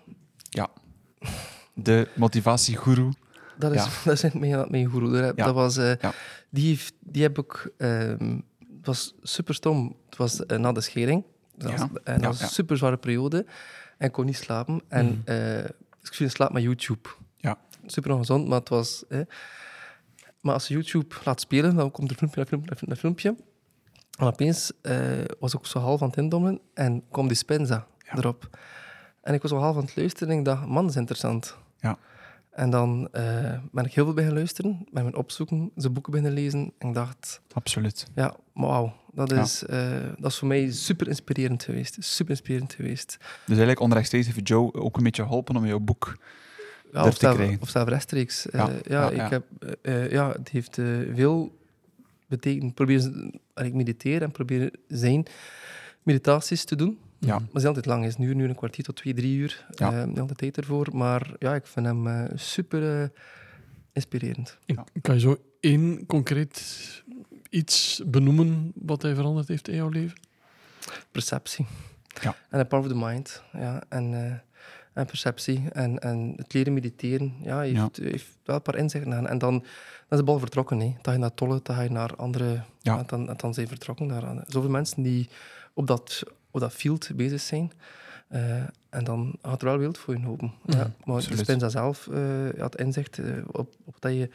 De 1.73 2.07
motivatiegoeroe. 2.15 3.13
Dat 3.57 3.71
is, 3.73 3.83
Ja. 3.83 3.89
dat 4.05 4.23
is 4.23 4.31
mijn, 4.33 4.65
mijn 4.69 4.89
guru. 4.89 5.21
Dat, 5.21 5.35
Ja. 5.35 5.45
dat 5.45 5.53
was, 5.53 5.77
eh, 5.77 5.95
Ja. 5.95 6.13
die, 6.49 6.67
heeft, 6.67 6.93
die 6.99 7.21
heb 7.21 7.37
ik... 7.37 7.71
ehm, 7.77 8.37
het 8.77 8.85
was 8.85 9.13
super 9.21 9.53
stom. 9.53 9.95
Het 10.09 10.17
was 10.17 10.45
eh, 10.45 10.57
na 10.57 10.71
de 10.71 10.81
schering. 10.81 11.23
Dat 11.59 11.71
Ja. 11.71 11.77
was, 11.77 11.87
en 12.03 12.13
dat 12.13 12.21
Ja, 12.21 12.27
was 12.27 12.41
een 12.41 12.47
super 12.47 12.77
zware 12.77 12.97
periode. 12.97 13.45
En 13.97 14.07
ik 14.07 14.11
kon 14.11 14.25
niet 14.25 14.37
slapen. 14.37 14.81
En 14.87 15.05
Mhm. 15.05 15.15
eh, 15.25 15.63
ik 16.01 16.13
viel 16.13 16.25
in 16.25 16.31
slaap 16.31 16.53
met 16.53 16.63
YouTube. 16.63 17.09
Ja. 17.37 17.57
Super 17.85 18.11
ongezond, 18.11 18.47
maar 18.47 18.59
het 18.59 18.69
was... 18.69 19.03
eh. 19.07 19.19
Maar 20.41 20.53
als 20.53 20.67
je 20.67 20.73
YouTube 20.73 21.15
laat 21.25 21.39
spelen, 21.41 21.75
dan 21.75 21.91
komt 21.91 22.09
er 22.11 22.17
filmpje, 22.17 22.45
filmpje, 22.45 22.85
na 22.87 22.95
filmpje. 22.95 23.35
En 24.19 24.25
opeens 24.27 24.71
eh, 24.81 24.97
was 25.39 25.53
ik 25.53 25.65
zo 25.65 25.79
half 25.79 26.01
aan 26.01 26.07
het 26.07 26.17
indommelen 26.17 26.59
en 26.73 27.03
kwam 27.11 27.27
Dispenza 27.27 27.87
Ja. 27.97 28.17
erop. 28.17 28.57
En 29.21 29.33
ik 29.33 29.41
was 29.41 29.51
al 29.51 29.59
half 29.59 29.75
aan 29.75 29.81
het 29.83 29.95
luisteren 29.95 30.33
en 30.33 30.39
ik 30.39 30.45
dacht, 30.45 30.65
man, 30.65 30.81
dat 30.81 30.89
is 30.91 30.95
interessant. 30.99 31.57
Ja. 31.79 31.97
En 32.49 32.69
dan 32.69 33.09
eh, 33.11 33.57
ben 33.71 33.85
ik 33.85 33.93
heel 33.93 34.03
veel 34.05 34.13
beginnen 34.13 34.37
luisteren, 34.37 34.85
ben 34.91 35.03
gaan 35.03 35.15
opzoeken, 35.15 35.71
zijn 35.75 35.93
boeken 35.93 36.11
beginnen 36.11 36.35
lezen. 36.37 36.73
En 36.77 36.87
ik 36.87 36.93
dacht, 36.93 37.41
Absoluut. 37.53 38.05
ja, 38.15 38.35
wauw, 38.53 38.93
dat, 39.13 39.29
Ja. 39.29 39.41
is, 39.41 39.63
eh, 39.65 39.91
dat 40.17 40.31
is 40.31 40.37
voor 40.37 40.47
mij 40.47 40.71
super 40.71 41.07
inspirerend 41.07 41.63
geweest. 41.63 41.97
Super 41.99 42.29
inspirerend 42.29 42.73
geweest. 42.73 43.17
Dus 43.19 43.27
eigenlijk 43.47 43.79
onrechtstreeks 43.79 44.25
heeft 44.25 44.47
Joe 44.47 44.73
ook 44.73 44.97
een 44.97 45.03
beetje 45.03 45.23
geholpen 45.23 45.55
om 45.55 45.65
jouw 45.65 45.79
boek 45.79 46.17
Ja, 46.93 47.05
of, 47.05 47.13
te 47.13 47.19
zelf, 47.19 47.35
krijgen. 47.35 47.61
of 47.61 47.69
zelf 47.69 47.87
rechtstreeks. 47.87 48.49
Eh, 48.49 48.59
Ja, 48.59 48.69
ja, 48.69 49.01
ja, 49.01 49.09
ik 49.09 49.15
ja. 49.17 49.29
Heb, 49.29 50.11
ja, 50.11 50.31
het 50.31 50.49
heeft 50.49 50.75
veel 51.15 51.57
betekend. 52.27 52.73
Probeer, 52.73 53.11
ik 53.55 53.73
mediteer 53.73 54.21
en 54.21 54.31
probeer 54.31 54.71
zijn 54.87 55.25
meditaties 56.03 56.63
te 56.63 56.75
doen. 56.75 56.97
Ja. 57.19 57.33
Maar 57.39 57.47
het 57.47 57.55
is 57.55 57.65
altijd 57.65 57.85
lang. 57.85 58.03
Het 58.03 58.19
is 58.19 58.25
uur, 58.25 58.35
nu 58.35 58.47
een 58.47 58.55
kwartier 58.55 58.83
tot 58.85 58.95
twee, 58.95 59.13
drie 59.13 59.37
uur. 59.37 59.65
Ja. 59.69 59.91
Eh, 59.91 60.19
altijd 60.19 60.37
tijd 60.37 60.57
ervoor. 60.57 60.87
Maar 60.93 61.33
ja, 61.39 61.55
ik 61.55 61.67
vind 61.67 61.85
hem 61.85 62.07
eh, 62.07 62.23
super 62.35 63.01
eh, 63.01 63.07
inspirerend. 63.93 64.57
Ja. 64.65 64.83
Kan 65.01 65.13
je 65.15 65.19
zo 65.21 65.37
één 65.59 66.05
concreet 66.05 66.63
iets 67.49 68.01
benoemen 68.05 68.71
wat 68.75 69.01
hij 69.01 69.15
veranderd 69.15 69.47
heeft 69.47 69.67
in 69.67 69.75
jouw 69.75 69.89
leven? 69.89 70.17
Perceptie. 71.11 71.65
Ja. 72.21 72.35
En 72.49 72.59
the 72.59 72.65
power 72.65 72.85
of 72.85 72.91
the 72.91 73.05
mind. 73.05 73.43
Ja, 73.53 73.83
en, 73.89 74.13
eh, 74.13 74.31
en 74.93 75.05
perceptie. 75.05 75.63
En, 75.71 75.99
en 75.99 76.33
het 76.35 76.53
leren 76.53 76.73
mediteren. 76.73 77.33
Ja, 77.41 77.59
heeft, 77.59 77.97
heeft 77.97 78.27
wel 78.43 78.55
een 78.55 78.61
paar 78.61 78.75
inzichten 78.75 79.13
aan. 79.13 79.27
En 79.27 79.37
dan, 79.37 79.53
dan 79.53 79.63
is 80.09 80.17
de 80.17 80.23
bal 80.23 80.39
vertrokken. 80.39 80.79
Hè. 80.79 80.85
Dan 80.85 80.97
ga 81.01 81.11
je 81.11 81.17
naar 81.17 81.33
Tolle, 81.33 81.59
dan 81.63 81.75
ga 81.75 81.81
je 81.81 81.91
naar 81.91 82.15
andere... 82.15 82.63
Ja. 82.81 82.97
en 82.97 83.03
dan, 83.07 83.29
en 83.29 83.37
dan 83.37 83.53
zijn 83.53 83.67
vertrokken. 83.67 84.07
Naar, 84.07 84.25
aan- 84.25 84.43
zoveel 84.47 84.69
mensen 84.69 85.03
die 85.03 85.29
op 85.73 85.87
dat, 85.87 86.23
op 86.51 86.59
dat 86.59 86.73
field 86.73 87.09
bezig 87.15 87.41
zijn. 87.41 87.71
Eh, 88.27 88.61
en 88.89 89.03
dan 89.03 89.35
gaat 89.41 89.61
er 89.61 89.67
wel 89.67 89.77
wild 89.77 89.97
voor 89.97 90.17
je 90.17 90.27
open. 90.27 90.53
Mhm, 90.65 90.77
ja, 90.77 90.91
maar 91.05 91.15
absoluut. 91.15 91.37
de 91.37 91.43
Spinza 91.43 91.69
zelf 91.69 92.07
eh 92.07 92.61
had 92.61 92.79
inzicht 92.79 93.17
eh, 93.19 93.25
op, 93.51 93.73
op 93.85 93.95
dat 93.99 94.11
je, 94.11 94.29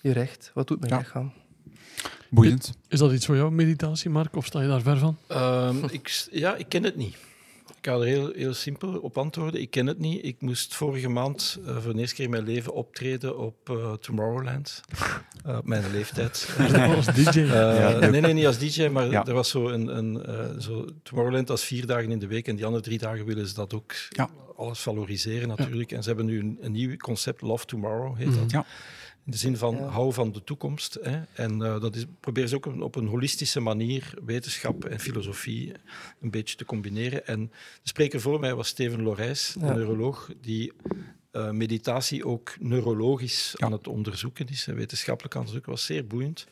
je 0.00 0.12
recht. 0.12 0.50
Wat 0.54 0.66
doet 0.68 0.80
mijn 0.80 0.92
Ja. 0.92 0.98
lichaam? 0.98 1.32
Boeiend. 2.30 2.72
Is 2.88 2.98
dat 2.98 3.12
iets 3.12 3.26
voor 3.26 3.36
jou, 3.36 3.50
meditatie, 3.50 4.10
Mark, 4.10 4.36
of 4.36 4.46
sta 4.46 4.60
je 4.60 4.68
daar 4.68 4.80
ver 4.82 4.98
van? 4.98 5.16
Ehm, 5.26 5.84
ik, 5.98 6.28
ja, 6.30 6.56
ik 6.56 6.68
ken 6.68 6.82
het 6.82 6.96
niet. 6.96 7.14
Ik 7.76 7.86
ga 7.86 7.92
er 7.94 8.04
heel, 8.04 8.32
heel 8.34 8.54
simpel 8.54 8.98
op 8.98 9.18
antwoorden. 9.18 9.60
Ik 9.60 9.70
ken 9.70 9.86
het 9.86 9.98
niet. 9.98 10.24
Ik 10.24 10.40
moest 10.40 10.74
vorige 10.74 11.08
maand 11.08 11.58
voor 11.64 11.92
de 11.92 11.98
eerste 12.00 12.14
keer 12.14 12.24
in 12.24 12.30
mijn 12.30 12.44
leven 12.44 12.74
optreden 12.74 13.38
op 13.38 13.78
Tomorrowland. 14.00 14.80
Eh, 15.44 15.56
op 15.56 15.66
mijn 15.66 15.90
leeftijd. 15.90 16.48
Als 16.96 17.06
DJ? 17.06 17.28
Eh, 17.38 17.46
Ja, 17.46 17.98
leuk. 17.98 18.10
nee, 18.10 18.20
nee, 18.20 18.32
niet 18.32 18.46
als 18.46 18.58
DJ, 18.58 18.86
maar 18.88 19.10
Ja. 19.10 19.26
er 19.26 19.34
was 19.34 19.48
zo 19.50 19.68
een, 19.68 19.96
een 19.96 20.24
eh, 20.24 20.58
zo 20.58 20.86
Tomorrowland 21.02 21.50
als 21.50 21.64
vier 21.64 21.86
dagen 21.86 22.10
in 22.10 22.18
de 22.18 22.26
week 22.26 22.48
en 22.48 22.56
die 22.56 22.64
andere 22.64 22.82
drie 22.82 22.98
dagen 22.98 23.24
willen 23.24 23.46
ze 23.46 23.54
dat 23.54 23.74
ook 23.74 23.92
Ja. 24.08 24.28
alles 24.56 24.78
valoriseren 24.80 25.48
natuurlijk. 25.48 25.92
En 25.92 26.02
ze 26.02 26.08
hebben 26.08 26.26
nu 26.26 26.38
een, 26.40 26.58
een 26.60 26.72
nieuw 26.72 26.96
concept, 26.96 27.40
Love 27.40 27.64
Tomorrow 27.64 28.16
heet 28.16 28.26
dat. 28.34 28.34
Mhm. 28.44 28.48
Ja. 28.56 28.66
In 29.24 29.30
de 29.32 29.36
zin 29.38 29.56
van 29.56 29.74
Ja. 29.76 29.82
hou 29.86 30.12
van 30.12 30.32
de 30.32 30.44
toekomst. 30.44 30.98
Hè. 31.02 31.20
En 31.32 31.62
eh, 31.62 31.80
dat 31.80 31.96
is, 31.96 32.04
probeer 32.20 32.46
ze 32.46 32.56
ook 32.56 32.66
op 32.66 32.72
een, 32.72 32.82
op 32.82 32.96
een 32.96 33.06
holistische 33.06 33.60
manier 33.60 34.14
wetenschap 34.24 34.84
en 34.84 35.00
filosofie 35.00 35.72
een 36.20 36.30
beetje 36.30 36.56
te 36.56 36.64
combineren. 36.64 37.26
En 37.26 37.40
de 37.82 37.88
spreker 37.88 38.20
voor 38.20 38.40
mij 38.40 38.54
was 38.54 38.68
Steven 38.68 39.02
Lorijs, 39.02 39.56
Ja. 39.60 39.68
een 39.68 39.74
neuroloog, 39.76 40.30
die 40.40 40.72
eh, 41.30 41.50
meditatie 41.50 42.26
ook 42.26 42.54
neurologisch 42.58 43.54
Ja. 43.56 43.66
aan 43.66 43.72
het 43.72 43.88
onderzoeken 43.88 44.46
is. 44.48 44.66
en 44.66 44.74
Wetenschappelijk 44.74 45.34
aan 45.34 45.40
het 45.42 45.50
onderzoeken 45.50 45.70
was 45.72 45.84
zeer 45.96 46.06
boeiend. 46.06 46.46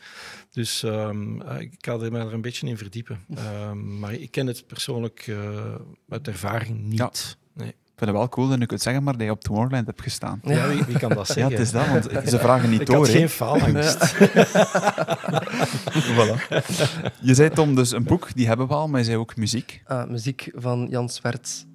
Dus 0.50 0.82
ehm, 0.82 1.40
eh, 1.40 1.60
ik 1.60 1.74
ga 1.78 1.92
er 1.98 2.12
mij 2.12 2.20
er 2.20 2.32
een 2.32 2.40
beetje 2.40 2.66
in 2.66 2.78
verdiepen. 2.78 3.24
Ehm, 3.34 3.98
maar 3.98 4.12
ik 4.14 4.30
ken 4.30 4.46
het 4.46 4.66
persoonlijk 4.66 5.24
eh, 5.28 5.74
uit 6.08 6.28
ervaring 6.28 6.82
niet. 6.82 6.98
Ja. 6.98 7.10
Nee. 7.54 7.68
Ik 7.68 8.04
vind 8.04 8.10
het 8.10 8.20
wel 8.20 8.28
cool 8.28 8.48
dat 8.48 8.58
je 8.58 8.66
kunt 8.66 8.82
zeggen 8.82 9.02
maar 9.02 9.16
dat 9.16 9.22
je 9.22 9.30
op 9.30 9.40
Tomorrowland 9.42 9.86
hebt 9.86 10.02
gestaan. 10.02 10.40
Ja, 10.42 10.68
wie, 10.68 10.84
wie 10.84 10.98
kan 10.98 11.08
dat 11.08 11.26
Ja, 11.28 11.34
zeggen? 11.34 11.52
het 11.52 11.60
is 11.62 11.70
dat, 11.70 11.86
want 11.88 12.28
ze 12.28 12.38
vragen 12.48 12.70
niet 12.70 12.80
ik 12.80 12.86
door. 12.86 13.06
hè. 13.06 13.12
geen 13.12 13.28
faalangst. 13.28 14.14
Voilà. 16.14 16.36
Je 17.20 17.34
zei 17.34 17.50
Tom, 17.50 17.74
dus 17.74 17.90
een 17.92 18.04
boek, 18.04 18.34
die 18.34 18.46
hebben 18.46 18.68
we 18.68 18.74
al, 18.74 18.88
maar 18.88 18.98
je 19.00 19.04
zei 19.06 19.16
ook 19.16 19.36
muziek. 19.36 19.82
Ah, 19.86 20.08
muziek 20.10 20.50
van 20.54 20.86
Jan 20.90 21.08
Swerts. 21.08 21.66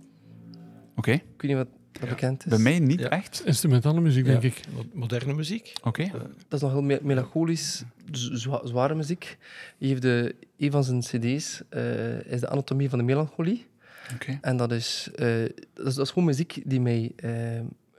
Oké, 0.95 1.11
Ik 1.11 1.21
weet 1.37 1.41
niet 1.41 1.55
wat 1.55 1.67
dat 1.99 2.09
bekend 2.09 2.43
is. 2.45 2.49
bij 2.49 2.59
mij 2.59 2.79
niet 2.79 2.99
Ja. 2.99 3.09
echt. 3.09 3.41
Instrumentale 3.45 4.01
muziek, 4.01 4.25
denk 4.25 4.43
ik. 4.43 4.61
Mo- 4.73 4.83
Moderne 4.93 5.33
muziek. 5.33 5.73
Oké, 5.83 6.09
Dat 6.47 6.53
is 6.53 6.61
nog 6.61 6.71
heel 6.71 6.81
me- 6.81 6.99
melancholisch, 7.01 7.83
zwa- 8.11 8.65
zware 8.67 8.95
muziek. 8.95 9.37
Hij 9.79 9.87
heeft 9.87 10.01
de, 10.01 10.35
een 10.57 10.71
van 10.71 10.83
zijn 10.83 10.99
cd's 10.99 11.61
eh, 11.69 12.25
is 12.25 12.39
de 12.39 12.49
Anatomie 12.49 12.89
van 12.89 12.97
de 12.99 13.05
Melancholie. 13.05 13.67
Oké. 14.13 14.37
En 14.41 14.57
dat 14.57 14.71
is, 14.71 15.09
eh, 15.15 15.27
dat 15.73 15.87
is, 15.87 15.95
dat 15.95 16.05
is 16.05 16.09
gewoon 16.11 16.27
muziek 16.27 16.61
die 16.65 16.81
mij 16.81 17.11
eh, 17.15 17.31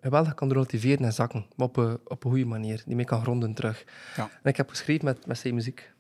geweldig 0.01 0.35
kan 0.35 0.53
relativeren 0.53 1.05
en 1.05 1.13
zakken. 1.13 1.47
Maar 1.57 1.67
op 1.67 1.77
een, 1.77 1.99
op 2.05 2.25
een 2.25 2.31
goede 2.31 2.45
manier. 2.47 2.83
Die 2.87 2.97
mij 2.97 3.05
kan 3.05 3.23
gronden 3.23 3.55
terug. 3.55 3.85
Ja. 4.17 4.31
En 4.43 4.51
ik 4.51 4.57
heb 4.57 4.69
geschreven 4.69 5.05
met, 5.05 5.27
met 5.27 5.39
zijn 5.39 5.55
muziek. 5.55 5.93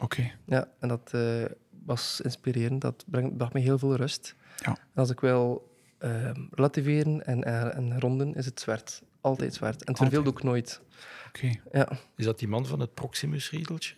Oké. 0.00 0.30
Ja, 0.46 0.68
en 0.80 0.88
dat 0.88 1.10
eh, 1.12 1.44
was 1.84 2.20
inspirerend. 2.24 2.80
Dat 2.80 3.04
brengt, 3.06 3.36
bracht 3.36 3.52
me 3.52 3.60
heel 3.60 3.78
veel 3.78 3.96
rust. 3.96 4.34
Ja. 4.56 4.68
En 4.70 4.76
als 4.94 5.10
ik 5.10 5.20
wil 5.20 5.70
ehm, 6.02 6.40
relativeren 6.50 7.26
en, 7.26 7.44
en, 7.44 7.74
en 7.74 8.00
ronden, 8.00 8.34
is 8.34 8.44
het 8.44 8.60
zwart. 8.60 9.02
Altijd 9.20 9.54
zwart. 9.54 9.84
En 9.84 9.92
het 9.92 9.96
verveelt 10.02 10.26
ook 10.28 10.42
nooit. 10.42 10.80
Oké. 11.28 11.50
Ja. 11.72 11.88
Is 12.16 12.24
dat 12.24 12.38
die 12.38 12.48
man 12.48 12.66
van 12.66 12.80
het 12.80 12.94
Proximus-riedeltje? 12.94 13.94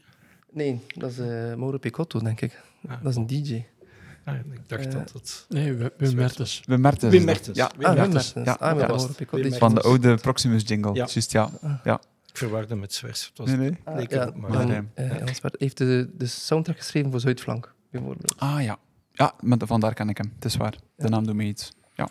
Nee, 0.52 0.80
dat 0.94 1.10
is 1.10 1.18
eh 1.18 1.26
Mauro 1.54 1.78
Picotto, 1.78 2.18
denk 2.18 2.40
ik. 2.40 2.62
Ah, 2.88 3.02
Dat 3.02 3.10
is 3.10 3.16
een 3.16 3.26
DJ. 3.26 3.64
ah, 4.24 4.34
ik 4.52 4.68
dacht 4.68 4.86
Eh, 4.86 4.92
dat 4.92 5.12
het... 5.12 5.46
Nee, 5.48 5.72
Wim 5.72 5.90
Wim 5.96 6.14
Mertens. 6.14 6.62
Wim 6.66 6.80
Mertens. 6.80 7.12
Wim 7.12 7.24
Mertens. 7.24 7.56
Ja, 7.56 7.70
Wim 7.76 7.86
ah, 7.86 7.94
Mertens. 7.94 8.34
Mertens. 8.34 8.58
Ja, 8.60 8.66
Ah, 8.70 8.78
ja. 8.80 8.86
Mauro 8.86 9.06
Picotto. 9.06 9.36
Wim 9.36 9.48
die- 9.50 9.58
Van 9.58 9.74
de 9.74 9.80
oude 9.80 10.14
Proximus 10.16 10.62
jingle. 10.66 10.94
Ja. 10.94 11.06
Juist, 11.10 11.32
ja. 11.32 11.50
Ik 12.26 12.40
verwarde 12.40 12.74
met 12.74 12.92
Zwers. 12.94 13.26
Het 13.28 13.38
was 13.38 13.48
Nee, 13.48 13.56
nee. 13.56 13.76
Ah, 13.84 14.02
ja, 14.08 14.30
maar- 14.36 14.50
dan, 14.52 14.90
eh, 14.94 15.10
heeft 15.58 15.76
de, 15.78 16.10
de 16.16 16.26
soundtrack 16.26 16.76
geschreven 16.76 17.10
voor 17.10 17.20
Zuidflank, 17.20 17.74
bijvoorbeeld. 17.90 18.34
Ah 18.40 18.62
ja. 18.62 18.78
Ja, 19.12 19.34
maar 19.40 19.58
vandaar 19.64 19.94
ken 19.94 20.08
ik 20.08 20.16
hem. 20.16 20.32
Het 20.34 20.44
is 20.44 20.56
waar. 20.56 20.74
De 20.96 21.08
naam 21.08 21.26
doet 21.26 21.34
me 21.34 21.44
iets. 21.44 21.72
Ja. 21.94 22.08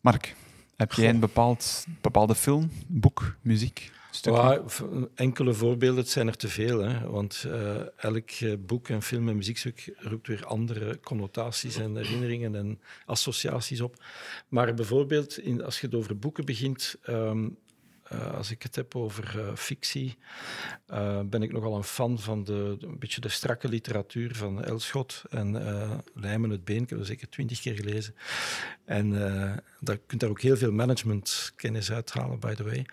Mark, 0.00 0.34
heb 0.76 0.92
jij 0.92 1.08
een 1.08 1.20
bepaald, 1.20 1.86
bepaalde 2.00 2.34
film, 2.34 2.70
boek, 2.86 3.36
muziek, 3.40 3.92
stuk? 4.10 4.34
Ja, 4.34 4.62
enkele 5.14 5.52
voorbeelden, 5.54 5.98
het 5.98 6.08
zijn 6.08 6.26
er 6.26 6.36
te 6.36 6.48
veel. 6.48 6.78
Hè? 6.78 7.10
Want 7.10 7.44
eh, 7.48 7.74
elk 7.96 8.30
eh, 8.30 8.52
boek 8.58 8.88
en 8.88 9.02
film 9.02 9.28
en 9.28 9.36
muziekstuk 9.36 9.94
roept 9.98 10.26
weer 10.26 10.46
andere 10.46 11.00
connotaties 11.00 11.76
en 11.76 11.96
herinneringen 11.96 12.54
en 12.54 12.80
associaties 13.06 13.80
op. 13.80 14.04
Maar 14.48 14.74
bijvoorbeeld, 14.74 15.38
in, 15.38 15.64
als 15.64 15.80
je 15.80 15.86
het 15.86 15.94
over 15.94 16.18
boeken 16.18 16.44
begint, 16.44 16.96
ehm, 17.02 17.48
eh, 18.04 18.34
als 18.34 18.50
ik 18.50 18.62
het 18.62 18.76
heb 18.76 18.94
over 18.94 19.40
eh, 19.40 19.54
fictie, 19.56 20.18
eh, 20.86 21.20
ben 21.24 21.42
ik 21.42 21.52
nogal 21.52 21.76
een 21.76 21.84
fan 21.84 22.18
van 22.18 22.44
de, 22.44 22.76
een 22.80 22.98
beetje 22.98 23.20
de 23.20 23.28
strakke 23.28 23.68
literatuur 23.68 24.34
van 24.34 24.64
Elschot 24.64 25.22
en 25.30 25.52
Lijmen 26.14 26.50
het 26.50 26.64
Been. 26.64 26.82
Ik 26.82 26.88
heb 26.88 26.98
dat 26.98 27.06
zeker 27.06 27.28
twintig 27.28 27.60
keer 27.60 27.74
gelezen. 27.74 28.14
En 28.84 29.24
eh 29.24 29.56
daar, 29.84 29.94
je 29.94 30.00
kunt 30.06 30.20
daar 30.20 30.30
ook 30.30 30.40
heel 30.40 30.56
veel 30.56 30.72
managementkennis 30.72 31.92
uithalen, 31.92 32.38
by 32.38 32.54
the 32.54 32.64
way. 32.64 32.86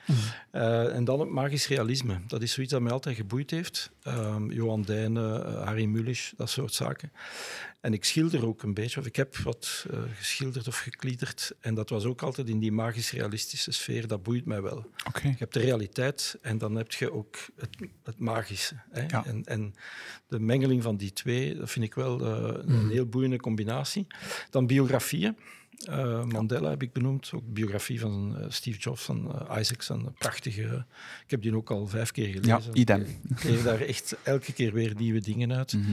Eh, 0.51 0.95
en 0.95 1.03
dan 1.03 1.19
het 1.19 1.29
magisch 1.29 1.67
realisme. 1.67 2.21
Dat 2.27 2.41
is 2.41 2.51
zoiets 2.51 2.73
dat 2.73 2.81
mij 2.81 2.91
altijd 2.91 3.15
geboeid 3.15 3.51
heeft. 3.51 3.91
Ehm, 4.03 4.51
Johan 4.51 4.81
Dijnen, 4.81 5.45
eh, 5.45 5.63
Harry 5.65 5.85
Mulisch, 5.85 6.33
dat 6.37 6.49
soort 6.49 6.73
zaken. 6.73 7.11
En 7.81 7.93
ik 7.93 8.05
schilder 8.05 8.45
ook 8.45 8.63
een 8.63 8.73
beetje, 8.73 8.99
of 8.99 9.05
ik 9.05 9.15
heb 9.15 9.37
wat 9.37 9.85
geschilderd 10.13 10.67
of 10.67 10.77
gekliederd. 10.77 11.51
En 11.59 11.75
dat 11.75 11.89
was 11.89 12.05
ook 12.05 12.21
altijd 12.21 12.49
in 12.49 12.59
die 12.59 12.71
magisch-realistische 12.71 13.71
sfeer. 13.71 14.07
Dat 14.07 14.23
boeit 14.23 14.45
mij 14.45 14.61
wel. 14.61 14.85
Oké. 15.07 15.27
Je 15.27 15.35
hebt 15.37 15.53
de 15.53 15.59
realiteit 15.59 16.37
en 16.41 16.57
dan 16.57 16.75
heb 16.75 16.91
je 16.91 17.13
ook 17.13 17.37
het, 17.55 17.77
het 18.03 18.19
magische. 18.19 18.75
Hè? 18.89 19.01
Ja. 19.07 19.25
En, 19.25 19.43
en 19.43 19.75
de 20.27 20.39
mengeling 20.39 20.83
van 20.83 20.97
die 20.97 21.13
twee, 21.13 21.55
dat 21.55 21.71
vind 21.71 21.85
ik 21.85 21.93
wel 21.93 22.21
een 22.21 22.89
heel 22.89 23.05
boeiende 23.05 23.39
combinatie. 23.39 24.07
Dan 24.49 24.67
biografieën. 24.67 25.37
Eh, 25.81 26.23
Mandela 26.23 26.69
heb 26.69 26.81
ik 26.81 26.93
benoemd, 26.93 27.31
ook 27.35 27.53
biografie 27.53 27.99
van 27.99 28.37
eh, 28.37 28.45
Steve 28.49 28.77
Jobs, 28.77 29.03
van 29.03 29.47
eh, 29.49 29.59
Isaacson. 29.59 30.05
Een 30.05 30.13
prachtige. 30.13 30.85
Ik 31.23 31.31
heb 31.31 31.41
die 31.41 31.55
ook 31.55 31.71
al 31.71 31.87
vijf 31.87 32.11
keer 32.11 32.27
gelezen. 32.27 32.73
Ja, 32.73 32.73
idem. 32.73 33.05
Ik 33.29 33.43
leer 33.43 33.63
daar 33.63 33.81
echt 33.81 34.15
elke 34.23 34.53
keer 34.53 34.73
weer 34.73 34.93
nieuwe 34.97 35.21
dingen 35.21 35.53
uit. 35.53 35.73
Mhm. 35.73 35.91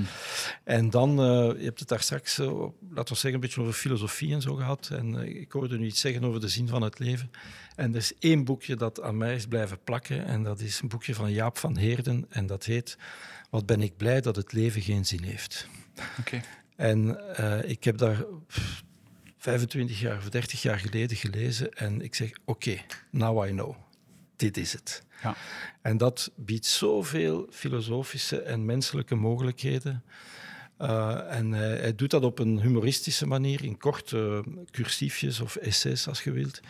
En 0.65 0.91
dan, 0.91 1.17
je 1.59 1.65
hebt 1.65 1.79
het 1.79 1.89
daar 1.89 2.01
straks, 2.01 2.37
laten 2.37 2.79
we 2.93 3.05
zeggen, 3.05 3.35
een 3.35 3.41
beetje 3.41 3.61
over 3.61 3.73
filosofie 3.73 4.33
en 4.33 4.43
zo 4.43 4.55
gehad. 4.55 4.91
En 4.93 5.15
ik 5.41 5.53
hoorde 5.53 5.79
nu 5.79 5.87
iets 5.87 6.01
zeggen 6.01 6.25
over 6.25 6.41
de 6.41 6.49
zin 6.49 6.69
van 6.69 6.83
het 6.83 6.99
leven. 6.99 7.31
En 7.77 7.91
er 7.91 7.97
is 7.97 8.13
één 8.19 8.45
boekje 8.45 8.77
dat 8.77 9.03
aan 9.03 9.17
mij 9.17 9.35
is 9.35 9.47
blijven 9.47 9.79
plakken. 9.85 10.25
En 10.25 10.43
dat 10.43 10.61
is 10.61 10.81
een 10.81 10.89
boekje 10.89 11.15
van 11.15 11.33
Jaap 11.33 11.59
van 11.59 11.77
Heerden. 11.77 12.27
En 12.29 12.47
dat 12.47 12.65
heet 12.65 12.99
Wat 13.51 13.67
ben 13.67 13.83
ik 13.83 13.97
blij 13.97 14.21
dat 14.21 14.37
het 14.37 14.53
leven 14.53 14.83
geen 14.83 15.07
zin 15.07 15.23
heeft. 15.23 15.69
Oké. 16.19 16.41
En 16.77 17.19
ik 17.69 17.85
heb 17.85 17.99
daar 17.99 18.25
pff, 18.47 18.83
25 19.49 20.01
jaar 20.01 20.17
of 20.17 20.29
30 20.29 20.63
jaar 20.63 20.79
geleden 20.79 21.17
gelezen. 21.17 21.73
En 21.73 22.01
ik 22.01 22.15
zeg, 22.15 22.31
oké, 22.45 22.77
now 23.11 23.47
I 23.47 23.51
know. 23.51 23.75
Dit 24.37 24.57
is 24.57 24.73
het. 24.73 25.03
Ja. 25.23 25.37
En 25.83 25.97
dat 25.97 26.31
biedt 26.37 26.67
zoveel 26.67 27.47
filosofische 27.51 28.41
en 28.41 28.65
menselijke 28.65 29.15
mogelijkheden. 29.15 30.05
Uh, 30.81 31.37
en 31.37 31.53
hij, 31.53 31.77
hij, 31.77 31.95
doet 31.95 32.11
dat 32.11 32.25
op 32.25 32.39
een 32.39 32.61
humoristische 32.61 33.27
manier, 33.27 33.65
in 33.65 33.79
korte 33.79 34.45
cursiefjes 34.71 35.41
of 35.41 35.57
essays, 35.57 36.09
als 36.09 36.23
je 36.23 36.31
wilt. 36.31 36.61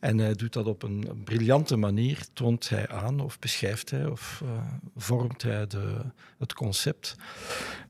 En 0.00 0.18
hij 0.18 0.34
doet 0.34 0.52
dat 0.52 0.66
op 0.66 0.82
een, 0.82 1.06
een 1.08 1.24
briljante 1.24 1.76
manier, 1.76 2.18
toont 2.32 2.68
hij 2.68 2.88
aan 2.88 3.20
of 3.20 3.38
beschrijft 3.38 3.90
hij 3.90 4.06
of 4.06 4.40
uh, 4.44 4.50
vormt 4.96 5.42
hij 5.42 5.66
de, 5.66 5.96
het 6.38 6.52
concept. 6.52 7.16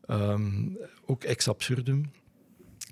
Um, 0.08 0.78
ook 1.06 1.24
ex 1.24 1.48
absurdum. 1.48 2.10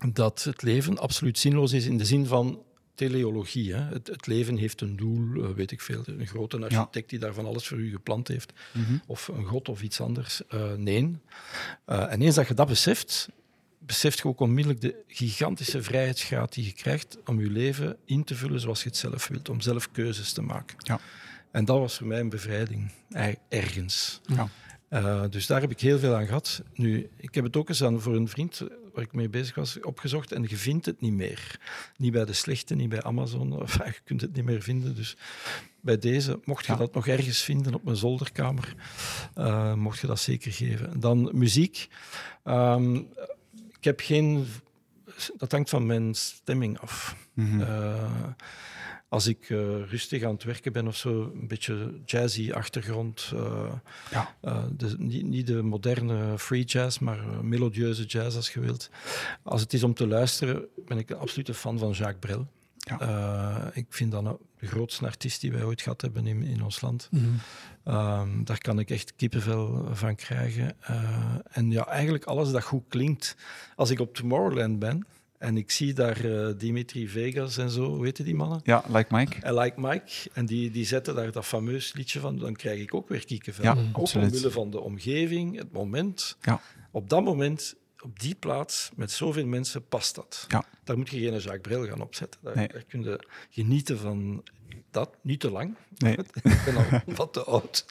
Dat 0.06 0.44
het 0.44 0.62
leven 0.62 0.98
absoluut 0.98 1.38
zinloos 1.38 1.72
is 1.72 1.86
in 1.86 1.98
de 1.98 2.04
zin 2.04 2.26
van 2.26 2.62
teleologie. 2.98 3.74
Hè. 3.74 3.80
Het, 3.80 4.06
het, 4.06 4.26
leven 4.26 4.56
heeft 4.56 4.80
een 4.80 4.96
doel, 4.96 5.20
uh, 5.34 5.50
weet 5.50 5.70
ik 5.70 5.80
veel. 5.80 6.02
Een 6.06 6.26
grote 6.26 6.58
architect 6.58 7.10
die 7.10 7.18
daar 7.18 7.34
van 7.34 7.46
alles 7.46 7.66
voor 7.66 7.78
u 7.78 7.90
gepland 7.90 8.28
heeft. 8.28 8.52
Mm 8.72 8.84
-hmm. 8.84 9.02
Of 9.06 9.28
een 9.28 9.44
god 9.44 9.68
of 9.68 9.82
iets 9.82 10.00
anders. 10.00 10.42
Uh, 10.54 10.72
nee. 10.72 11.16
Uh, 11.86 12.12
en 12.12 12.22
eens 12.22 12.34
dat 12.34 12.48
je 12.48 12.54
dat 12.54 12.68
beseft, 12.68 13.28
beseft 13.78 14.18
je 14.18 14.24
ook 14.24 14.40
onmiddellijk 14.40 14.80
de 14.80 15.02
gigantische 15.06 15.82
vrijheidsgraad 15.82 16.52
die 16.52 16.64
je 16.64 16.72
krijgt 16.72 17.18
om 17.24 17.40
je 17.40 17.50
leven 17.50 17.96
in 18.04 18.24
te 18.24 18.34
vullen 18.34 18.60
zoals 18.60 18.82
je 18.82 18.88
het 18.88 18.96
zelf 18.96 19.28
wilt. 19.28 19.48
Om 19.48 19.60
zelf 19.60 19.90
keuzes 19.90 20.32
te 20.32 20.42
maken. 20.42 20.76
Ja. 20.78 21.00
En 21.50 21.64
dat 21.64 21.78
was 21.78 21.96
voor 21.96 22.06
mij 22.06 22.20
een 22.20 22.28
bevrijding. 22.28 22.92
Ergens. 23.48 24.20
Ja. 24.26 24.48
Uh, 24.90 25.24
dus 25.30 25.46
daar 25.46 25.60
heb 25.60 25.70
ik 25.70 25.80
heel 25.80 25.98
veel 25.98 26.14
aan 26.14 26.26
gehad. 26.26 26.62
Nu, 26.74 27.10
ik 27.16 27.34
heb 27.34 27.44
het 27.44 27.56
ook 27.56 27.68
eens 27.68 27.84
aan 27.84 28.00
voor 28.00 28.14
een 28.14 28.28
vriend 28.28 28.62
waar 28.94 29.04
ik 29.04 29.12
mee 29.12 29.28
bezig 29.28 29.54
was 29.54 29.80
opgezocht 29.80 30.32
en 30.32 30.42
je 30.48 30.56
vindt 30.56 30.86
het 30.86 31.00
niet 31.00 31.12
meer. 31.12 31.60
Niet 31.96 32.12
bij 32.12 32.24
de 32.24 32.32
slechte, 32.32 32.74
niet 32.74 32.88
bij 32.88 33.02
Amazon. 33.02 33.52
Enfin, 33.60 33.86
je 33.86 34.00
kunt 34.04 34.20
het 34.20 34.34
niet 34.34 34.44
meer 34.44 34.62
vinden. 34.62 34.94
Dus 34.94 35.16
bij 35.80 35.98
deze, 35.98 36.40
mocht 36.44 36.66
je 36.66 36.72
ja. 36.72 36.78
dat 36.78 36.94
nog 36.94 37.06
ergens 37.06 37.42
vinden 37.42 37.74
op 37.74 37.84
mijn 37.84 37.96
zolderkamer, 37.96 38.74
uh, 39.38 39.74
mocht 39.74 39.98
je 39.98 40.06
dat 40.06 40.20
zeker 40.20 40.52
geven. 40.52 41.00
Dan 41.00 41.30
muziek. 41.32 41.88
Um, 42.44 42.96
ik 43.78 43.84
heb 43.84 44.00
geen... 44.00 44.46
Dat 45.36 45.52
hangt 45.52 45.70
van 45.70 45.86
mijn 45.86 46.14
stemming 46.14 46.78
af. 46.78 47.16
Mhm. 47.32 47.46
Mm 47.46 47.60
-hmm. 47.60 47.60
uh, 47.60 48.24
als 49.08 49.26
ik 49.26 49.48
uh, 49.48 49.58
rustig 49.88 50.22
aan 50.22 50.34
het 50.34 50.44
werken 50.44 50.72
ben 50.72 50.86
of 50.86 50.96
zo, 50.96 51.32
een 51.34 51.48
beetje 51.48 52.00
jazzy 52.04 52.52
achtergrond. 52.52 53.30
Uh, 53.34 53.72
ja. 54.10 54.34
uh, 54.42 54.64
de, 54.76 54.94
niet, 54.98 55.26
niet, 55.26 55.46
de 55.46 55.62
moderne 55.62 56.38
free 56.38 56.64
jazz, 56.64 56.98
maar 56.98 57.18
melodieuze 57.42 58.04
jazz 58.04 58.36
als 58.36 58.52
je 58.52 58.60
wilt. 58.60 58.90
Als 59.42 59.60
het 59.60 59.72
is 59.72 59.82
om 59.82 59.94
te 59.94 60.06
luisteren, 60.06 60.66
ben 60.86 60.98
ik 60.98 61.10
een 61.10 61.16
absolute 61.16 61.54
fan 61.54 61.78
van 61.78 61.90
Jacques 61.90 62.18
Brel. 62.18 62.46
Ja. 62.78 63.70
ik 63.74 63.86
vind 63.88 64.12
dat 64.12 64.22
nou 64.22 64.38
de 64.58 64.66
grootste 64.66 65.04
artiest 65.04 65.40
die 65.40 65.52
wij 65.52 65.62
ooit 65.62 65.82
gehad 65.82 66.00
hebben 66.00 66.26
in, 66.26 66.42
in 66.42 66.62
ons 66.64 66.80
land. 66.80 67.08
Mhm. 67.10 67.24
Mm 67.24 67.40
-hmm. 67.84 68.44
daar 68.44 68.58
kan 68.58 68.78
ik 68.78 68.90
echt 68.90 69.12
kippenvel 69.16 69.88
van 69.92 70.14
krijgen. 70.14 70.76
en 71.50 71.70
ja, 71.70 71.86
eigenlijk 71.86 72.24
alles 72.24 72.50
dat 72.50 72.62
goed 72.62 72.84
klinkt. 72.88 73.36
Als 73.76 73.90
ik 73.90 74.00
op 74.00 74.14
Tomorrowland 74.14 74.78
ben, 74.78 75.06
en 75.38 75.56
ik 75.56 75.70
zie 75.70 75.92
daar 75.92 76.24
uh, 76.24 76.48
Dimitri 76.56 77.08
Vegas 77.08 77.56
en 77.56 77.70
zo, 77.70 78.02
heet 78.02 78.24
die 78.24 78.34
mannen? 78.34 78.60
Ja, 78.64 78.84
Like 78.88 79.14
Mike. 79.16 79.36
En 79.40 79.54
Like 79.58 79.80
Mike. 79.80 80.12
En 80.32 80.46
die, 80.46 80.70
die 80.70 80.84
zetten 80.86 81.14
daar 81.14 81.32
dat 81.32 81.44
fameus 81.46 81.92
liedje 81.92 82.20
van, 82.20 82.38
dan 82.38 82.54
krijg 82.56 82.80
ik 82.80 82.94
ook 82.94 83.08
weer 83.08 83.24
kiekenvel. 83.24 83.64
Ja, 83.64 83.70
ook 83.70 83.96
absoluut. 83.96 84.26
omwille 84.26 84.50
van 84.50 84.70
de 84.70 84.80
omgeving, 84.80 85.56
het 85.58 85.72
moment. 85.72 86.36
Ja. 86.40 86.60
Op 86.90 87.08
dat 87.10 87.24
moment, 87.24 87.74
op 88.00 88.20
die 88.20 88.34
plaats, 88.34 88.90
met 88.96 89.10
zoveel 89.10 89.46
mensen, 89.46 89.86
past 89.88 90.14
dat. 90.14 90.44
Ja. 90.48 90.64
Daar 90.84 90.96
moet 90.96 91.08
je 91.10 91.18
geen 91.18 91.32
Jacques 91.32 91.60
Brel 91.60 91.86
gaan 91.86 92.00
opzetten. 92.00 92.40
Daar, 92.42 92.56
Nee. 92.56 92.68
daar 92.68 92.84
kun 92.88 93.02
je 93.02 93.18
genieten 93.50 93.98
van 93.98 94.42
dat, 94.90 95.10
niet 95.22 95.40
te 95.40 95.50
lang. 95.50 95.74
Nee. 95.96 96.16
ik 96.42 96.62
ben 96.64 96.76
al 96.76 96.84
wat 97.14 97.32
te 97.32 97.44
oud. 97.44 97.84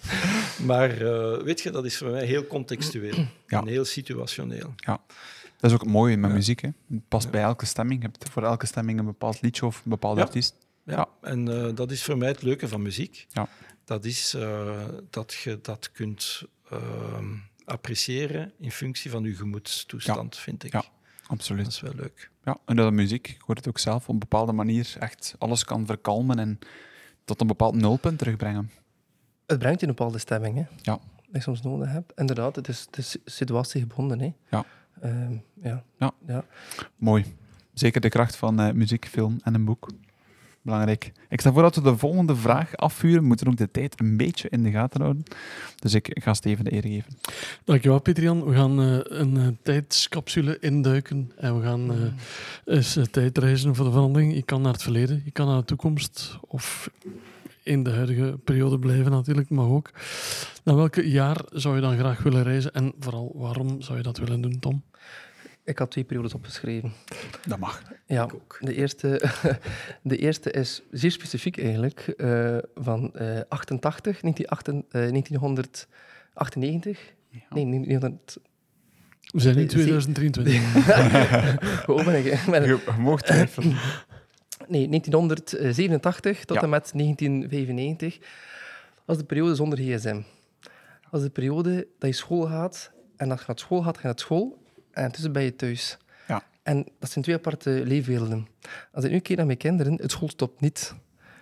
Maar 0.66 1.02
uh, 1.02 1.38
weet 1.42 1.62
je, 1.62 1.72
dat 1.72 1.86
is 1.86 1.98
voor 1.98 2.10
mij 2.10 2.26
heel 2.26 2.48
contextueel 2.48 3.16
Ja. 3.48 3.60
en 3.62 3.68
heel 3.68 3.86
situationeel. 3.86 4.74
Ja. 4.76 5.02
Dat 5.58 5.72
is 5.72 5.78
ook 5.78 5.86
mooi 5.86 6.18
met 6.18 6.30
Ja. 6.30 6.36
muziek. 6.36 6.62
Hè. 6.62 6.70
Het 6.90 7.08
past 7.08 7.32
bij 7.32 7.42
elke 7.42 7.66
stemming. 7.66 8.02
Je 8.02 8.08
hebt 8.12 8.30
voor 8.30 8.44
elke 8.44 8.66
stemming 8.66 9.00
een 9.00 9.06
bepaald 9.06 9.42
liedje 9.42 9.66
of 9.66 9.82
een 9.84 9.90
bepaalde 9.90 10.20
Ja. 10.20 10.26
artiest. 10.26 10.56
Ja, 10.84 10.94
Ja. 10.96 11.08
en 11.30 11.48
eh, 11.68 11.76
dat 11.76 11.92
is 11.92 12.04
voor 12.04 12.18
mij 12.18 12.28
het 12.28 12.42
leuke 12.42 12.68
van 12.68 12.82
muziek. 12.82 13.26
Ja. 13.30 13.48
Dat 13.86 14.06
is 14.06 14.34
eh, 14.34 14.84
dat 15.10 15.34
je 15.34 15.60
dat 15.62 15.92
kunt 15.92 16.44
ehm, 16.72 17.26
appreciëren 17.66 18.52
in 18.60 18.72
functie 18.72 19.12
van 19.12 19.24
je 19.24 19.36
gemoedstoestand, 19.36 20.38
vind 20.38 20.64
ik. 20.64 20.72
Ja, 20.72 20.80
Dat 20.82 20.90
Absoluut. 21.28 21.68
is 21.68 21.80
wel 21.82 21.94
leuk. 21.96 22.30
Ja, 22.44 22.58
en 22.66 22.76
dat 22.76 22.92
muziek, 22.94 23.28
ik 23.28 23.42
hoor 23.46 23.56
het 23.56 23.68
ook 23.68 23.80
zelf, 23.80 24.04
op 24.08 24.14
een 24.14 24.20
bepaalde 24.20 24.52
manier 24.52 24.96
echt 25.00 25.36
alles 25.38 25.64
kan 25.66 25.86
verkalmen 25.86 26.40
en 26.40 26.60
tot 27.26 27.42
een 27.42 27.48
bepaald 27.48 27.76
nulpunt 27.76 28.18
terugbrengen. 28.20 28.72
Het 29.46 29.60
brengt 29.60 29.80
je 29.82 29.88
een 29.88 29.96
bepaalde 29.96 30.18
stemming, 30.18 30.56
hè? 30.56 30.64
Ja. 30.82 31.00
Die 31.22 31.30
je 31.32 31.40
soms 31.42 31.62
nodig 31.62 31.90
hebt. 31.92 32.12
Inderdaad, 32.16 32.56
het 32.56 32.68
is, 32.68 32.80
het 32.86 32.98
is 32.98 33.18
situatiegebonden, 33.26 34.20
hè? 34.20 34.34
Ja. 34.50 34.66
Ehm, 35.02 35.34
ja. 35.62 36.44
Mooi. 36.96 37.26
Zeker 37.74 38.02
de 38.02 38.10
kracht 38.10 38.36
van 38.36 38.60
eh, 38.60 38.74
muziek, 38.74 39.08
film 39.08 39.40
en 39.44 39.54
een 39.54 39.66
boek. 39.66 39.88
Belangrijk. 40.68 41.12
Ik 41.30 41.40
stel 41.40 41.54
voor 41.54 41.62
dat 41.62 41.76
we 41.76 41.82
de 41.82 41.98
volgende 41.98 42.36
vraag 42.36 42.76
afvuren. 42.76 43.22
We 43.22 43.28
moeten 43.28 43.48
ook 43.48 43.58
de 43.58 43.72
tijd 43.72 44.00
een 44.00 44.18
beetje 44.18 44.50
in 44.50 44.64
de 44.64 44.72
gaten 44.72 45.02
houden. 45.02 45.24
Dus 45.80 45.94
ik 45.94 46.18
ga 46.24 46.34
Steven 46.34 46.66
de 46.66 46.74
eer 46.74 46.82
geven. 46.82 47.18
Dankjewel, 47.64 48.00
Pieter-Jan. 48.00 48.46
We 48.46 48.56
gaan 48.56 48.82
eh, 48.82 49.00
een 49.04 49.38
eh, 49.38 49.48
tijdscapsule 49.62 50.60
induiken 50.60 51.32
en 51.38 51.58
we 51.58 51.64
gaan 51.64 51.92
eh, 51.92 51.98
eens 52.76 53.00
tijdreizen 53.12 53.76
voor 53.76 53.86
de 53.86 53.92
verandering. 53.92 54.34
Je 54.34 54.44
kan 54.44 54.62
naar 54.62 54.74
het 54.74 54.84
verleden, 54.84 55.22
je 55.26 55.32
kan 55.32 55.48
naar 55.48 55.58
de 55.58 55.66
toekomst 55.66 56.38
of 56.48 56.90
in 57.64 57.84
de 57.84 57.92
huidige 57.92 58.38
periode 58.44 58.80
blijven 58.80 59.12
natuurlijk, 59.12 59.50
mag 59.50 59.68
ook. 59.68 59.92
Naar 60.64 60.76
welke 60.76 61.10
jaar 61.10 61.42
zou 61.52 61.76
je 61.76 61.82
dan 61.82 61.98
graag 61.98 62.24
willen 62.24 62.44
reizen 62.44 62.74
en 62.74 62.94
vooral 63.00 63.32
waarom 63.36 63.82
zou 63.82 63.98
je 63.98 64.04
dat 64.04 64.18
willen 64.18 64.42
doen, 64.42 64.60
Tom? 64.60 64.84
Ik 65.68 65.78
had 65.80 65.92
twee 65.92 66.04
periodes 66.04 66.34
opgeschreven. 66.34 66.92
Dat 67.48 67.60
mag. 67.60 67.82
Ja, 68.06 68.28
de 68.60 68.76
eerste, 68.76 69.22
de 70.02 70.18
eerste 70.18 70.52
is 70.52 70.82
zeer 70.92 71.12
specifiek 71.12 71.58
eigenlijk, 71.60 72.00
eh, 72.18 72.58
van 72.76 73.14
eh 73.16 73.40
88, 73.48 74.22
1998, 74.22 75.02
eh, 75.02 75.12
1998. 75.12 77.14
Ja. 77.30 77.40
Nee, 77.50 77.66
1900. 77.66 78.38
We 79.22 79.40
zijn 79.40 79.54
in 79.56 79.60
Nee, 79.60 79.70
zie- 79.70 79.80
2023. 79.82 81.86
Hoe 81.86 82.04
ben 82.04 82.16
ik? 82.18 82.24
Je 82.24 82.30
je 82.96 83.00
mag 83.00 83.22
twijfelen. 83.22 83.76
Nee, 84.68 84.88
1987 84.88 86.46
tot 86.46 86.58
Ja. 86.58 86.64
en 86.64 86.70
met 86.70 86.92
1995. 86.94 88.18
Dat 88.20 88.28
was 89.06 89.18
de 89.18 89.24
periode 89.24 89.56
zonder 89.56 89.80
gsm. 89.80 90.22
Dat 91.02 91.12
was 91.12 91.22
de 91.22 91.30
periode 91.30 91.88
dat 92.00 92.10
je 92.10 92.16
school 92.16 92.46
gaat. 92.48 92.92
En 93.18 93.32
als 93.32 93.40
je 93.40 93.46
naar 93.48 93.60
school 93.60 93.82
gaat, 93.82 93.96
ga 93.96 94.02
je 94.02 94.08
naar 94.08 94.20
school. 94.20 94.66
En 94.98 95.04
intussen 95.04 95.32
ben 95.32 95.44
je 95.44 95.56
thuis. 95.56 95.98
Ja. 96.28 96.44
En 96.64 96.86
dat 97.00 97.12
zijn 97.12 97.24
twee 97.24 97.36
aparte 97.36 97.82
leefwerelden. 97.86 98.48
Als 98.92 99.04
ik 99.06 99.12
nu 99.12 99.20
kijk 99.20 99.38
naar 99.38 99.46
mijn 99.48 99.58
kinderen, 99.58 99.94
het 99.94 100.12
school 100.12 100.30
stopt 100.30 100.62
niet. 100.62 100.94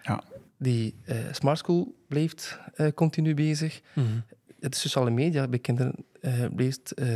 Ja. 0.03 0.23
Die 0.57 0.95
eh 1.05 1.17
smart 1.31 1.57
school 1.57 1.95
blijft 2.07 2.59
eh, 2.75 2.87
continu 2.93 3.33
bezig. 3.33 3.81
Mhm. 3.93 4.05
De 4.59 4.75
sociale 4.75 5.09
media 5.09 5.47
bij 5.47 5.59
kinderen 5.59 5.93
eh 6.21 6.45
blijft, 6.55 6.91
eh, 6.93 7.07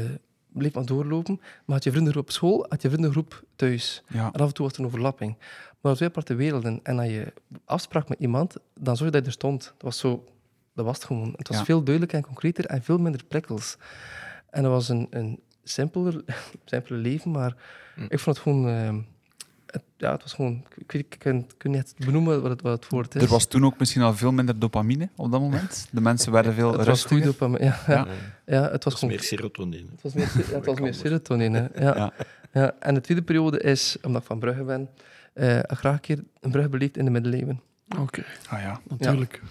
blijft 0.47 0.75
maar 0.75 0.85
doorlopen. 0.85 1.35
Maar 1.39 1.75
had 1.75 1.83
je 1.83 1.91
vriendengroep 1.91 2.23
op 2.25 2.31
school, 2.31 2.65
had 2.69 2.81
je 2.81 2.89
vriendengroep 2.89 3.43
thuis. 3.55 4.03
Ja. 4.07 4.25
En 4.33 4.39
af 4.39 4.47
en 4.47 4.53
toe 4.53 4.65
was 4.65 4.73
er 4.73 4.79
een 4.79 4.85
overlapping. 4.85 5.37
Maar 5.81 5.95
twee 5.95 6.09
aparte 6.09 6.35
werelden. 6.35 6.79
En 6.83 6.99
als 6.99 7.07
je 7.07 7.33
afsprak 7.65 8.09
met 8.09 8.19
iemand, 8.19 8.55
dan 8.79 8.97
zorg 8.97 9.09
je 9.11 9.15
dat 9.15 9.21
je 9.21 9.27
er 9.27 9.33
stond. 9.33 9.63
Dat 9.63 9.81
was 9.81 9.97
zo... 9.97 10.23
Dat 10.73 10.85
was 10.85 10.95
het 10.97 11.05
gewoon. 11.05 11.33
Het 11.35 11.47
was 11.47 11.57
Ja. 11.57 11.63
veel 11.65 11.83
duidelijker 11.83 12.17
en 12.17 12.25
concreter 12.25 12.65
en 12.65 12.83
veel 12.83 12.97
minder 12.97 13.23
prikkels. 13.25 13.77
En 14.49 14.63
dat 14.63 14.71
was 14.71 14.89
een, 14.89 15.07
een 15.09 15.39
simpeler, 15.69 16.23
simpeler 16.65 17.01
leven, 17.01 17.31
maar 17.31 17.55
Hm. 17.95 18.05
ik 18.09 18.19
vond 18.19 18.35
het 18.35 18.45
gewoon... 18.45 18.65
het, 19.65 19.83
ja, 19.97 20.11
het 20.11 20.21
was 20.21 20.33
gewoon... 20.33 20.65
Ik, 20.75 20.91
weet, 20.91 21.01
ik 21.01 21.15
kan, 21.19 21.35
ik 21.35 21.53
kan 21.57 21.71
niet 21.71 21.93
benoemen 21.97 22.41
wat 22.41 22.51
het, 22.51 22.61
wat 22.61 22.83
het 22.83 22.91
woord 22.91 23.15
is. 23.15 23.21
Er 23.21 23.27
was 23.27 23.45
toen 23.45 23.65
ook 23.65 23.79
misschien 23.79 24.01
al 24.01 24.13
veel 24.13 24.31
minder 24.31 24.59
dopamine 24.59 25.09
op 25.15 25.31
dat 25.31 25.41
moment. 25.41 25.87
De 25.91 26.01
mensen 26.01 26.31
werden 26.31 26.53
veel 26.53 26.77
het 26.77 26.85
was 26.85 27.05
goed 27.05 27.23
rustiger. 27.23 27.51
hem. 27.51 27.63
Ja, 27.63 27.79
ja. 27.87 27.93
Ja. 27.95 28.07
ja. 28.45 28.71
het 28.71 28.83
was 28.83 28.93
gewoon 28.93 29.09
meer 29.09 29.23
serotonine. 29.23 29.87
Het 29.91 30.01
was 30.01 30.13
meer, 30.13 30.31
ja, 30.49 30.55
het 30.55 30.65
was 30.65 30.79
meer 30.79 30.93
serotonine. 30.93 31.71
Ja. 31.75 31.95
Ja. 31.95 32.13
Ja. 32.53 32.75
En 32.79 32.93
de 32.93 33.01
tweede 33.01 33.23
periode 33.23 33.59
is, 33.59 33.97
omdat 34.01 34.21
ik 34.21 34.27
van 34.27 34.39
Brugge 34.39 34.63
ben, 34.63 34.89
eh, 35.33 35.59
graag 35.63 35.93
een 35.93 35.99
keer 35.99 36.23
een 36.41 36.51
Brugge 36.51 36.69
beleefd 36.69 36.97
in 36.97 37.05
de 37.05 37.11
middeleeuwen. 37.11 37.61
Oké, 37.99 38.23
Ah 38.49 38.61
ja. 38.61 38.79
natuurlijk. 38.87 39.41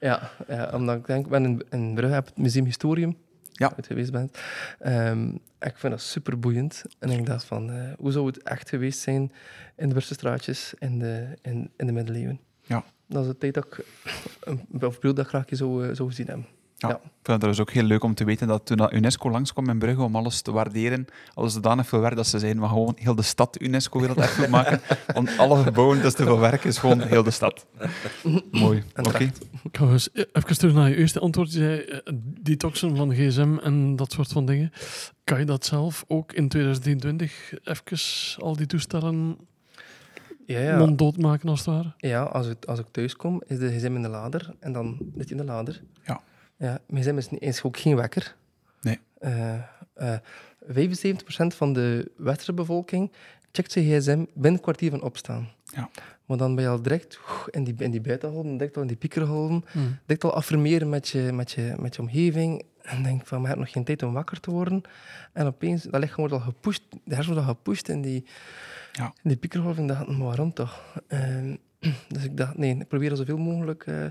Ja, 0.00 0.30
ja, 0.48 0.70
omdat 0.74 0.96
ik 0.96 1.06
denk, 1.06 1.24
ik 1.24 1.30
ben 1.30 1.44
in, 1.44 1.62
in 1.70 1.94
Brugge 1.94 2.14
heb 2.14 2.26
het 2.26 2.36
Museum 2.36 2.64
Historium, 2.64 3.16
Ja. 3.52 3.72
je 3.76 3.82
geweest 3.82 4.12
bent. 4.12 4.38
Ehm, 4.78 5.28
ik 5.60 5.76
vind 5.76 5.92
dat 5.92 6.00
super 6.00 6.38
boeiend. 6.38 6.84
En 6.98 7.10
ik 7.10 7.26
dacht 7.26 7.44
van, 7.44 7.70
eh, 7.70 7.92
hoe 7.98 8.12
zou 8.12 8.26
het 8.26 8.42
echt 8.42 8.68
geweest 8.68 9.00
zijn 9.00 9.32
in 9.76 9.88
de 9.88 9.94
Burstenstraatjes 9.94 10.74
in 10.78 10.98
de, 10.98 11.38
in, 11.42 11.70
in 11.76 11.86
de 11.86 11.92
middeleeuwen? 11.92 12.40
Ja. 12.62 12.84
Dat 13.06 13.22
is 13.22 13.30
de 13.30 13.38
tijd 13.38 13.54
dat 13.54 13.64
ik, 13.64 13.84
een 14.40 14.66
periode 14.68 15.12
dat 15.12 15.24
ik 15.24 15.28
graag 15.28 15.44
zou, 15.48 15.88
eh, 15.88 15.94
zou 15.94 16.08
gezien 16.08 16.26
hebben. 16.26 16.46
Ja. 16.82 16.88
Ja. 16.88 16.94
Ik 16.94 17.28
vind 17.28 17.42
het 17.42 17.50
dus 17.50 17.60
ook 17.60 17.70
heel 17.70 17.82
leuk 17.82 18.04
om 18.04 18.14
te 18.14 18.24
weten 18.24 18.48
dat 18.48 18.66
toen 18.66 18.76
dat 18.76 18.92
UNESCO 18.92 19.30
langskwam 19.30 19.68
in 19.68 19.78
Brugge 19.78 20.02
om 20.02 20.16
alles 20.16 20.40
te 20.40 20.52
waarderen, 20.52 21.06
hadden 21.26 21.52
ze 21.52 21.56
zodanig 21.56 21.86
veel 21.86 22.00
werk 22.00 22.16
dat 22.16 22.26
ze 22.26 22.38
zeiden, 22.38 22.60
we 22.62 22.68
gaan 22.68 22.76
gewoon 22.76 22.96
heel 22.98 23.14
de 23.14 23.22
stad 23.22 23.60
UNESCO-werelderfgoed 23.60 24.48
maken. 24.48 24.80
Want 25.14 25.38
alle 25.38 25.62
gebouwen, 25.62 25.96
dat 25.96 26.06
is 26.06 26.14
te 26.14 26.24
veel 26.24 26.38
werk, 26.38 26.64
is 26.64 26.78
gewoon 26.78 27.00
heel 27.00 27.22
de 27.22 27.30
stad. 27.30 27.66
Mooi. 28.50 28.82
Oké. 28.96 29.30
Ik 29.62 29.76
ga 29.76 29.88
eens 29.88 30.08
even 30.12 30.58
terug 30.58 30.74
naar 30.74 30.88
je 30.88 30.96
eerste 30.96 31.20
antwoord. 31.20 31.52
Je 31.52 31.58
zei 31.58 31.80
eh, 31.80 32.14
detoxen 32.40 32.96
van 32.96 33.14
gsm 33.14 33.56
en 33.62 33.96
dat 33.96 34.12
soort 34.12 34.32
van 34.32 34.46
dingen. 34.46 34.72
Kan 35.24 35.38
je 35.38 35.44
dat 35.44 35.64
zelf 35.64 36.04
ook 36.08 36.32
in 36.32 36.48
2023 36.48 37.52
even 37.64 38.42
al 38.42 38.56
die 38.56 38.66
toestellen 38.66 39.36
Ja, 40.46 40.58
ja. 40.58 40.78
monddood 40.78 41.16
maken 41.16 41.48
als 41.48 41.58
het 41.58 41.68
ware? 41.68 41.92
Ja, 41.96 42.22
als 42.22 42.48
ik, 42.48 42.64
als 42.64 42.78
ik 42.78 42.86
thuis 42.90 43.16
kom, 43.16 43.42
is 43.46 43.58
de 43.58 43.68
gsm 43.68 43.94
in 43.94 44.02
de 44.02 44.08
lader 44.08 44.54
en 44.60 44.72
dan 44.72 44.96
zit 45.16 45.28
hij 45.28 45.38
in 45.38 45.46
de 45.46 45.52
lader. 45.52 45.82
Ja. 46.04 46.20
Ja 46.62 46.78
mijn 46.86 47.16
is, 47.16 47.28
niet- 47.30 47.40
is 47.42 47.62
ook 47.62 47.76
geen 47.78 47.96
wekker. 47.96 48.34
Nee. 48.80 48.98
Eh, 49.18 49.54
eh, 49.94 50.18
75% 50.60 51.54
van 51.54 51.72
de 51.72 52.10
westerse 52.16 52.52
bevolking 52.52 53.12
checkt 53.52 53.72
zijn 53.72 53.84
gsm 53.84 54.24
binnen 54.34 54.52
een 54.52 54.60
kwartier 54.60 54.90
van 54.90 55.02
opstaan. 55.02 55.48
Ja. 55.64 55.90
Maar 56.26 56.36
dan 56.36 56.54
ben 56.54 56.64
je 56.64 56.70
al 56.70 56.82
direct 56.82 57.20
in 57.50 57.64
die, 57.64 57.74
in 57.78 57.90
die 57.90 58.00
buitenholden, 58.00 58.56
direct 58.56 58.76
al 58.76 58.82
in 58.82 58.88
die 58.88 58.96
piekerholden, 58.96 59.64
direct 60.06 60.24
al 60.24 60.34
affirmeren 60.34 60.88
met 60.88 61.08
je, 61.08 61.32
met 61.32 61.50
je, 61.52 61.74
met 61.78 61.94
je 61.96 62.02
omgeving. 62.02 62.62
En 62.82 63.02
denk 63.02 63.26
van, 63.26 63.36
maar 63.40 63.50
je 63.50 63.54
hebt 63.56 63.66
nog 63.66 63.72
geen 63.72 63.84
tijd 63.84 64.02
om 64.02 64.12
wakker 64.12 64.40
te 64.40 64.50
worden. 64.50 64.82
En 65.32 65.46
opeens, 65.46 65.82
dat 65.82 66.00
lichaam 66.00 66.16
wordt 66.16 66.32
al 66.34 66.40
gepusht, 66.40 66.82
de 66.90 67.14
hersenen 67.14 67.26
worden 67.26 67.44
al 67.48 67.54
gepusht 67.54 67.88
in 67.88 68.02
die, 68.02 68.24
Ja. 68.92 69.04
in 69.04 69.28
die 69.30 69.36
piekerholven. 69.36 69.82
Ik 69.82 69.88
dacht, 69.88 70.06
maar 70.06 70.26
waarom 70.26 70.52
toch? 70.52 71.00
Ehm, 71.08 71.56
dus 72.08 72.24
ik 72.24 72.36
dacht, 72.36 72.56
nee, 72.56 72.76
ik 72.78 72.88
probeer 72.88 73.16
zoveel 73.16 73.36
mogelijk, 73.38 73.82
eh, 73.86 74.04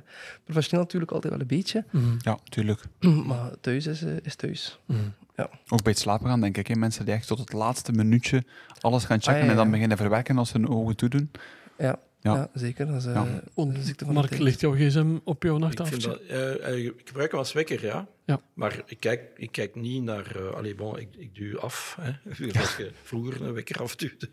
professioneel 0.44 0.84
natuurlijk 0.84 1.12
altijd 1.12 1.34
wel 1.34 1.42
een 1.42 1.48
beetje, 1.48 1.86
Mhm. 1.92 2.16
Ja, 2.18 2.38
tuurlijk. 2.44 2.82
maar 3.28 3.52
thuis 3.62 3.86
is, 3.86 4.04
eh, 4.04 4.12
is 4.22 4.36
thuis. 4.36 4.80
Mhm. 4.86 5.00
Ook 5.70 5.84
bij 5.84 5.92
het 5.92 6.02
slapen 6.02 6.28
gaan, 6.28 6.42
denk 6.42 6.58
ik. 6.58 6.68
Hè. 6.68 6.76
Mensen 6.76 7.06
die 7.06 7.14
echt 7.14 7.28
tot 7.28 7.40
het 7.40 7.54
laatste 7.54 7.92
minuutje 7.92 8.44
alles 8.80 9.06
gaan 9.06 9.18
checken 9.22 9.34
Ah, 9.42 9.44
ja, 9.46 9.50
en 9.50 9.56
dan 9.56 9.66
ja. 9.66 9.72
beginnen 9.72 9.98
verwerken 9.98 10.38
als 10.38 10.50
ze 10.50 10.58
hun 10.58 10.68
ogen 10.70 10.96
toedoen. 10.96 11.32
Ja, 11.78 12.00
Ja. 12.22 12.34
ja. 12.36 12.50
zeker. 12.54 12.86
Dat 12.86 12.96
is 12.96 13.06
eh, 13.06 13.14
Ja. 13.14 13.66
de 13.66 13.84
ziekte 13.84 14.06
van 14.06 14.14
Mark, 14.14 14.38
ligt 14.38 14.60
jouw 14.60 14.72
gsm 14.76 15.18
op 15.24 15.44
jouw 15.44 15.56
Ik, 15.58 15.62
vind 15.64 15.76
nachttafeltje? 15.78 16.08
dat, 16.10 16.22
eh, 16.22 16.68
eh, 16.68 16.86
ik 16.86 17.02
gebruik 17.06 17.32
hem 17.32 17.40
als 17.40 17.54
wekker, 17.54 17.86
ja. 17.86 18.08
Ja. 18.26 18.42
Maar 18.54 18.84
ik 18.86 19.00
kijk, 19.00 19.22
ik 19.36 19.52
kijk 19.52 19.76
niet 19.76 20.04
naar... 20.04 20.36
eh 20.36 20.54
allee, 20.56 20.76
bon, 20.76 21.00
ik, 21.00 21.08
ik 21.18 21.36
duw 21.36 21.60
af, 21.60 21.98
hè, 22.02 22.12
zoals 22.52 22.76
je 22.76 22.92
vroeger 23.04 23.42
een 23.42 23.54
wekker 23.54 23.82
afduwde. 23.82 24.30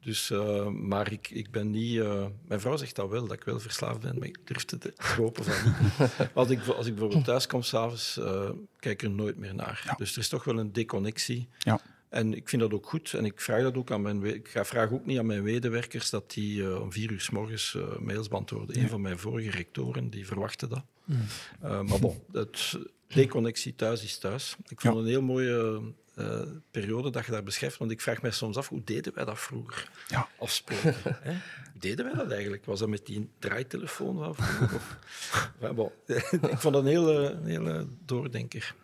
Dus, 0.00 0.30
eh, 0.30 0.66
maar 0.66 1.12
ik, 1.12 1.30
ik 1.30 1.50
ben 1.50 1.70
niet... 1.70 1.98
eh, 2.00 2.26
mijn 2.48 2.60
vrouw 2.60 2.76
zegt 2.76 2.96
dat 2.96 3.08
wel, 3.10 3.22
dat 3.26 3.36
ik 3.36 3.44
wel 3.44 3.60
verslaafd 3.60 4.00
ben, 4.00 4.18
maar 4.18 4.28
ik 4.28 4.38
durf 4.44 4.70
het 4.70 4.80
te 4.80 4.92
hopen 5.16 5.44
van 5.44 5.72
niet. 5.82 6.10
Als 6.34 6.50
ik, 6.50 6.66
als 6.66 6.86
ik 6.86 6.92
bijvoorbeeld 6.94 7.24
thuis 7.24 7.46
kom 7.46 7.62
s'avonds, 7.62 8.18
eh 8.18 8.50
kijk 8.78 9.02
ik 9.02 9.08
er 9.08 9.14
nooit 9.14 9.36
meer 9.38 9.54
naar. 9.54 9.82
Ja. 9.86 9.94
Dus 9.96 10.12
er 10.12 10.18
is 10.18 10.28
toch 10.28 10.44
wel 10.44 10.58
een 10.58 10.72
deconnectie. 10.72 11.48
Ja. 11.58 11.80
En 12.14 12.34
ik 12.34 12.48
vind 12.48 12.62
dat 12.62 12.72
ook 12.72 12.86
goed. 12.86 13.12
En 13.14 13.24
ik 13.24 13.40
vraag 13.40 13.62
dat 13.62 13.76
ook 13.76 13.90
aan 13.90 14.02
mijn... 14.02 14.24
Ik 14.24 14.48
ga 14.48 14.64
vraag 14.64 14.92
ook 14.92 15.06
niet 15.06 15.18
aan 15.18 15.26
mijn 15.26 15.42
medewerkers 15.42 16.10
dat 16.10 16.32
die 16.32 16.62
eh, 16.62 16.80
om 16.80 16.92
vier 16.92 17.10
uur 17.10 17.20
s 17.20 17.30
morgens 17.30 17.74
eh, 17.74 17.98
mails 17.98 18.28
beantwoorden. 18.28 18.78
Een 18.78 18.88
van 18.88 19.00
mijn 19.00 19.18
vorige 19.18 19.50
rectoren, 19.50 20.10
die 20.10 20.26
verwachtte 20.26 20.68
dat. 20.68 20.84
Mhm. 21.04 21.20
Uh, 21.64 21.80
maar 21.82 21.98
bon, 21.98 22.22
het 22.32 22.78
deconnectie 23.06 23.74
thuis 23.74 24.04
is 24.04 24.18
thuis. 24.18 24.56
Ik 24.68 24.80
vond 24.80 24.94
Ja. 24.94 25.00
een 25.00 25.06
heel 25.06 25.22
mooie 25.22 25.80
eh, 26.14 26.40
periode 26.70 27.10
dat 27.10 27.24
je 27.26 27.32
daar 27.32 27.42
beschrijft, 27.42 27.78
want 27.78 27.90
ik 27.90 28.00
vraag 28.00 28.22
me 28.22 28.30
soms 28.30 28.56
af, 28.56 28.68
hoe 28.68 28.82
deden 28.84 29.14
wij 29.14 29.24
dat 29.24 29.38
vroeger? 29.38 29.90
Ja. 30.08 30.28
Afspreken. 30.38 30.94
hè? 31.20 31.32
Hoe 31.32 31.80
deden 31.80 32.04
wij 32.04 32.14
dat 32.14 32.30
eigenlijk? 32.30 32.64
Was 32.64 32.78
dat 32.78 32.88
met 32.88 33.06
die 33.06 33.28
draaitelefoon 33.38 34.16
van 34.18 34.34
vroeger? 34.34 34.80
Bon. 35.74 35.90
ik 36.52 36.58
vond 36.58 36.74
dat 36.74 36.82
een 36.82 36.86
hele, 36.88 37.30
een 37.30 37.46
hele 37.46 37.86
doordenker. 38.04 38.74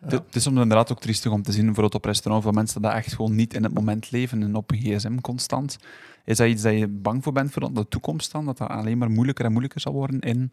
Het- 0.00 0.12
Het 0.12 0.36
is 0.36 0.42
soms 0.42 0.60
inderdaad 0.60 0.92
ook 0.92 1.00
triestig 1.00 1.32
om 1.32 1.42
te 1.42 1.52
zien, 1.52 1.64
bijvoorbeeld 1.64 1.94
op 1.94 2.04
restaurant, 2.04 2.44
van 2.44 2.54
mensen 2.54 2.82
die 2.82 2.90
echt 2.90 3.12
gewoon 3.14 3.34
niet 3.34 3.54
in 3.54 3.62
het 3.62 3.74
moment 3.74 4.10
leven 4.10 4.42
en 4.42 4.54
op 4.54 4.70
een 4.70 4.78
gsm 4.78 5.16
constant. 5.20 5.78
Is 6.24 6.36
dat 6.36 6.48
iets 6.48 6.62
dat 6.62 6.78
je 6.78 6.88
bang 6.88 7.22
voor 7.22 7.32
bent 7.32 7.52
voor 7.52 7.74
de 7.74 7.88
toekomst 7.88 8.32
dan? 8.32 8.44
Dat 8.44 8.58
dat 8.58 8.68
alleen 8.68 8.98
maar 8.98 9.10
moeilijker 9.10 9.44
en 9.44 9.50
moeilijker 9.50 9.80
zal 9.80 9.92
worden 9.92 10.20
in 10.20 10.52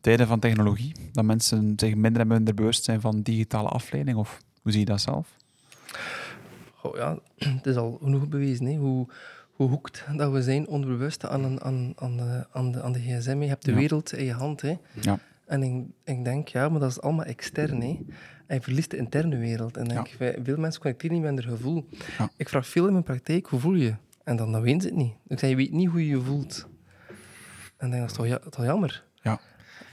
tijden 0.00 0.26
van 0.26 0.40
technologie? 0.40 0.92
Dat 1.12 1.24
mensen 1.24 1.72
zich 1.76 1.94
minder 1.94 2.20
en 2.22 2.28
minder 2.28 2.54
bewust 2.54 2.84
zijn 2.84 3.00
van 3.00 3.22
digitale 3.22 3.68
afleiding? 3.68 4.16
Of 4.16 4.38
hoe 4.62 4.72
zie 4.72 4.80
je 4.80 4.86
dat 4.86 5.00
zelf? 5.00 5.28
Ja, 6.94 7.18
het 7.56 7.66
is 7.66 7.76
al 7.76 7.98
genoeg 8.02 8.28
bewezen 8.28 8.66
hè, 8.66 8.76
hoe, 8.76 9.06
hoe 9.52 9.68
hoekt 9.68 10.04
dat 10.16 10.32
we 10.32 10.42
zijn 10.42 10.66
onbewust 10.68 11.26
aan, 11.26 11.44
een, 11.44 11.60
aan, 11.62 11.92
aan, 11.96 12.16
de, 12.16 12.46
aan, 12.52 12.72
de, 12.72 12.82
aan 12.82 12.92
de 12.92 13.00
gsm. 13.00 13.40
Je 13.42 13.48
hebt 13.48 13.64
de 13.64 13.70
Ja. 13.70 13.76
wereld 13.76 14.12
in 14.12 14.24
je 14.24 14.32
hand. 14.32 14.60
Hè. 14.60 14.76
Ja. 15.00 15.18
En 15.46 15.62
ik, 15.62 15.84
ik 16.16 16.24
denk, 16.24 16.48
ja, 16.48 16.68
maar 16.68 16.80
dat 16.80 16.90
is 16.90 17.00
allemaal 17.00 17.24
extern. 17.24 17.80
Hè. 17.80 17.98
En 18.46 18.56
je 18.56 18.60
verliest 18.62 18.90
de 18.90 18.96
interne 18.96 19.36
wereld. 19.36 19.76
En 19.76 19.84
denk, 19.88 20.14
wij- 20.18 20.38
veel 20.42 20.56
mensen 20.56 20.80
connecteren 20.80 21.16
niet 21.16 21.24
met 21.24 21.44
hun 21.44 21.56
gevoel. 21.56 21.88
Ja. 22.18 22.30
Ik 22.36 22.48
vraag 22.48 22.66
veel 22.66 22.86
in 22.86 22.92
mijn 22.92 23.04
praktijk, 23.04 23.46
hoe 23.46 23.60
voel 23.60 23.74
je? 23.74 23.94
En 24.24 24.36
dan, 24.36 24.52
dan 24.52 24.60
weten 24.62 24.80
ze 24.80 24.86
het 24.88 24.96
niet. 24.96 25.12
Ik 25.26 25.38
zeg, 25.38 25.50
je 25.50 25.56
weet 25.56 25.72
niet 25.72 25.88
hoe 25.88 26.00
je 26.00 26.16
je 26.16 26.20
voelt. 26.22 26.66
En 27.76 27.90
dan 27.90 27.90
denk 27.90 27.92
ik, 27.92 28.00
dat 28.00 28.10
is 28.10 28.16
toch, 28.16 28.26
ja, 28.26 28.50
toch 28.50 28.64
jammer? 28.64 29.04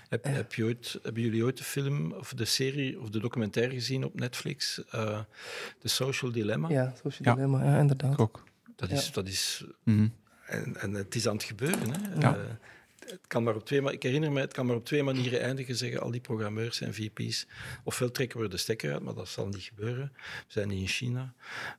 Heb, 0.10 0.24
heb 0.24 0.53
je 0.53 0.64
ooit, 0.64 0.99
hebben 1.03 1.24
jullie 1.24 1.43
ooit 1.43 1.57
de 1.57 1.64
film 1.64 2.12
of 2.12 2.34
de 2.34 2.45
serie 2.45 2.99
of 2.99 3.10
de 3.10 3.20
documentaire 3.20 3.74
gezien 3.74 4.03
op 4.03 4.20
Netflix? 4.20 4.84
eh 4.89 5.20
The 5.80 5.88
Social 5.88 6.32
Dilemma? 6.32 6.70
Ja, 6.70 6.93
social 6.95 7.28
Ja. 7.28 7.34
dilemma, 7.34 7.64
ja, 7.64 7.80
inderdaad. 7.80 8.14
Ik 8.14 8.20
ook. 8.20 8.43
Dat 8.76 8.89
is, 8.91 9.12
dat 9.12 9.28
is 9.28 9.64
Mhm. 9.84 10.07
en, 10.45 10.76
en 10.78 10.93
het 10.93 11.16
is 11.16 11.28
aan 11.28 11.34
het 11.36 11.43
gebeuren. 11.43 11.91
Hè. 11.91 12.20
Ja. 12.20 12.36
Eh, 12.36 12.41
het 12.99 13.28
kan 13.28 13.43
maar 13.43 13.55
op 13.55 13.66
twee, 13.66 13.82
ik 13.91 14.03
herinner 14.03 14.32
me, 14.32 14.39
het 14.39 14.53
kan 14.53 14.66
maar 14.66 14.76
op 14.76 14.86
twee 14.86 15.03
manieren 15.03 15.41
eindigen, 15.41 15.76
zeggen 15.76 16.01
al 16.01 16.12
die 16.12 16.22
programmeurs 16.22 16.82
en 16.82 16.93
VP's. 16.93 17.47
Ofwel 17.84 18.12
trekken 18.12 18.39
we 18.39 18.47
de 18.47 18.57
stekker 18.57 18.93
uit, 18.93 19.01
maar 19.03 19.14
dat 19.14 19.28
zal 19.28 19.47
niet 19.47 19.62
gebeuren. 19.64 20.12
We 20.16 20.20
zijn 20.47 20.68
niet 20.68 20.82
in 20.82 20.88
China. 20.88 21.34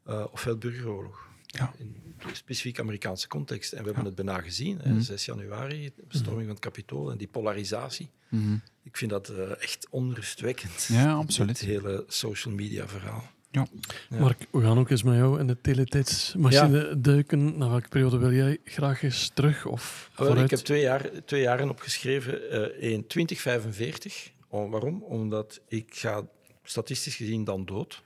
Eh, 0.05 0.25
ofwel 0.31 0.57
burgeroorlog. 0.57 1.29
Ja. 1.51 1.73
In 1.79 1.97
specifiek 2.33 2.81
Amerikaanse 2.81 3.29
context. 3.29 3.73
En 3.73 3.79
we 3.79 3.85
hebben 3.85 4.05
het 4.05 4.15
bijna 4.15 4.41
gezien. 4.41 4.79
Hè. 4.83 4.91
Mhm. 4.91 5.01
6 5.01 5.25
januari, 5.25 5.93
de 5.97 6.05
bestorming 6.09 6.45
van 6.45 6.55
het 6.55 6.65
kapitool 6.65 7.11
en 7.11 7.19
die 7.19 7.29
polarisatie. 7.29 8.11
Mhm. 8.29 8.55
Ik 8.83 8.97
vind 8.97 9.11
dat 9.11 9.29
eh, 9.29 9.63
echt 9.63 9.87
onrustwekkend. 9.91 10.89
Ja, 10.93 11.13
absoluut. 11.13 11.61
Het 11.61 11.69
hele 11.69 12.05
social 12.09 12.55
media 12.55 12.89
verhaal. 12.89 13.31
Ja. 13.51 13.67
Ja. 14.11 14.19
Mark, 14.19 14.47
we 14.51 14.61
gaan 14.61 14.79
ook 14.79 14.91
eens 14.91 15.03
met 15.03 15.15
jou 15.17 15.39
in 15.41 15.47
de 15.47 15.61
teletijdsmachine 15.61 17.01
duiken. 17.01 17.59
Naar 17.59 17.71
welke 17.71 17.89
periode 17.89 18.19
wil 18.19 18.33
jij 18.33 18.59
graag 18.65 19.03
eens 19.03 19.31
terug 19.35 19.67
of 19.67 20.11
Wel, 20.17 20.27
vooruit? 20.27 20.45
ik 20.45 20.57
heb 20.57 20.67
twee, 20.67 20.81
jaar, 20.81 21.11
twee 21.25 21.43
jaren 21.43 21.71
opgeschreven 21.71 22.51
eh 22.51 22.93
in 22.93 23.07
2045. 23.07 24.31
Oh, 24.49 24.71
waarom? 24.71 25.03
Omdat 25.03 25.61
ik 25.69 25.95
ga 25.95 26.29
statistisch 26.63 27.17
gezien 27.17 27.45
dan 27.45 27.65
dood. 27.65 28.03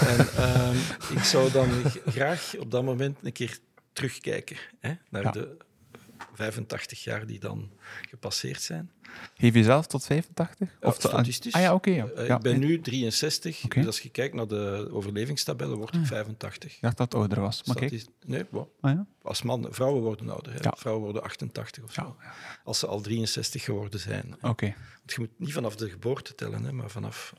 En 0.00 0.18
ehm, 0.36 0.76
ik 1.12 1.22
zou 1.24 1.50
dan 1.52 1.68
graag 2.06 2.54
op 2.58 2.70
dat 2.70 2.84
moment 2.84 3.18
een 3.22 3.32
keer 3.32 3.58
terugkijken 3.92 4.56
hè, 4.80 4.92
naar 5.10 5.22
Ja. 5.22 5.30
de 5.30 5.56
85 6.34 7.04
jaar 7.04 7.26
die 7.26 7.38
dan 7.40 7.70
gepasseerd 8.08 8.62
zijn. 8.62 8.90
Geef 9.34 9.54
je 9.54 9.62
zelf 9.62 9.86
tot 9.86 10.04
85? 10.04 10.68
Ja, 10.80 10.88
Of 10.88 10.94
statistisch. 10.94 11.52
Ah 11.52 11.60
ja, 11.60 11.74
oké. 11.74 11.90
ja. 11.90 12.06
Eh, 12.16 12.26
Ja, 12.26 12.36
ik 12.36 12.42
ben 12.42 12.58
nu 12.58 12.80
63, 12.80 13.56
Oké. 13.64 13.68
Ah. 13.68 13.74
dus 13.74 13.86
als 13.86 14.00
je 14.00 14.08
kijkt 14.08 14.34
naar 14.34 14.46
de 14.46 14.88
overlevingstabellen, 14.92 15.76
word 15.76 15.94
ik 15.94 16.06
85. 16.06 16.74
Ik 16.74 16.80
dacht 16.80 16.96
dat 16.96 17.06
het 17.12 17.20
ouder 17.20 17.40
was. 17.40 17.64
Maar 17.64 17.90
Nee, 18.26 18.44
bon. 18.50 18.66
Ah, 18.80 18.92
ja? 18.92 19.06
als 19.22 19.42
man, 19.42 19.66
vrouwen 19.70 20.02
worden 20.02 20.30
ouder. 20.30 20.52
Hè. 20.52 20.58
Vrouwen 20.76 21.04
worden 21.04 21.22
88 21.22 21.84
of 21.84 21.92
zo. 21.92 22.16
Ja, 22.22 22.32
Als 22.64 22.78
ze 22.78 22.86
al 22.86 23.00
63 23.00 23.64
geworden 23.64 24.00
zijn. 24.00 24.34
Oké. 24.42 24.74
Want 24.98 25.12
je 25.12 25.16
moet 25.20 25.46
niet 25.46 25.52
vanaf 25.52 25.76
de 25.76 25.90
geboorte 25.90 26.34
tellen, 26.34 26.64
hè, 26.64 26.72
maar 26.72 26.90
vanaf. 26.90 27.32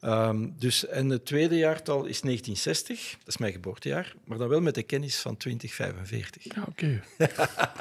Ehm, 0.00 0.48
dus, 0.58 0.86
en 0.86 1.08
het 1.08 1.24
tweede 1.24 1.56
jaartal 1.56 2.04
is 2.04 2.20
1960, 2.20 3.10
dat 3.18 3.28
is 3.28 3.36
mijn 3.36 3.52
geboortejaar, 3.52 4.14
maar 4.24 4.38
dan 4.38 4.48
wel 4.48 4.60
met 4.60 4.74
de 4.74 4.82
kennis 4.82 5.16
van 5.20 5.36
2045. 5.36 6.54
Ja, 6.54 6.64
oké. 6.68 7.02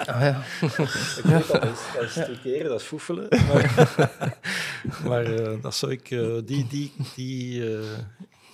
Ah, 0.06 0.22
ja. 0.22 0.44
Ik 0.62 1.24
weet 1.24 1.48
dat, 1.48 1.62
dat 1.62 1.64
is, 1.64 1.80
dat 1.94 2.04
is 2.04 2.14
truceren, 2.14 2.70
dat 2.70 2.80
is 2.82 2.88
Maar, 3.48 4.38
maar 5.08 5.26
eh, 5.26 5.62
dat 5.66 5.76
zou 5.76 5.92
ik, 5.92 6.12
eh, 6.12 6.38
die, 6.46 6.68
die, 6.68 6.92
die, 7.16 7.76
eh, 7.78 7.84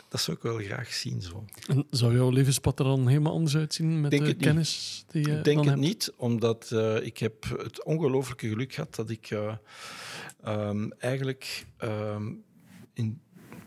dat 0.10 0.22
zou 0.22 0.38
ik 0.38 0.44
wel 0.44 0.58
graag 0.58 0.94
zien. 0.94 1.22
Zo. 1.22 1.46
En 1.68 1.86
zou 1.90 2.14
jouw 2.16 2.30
levenspad 2.30 2.80
er 2.80 2.86
dan 2.86 3.08
helemaal 3.08 3.34
anders 3.34 3.56
uitzien 3.56 4.02
met 4.02 4.12
Denk 4.12 4.24
de 4.24 4.28
niet. 4.30 4.38
kennis 4.42 5.04
die 5.12 5.28
je 5.30 5.38
Ik 5.38 5.44
denk 5.44 5.58
het 5.58 5.68
hebt? 5.68 5.80
niet, 5.80 6.14
omdat 6.18 6.72
eh, 6.72 6.96
ik 7.06 7.18
heb 7.18 7.44
het 7.58 7.84
ongelooflijke 7.84 8.48
geluk 8.48 8.74
gehad 8.74 8.96
dat 8.96 9.10
ik 9.10 9.30
eh, 9.30 9.54
ehm, 10.44 10.90
eigenlijk 11.00 11.66
ehm, 11.78 12.32
in 12.94 13.22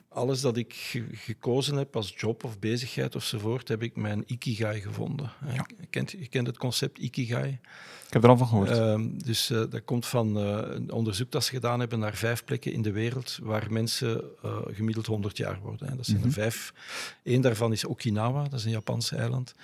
alles 0.08 0.40
dat 0.40 0.56
ik 0.56 0.74
ge- 0.74 1.06
gekozen 1.12 1.76
heb 1.76 1.96
als 1.96 2.14
job 2.16 2.44
of 2.44 2.58
bezigheid 2.58 3.14
ofzovoort, 3.14 3.68
heb 3.68 3.82
ik 3.82 3.96
mijn 3.96 4.22
ikigai 4.26 4.80
gevonden. 4.80 5.32
Eh, 5.46 5.54
Je, 5.54 5.86
kent, 5.90 6.10
je 6.10 6.28
kent 6.28 6.46
het 6.46 6.56
concept 6.58 6.98
ikigai. 6.98 7.58
Ik 8.10 8.16
heb 8.16 8.24
er 8.24 8.30
al 8.30 8.36
van 8.36 8.46
gehoord. 8.46 8.70
Ehm, 8.70 9.08
dus 9.24 9.50
eh, 9.50 9.62
dat 9.70 9.84
komt 9.84 10.06
van 10.06 10.36
eh, 10.38 10.58
een 10.64 10.90
onderzoek 10.92 11.30
dat 11.30 11.44
ze 11.44 11.50
gedaan 11.50 11.80
hebben 11.80 11.98
naar 11.98 12.14
vijf 12.14 12.44
plekken 12.44 12.72
in 12.72 12.82
de 12.82 12.92
wereld 12.92 13.38
waar 13.42 13.66
mensen 13.72 14.22
eh, 14.42 14.56
gemiddeld 14.70 15.06
100 15.06 15.36
jaar 15.36 15.58
worden. 15.62 15.88
Hè. 15.88 15.96
Dat 15.96 16.04
zijn 16.06 16.16
Mhm. 16.18 16.26
er 16.26 16.32
vijf. 16.32 16.72
Eén 17.24 17.40
daarvan 17.40 17.72
is 17.72 17.84
Okinawa, 17.84 18.42
dat 18.42 18.58
is 18.58 18.64
een 18.64 18.70
Japanse 18.70 19.16
eiland. 19.16 19.54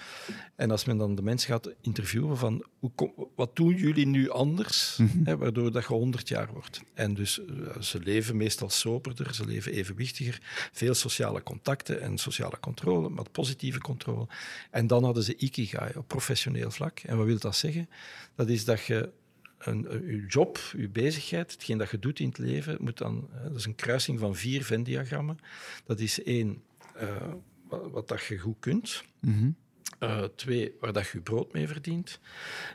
En 0.57 0.71
als 0.71 0.85
men 0.85 0.97
dan 0.97 1.15
de 1.15 1.23
mensen 1.23 1.49
gaat 1.51 1.71
interviewen 1.81 2.37
van 2.39 2.65
hoe 2.79 2.91
kom- 2.95 3.13
wat 3.37 3.57
doen 3.57 3.75
jullie 3.75 4.07
nu 4.07 4.31
anders, 4.31 4.97
Mhm. 4.97 5.25
hè, 5.25 5.37
waardoor 5.37 5.73
dat 5.73 5.83
je 5.87 5.93
100 5.95 6.29
jaar 6.29 6.49
wordt. 6.53 6.81
En 6.95 7.15
dus 7.15 7.41
ze 7.81 7.99
leven 8.01 8.37
meestal 8.37 8.71
soberder, 8.71 9.35
ze 9.35 9.47
leven 9.47 9.73
evenwichtiger, 9.73 10.39
veel 10.73 10.95
sociale 10.95 11.43
contacten 11.43 12.01
en 12.01 12.19
sociale 12.19 12.61
controle, 12.61 13.09
maar 13.09 13.31
positieve 13.33 13.79
controle. 13.81 14.27
En 14.71 14.87
dan 14.87 15.05
hadden 15.05 15.23
ze 15.23 15.37
ikigai 15.37 15.93
op 15.97 16.09
professioneel 16.09 16.71
vlak. 16.71 16.99
En 16.99 17.17
wat 17.17 17.27
wil 17.27 17.39
dat 17.39 17.57
zeggen? 17.57 17.89
Dat 18.37 18.49
is 18.49 18.65
dat 18.65 18.85
je 18.85 19.11
een, 19.59 19.95
een- 19.95 20.07
je 20.07 20.27
job, 20.27 20.59
je 20.77 20.89
bezigheid, 20.89 21.53
hetgeen 21.53 21.79
dat 21.79 21.91
je 21.91 21.99
doet 21.99 22.21
in 22.21 22.29
het 22.29 22.39
leven, 22.39 22.77
moet 22.81 22.99
dan, 22.99 23.29
hè, 23.33 23.49
dat 23.49 23.57
is 23.59 23.65
een 23.65 23.75
kruising 23.75 24.19
van 24.19 24.35
vier 24.37 24.65
Venn-diagrammen. 24.65 25.39
Dat 25.85 26.01
is 26.01 26.23
één, 26.23 26.63
eh, 26.95 27.33
wat, 27.69 27.91
wat 27.91 28.09
dat 28.09 28.25
je 28.25 28.39
goed 28.39 28.57
kunt. 28.61 29.05
Mhm. 29.21 29.51
Eh, 29.99 30.23
twee, 30.25 30.73
waar 30.81 30.93
dat 30.93 31.07
je 31.07 31.11
je 31.17 31.23
brood 31.23 31.53
mee 31.53 31.67
verdient. 31.67 32.21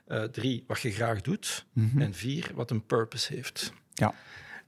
Eh, 0.08 0.24
drie, 0.24 0.64
wat 0.68 0.82
je 0.82 0.92
graag 0.92 1.22
doet. 1.22 1.66
Mhm. 1.74 2.02
En 2.02 2.14
vier, 2.14 2.52
wat 2.54 2.72
een 2.72 2.86
purpose 2.86 3.34
heeft. 3.34 3.74
Ja. 3.94 4.14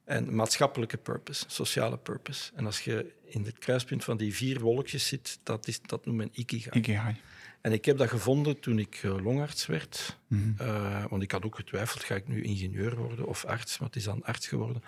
En 0.03 0.35
maatschappelijke 0.35 0.97
purpose, 0.97 1.45
sociale 1.47 1.97
purpose. 1.97 2.51
En 2.55 2.65
als 2.65 2.79
je 2.81 3.13
in 3.25 3.43
het 3.45 3.57
kruispunt 3.59 4.03
van 4.03 4.17
die 4.17 4.33
vier 4.35 4.59
wolkjes 4.59 5.07
zit, 5.07 5.39
dat, 5.43 5.67
is, 5.67 5.81
dat 5.81 6.05
noemt 6.05 6.17
men 6.17 6.29
ikigai. 6.33 6.79
Ikigai. 6.79 7.15
En 7.63 7.71
ik 7.71 7.85
heb 7.85 7.97
dat 7.97 8.09
gevonden 8.09 8.59
toen 8.59 8.79
ik 8.79 8.99
eh, 9.03 9.23
longarts 9.23 9.65
werd. 9.65 10.19
Mhm. 10.27 10.41
Eh, 10.57 11.05
want 11.09 11.23
ik 11.23 11.31
had 11.31 11.43
ook 11.45 11.55
getwijfeld, 11.55 12.03
ga 12.03 12.15
ik 12.15 12.27
nu 12.27 12.43
ingenieur 12.43 12.95
worden 12.95 13.25
of 13.27 13.45
arts? 13.45 13.79
Maar 13.79 13.87
het 13.87 13.97
is 13.97 14.03
dan 14.03 14.23
arts 14.23 14.47
geworden. 14.47 14.83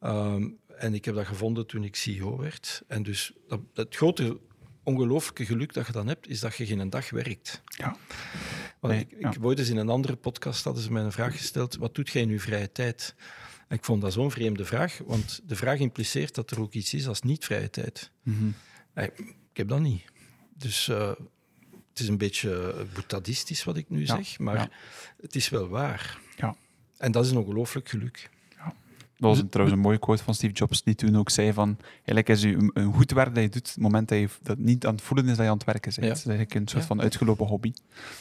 Ehm, 0.00 0.48
en 0.78 0.94
ik 0.94 1.04
heb 1.04 1.14
dat 1.14 1.26
gevonden 1.26 1.66
toen 1.66 1.84
ik 1.84 1.96
CEO 1.96 2.36
werd. 2.36 2.82
En 2.88 3.02
dus 3.02 3.32
dat, 3.48 3.60
het 3.74 3.96
grote 3.96 4.38
ongelooflijke 4.82 5.44
geluk 5.44 5.72
dat 5.72 5.86
je 5.86 5.92
dan 5.92 6.06
hebt, 6.06 6.28
is 6.28 6.40
dat 6.40 6.56
je 6.56 6.66
geen 6.66 6.90
dag 6.90 7.10
werkt. 7.10 7.62
Ja. 7.64 7.96
Want 8.80 8.94
Nee, 8.94 9.02
ik, 9.02 9.10
ik 9.12 9.20
ja. 9.20 9.30
heb 9.30 9.44
ooit 9.44 9.58
eens 9.58 9.68
in 9.68 9.76
een 9.76 9.88
andere 9.88 10.16
podcast 10.16 10.64
hadden 10.64 10.82
ze 10.82 10.92
mij 10.92 11.02
een 11.02 11.12
vraag 11.12 11.36
gesteld, 11.36 11.76
wat 11.76 11.94
doet 11.94 12.10
jij 12.10 12.22
in 12.22 12.28
je 12.30 12.40
vrije 12.40 12.72
tijd? 12.72 13.14
En 13.68 13.76
ik 13.76 13.84
vond 13.84 14.02
dat 14.02 14.12
zo'n 14.12 14.30
vreemde 14.30 14.64
vraag, 14.64 15.00
want 15.06 15.40
de 15.44 15.56
vraag 15.56 15.78
impliceert 15.78 16.34
dat 16.34 16.50
er 16.50 16.60
ook 16.60 16.72
iets 16.72 16.94
is 16.94 17.06
als 17.08 17.22
niet-vrije 17.22 17.70
tijd. 17.70 18.10
Mhm. 18.22 18.50
Eh, 18.92 19.04
Ik 19.52 19.56
heb 19.56 19.68
dat 19.68 19.80
niet. 19.80 20.04
Dus 20.54 20.90
is 22.00 22.08
een 22.08 22.18
beetje 22.18 22.72
eh, 22.72 22.84
boeddhistisch 23.08 23.64
wat 23.64 23.76
ik 23.76 23.90
nu 23.90 24.00
Ja, 24.00 24.06
zeg, 24.06 24.38
maar 24.38 24.56
ja. 24.56 24.68
het 25.22 25.34
is 25.34 25.48
wel 25.48 25.68
waar. 25.68 26.18
Ja. 26.36 26.56
En 26.98 27.12
dat 27.12 27.24
is 27.24 27.30
een 27.30 27.36
ongelooflijk 27.38 27.88
geluk. 27.88 28.30
Dat 29.20 29.30
was 29.30 29.38
een, 29.38 29.48
trouwens 29.48 29.76
een 29.76 29.82
mooie 29.82 29.98
quote 29.98 30.22
van 30.22 30.34
Steve 30.34 30.52
Jobs, 30.52 30.82
die 30.82 30.94
toen 30.94 31.16
ook 31.16 31.30
zei 31.30 31.52
van 31.52 31.76
eigenlijk 31.94 32.28
is 32.28 32.42
u 32.44 32.70
een, 32.72 32.92
goed 32.92 33.10
werk 33.10 33.34
dat 33.34 33.42
je 33.42 33.48
doet, 33.48 33.68
het 33.68 33.78
moment 33.78 34.08
dat 34.08 34.18
je 34.18 34.28
dat 34.42 34.58
niet 34.58 34.86
aan 34.86 34.94
het 34.94 35.02
voelen 35.02 35.24
is 35.28 35.36
dat 35.36 35.44
je 35.44 35.50
aan 35.50 35.56
het 35.56 35.66
werken 35.66 35.92
bent. 35.94 35.96
Ja. 36.06 36.08
Het 36.08 36.18
is 36.18 36.26
eigenlijk 36.26 36.54
een 36.54 36.68
soort 36.68 36.82
Ja. 36.82 36.88
van 36.88 37.00
uitgelopen 37.00 37.46
hobby. 37.46 37.72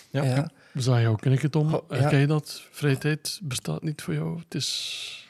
Ja. 0.09 0.23
Ja. 0.23 0.51
Zag 0.73 1.01
je 1.01 1.07
ook 1.07 1.25
in 1.25 1.32
het 1.32 1.55
om? 1.55 1.69
Ja. 1.69 1.82
Herken 1.88 2.19
je 2.19 2.27
dat? 2.27 2.67
Vrije 2.71 2.97
tijd 2.97 3.39
bestaat 3.43 3.84
niet 3.84 4.01
voor 4.01 4.13
jou. 4.13 4.39
Het 4.39 4.55
is... 4.55 5.28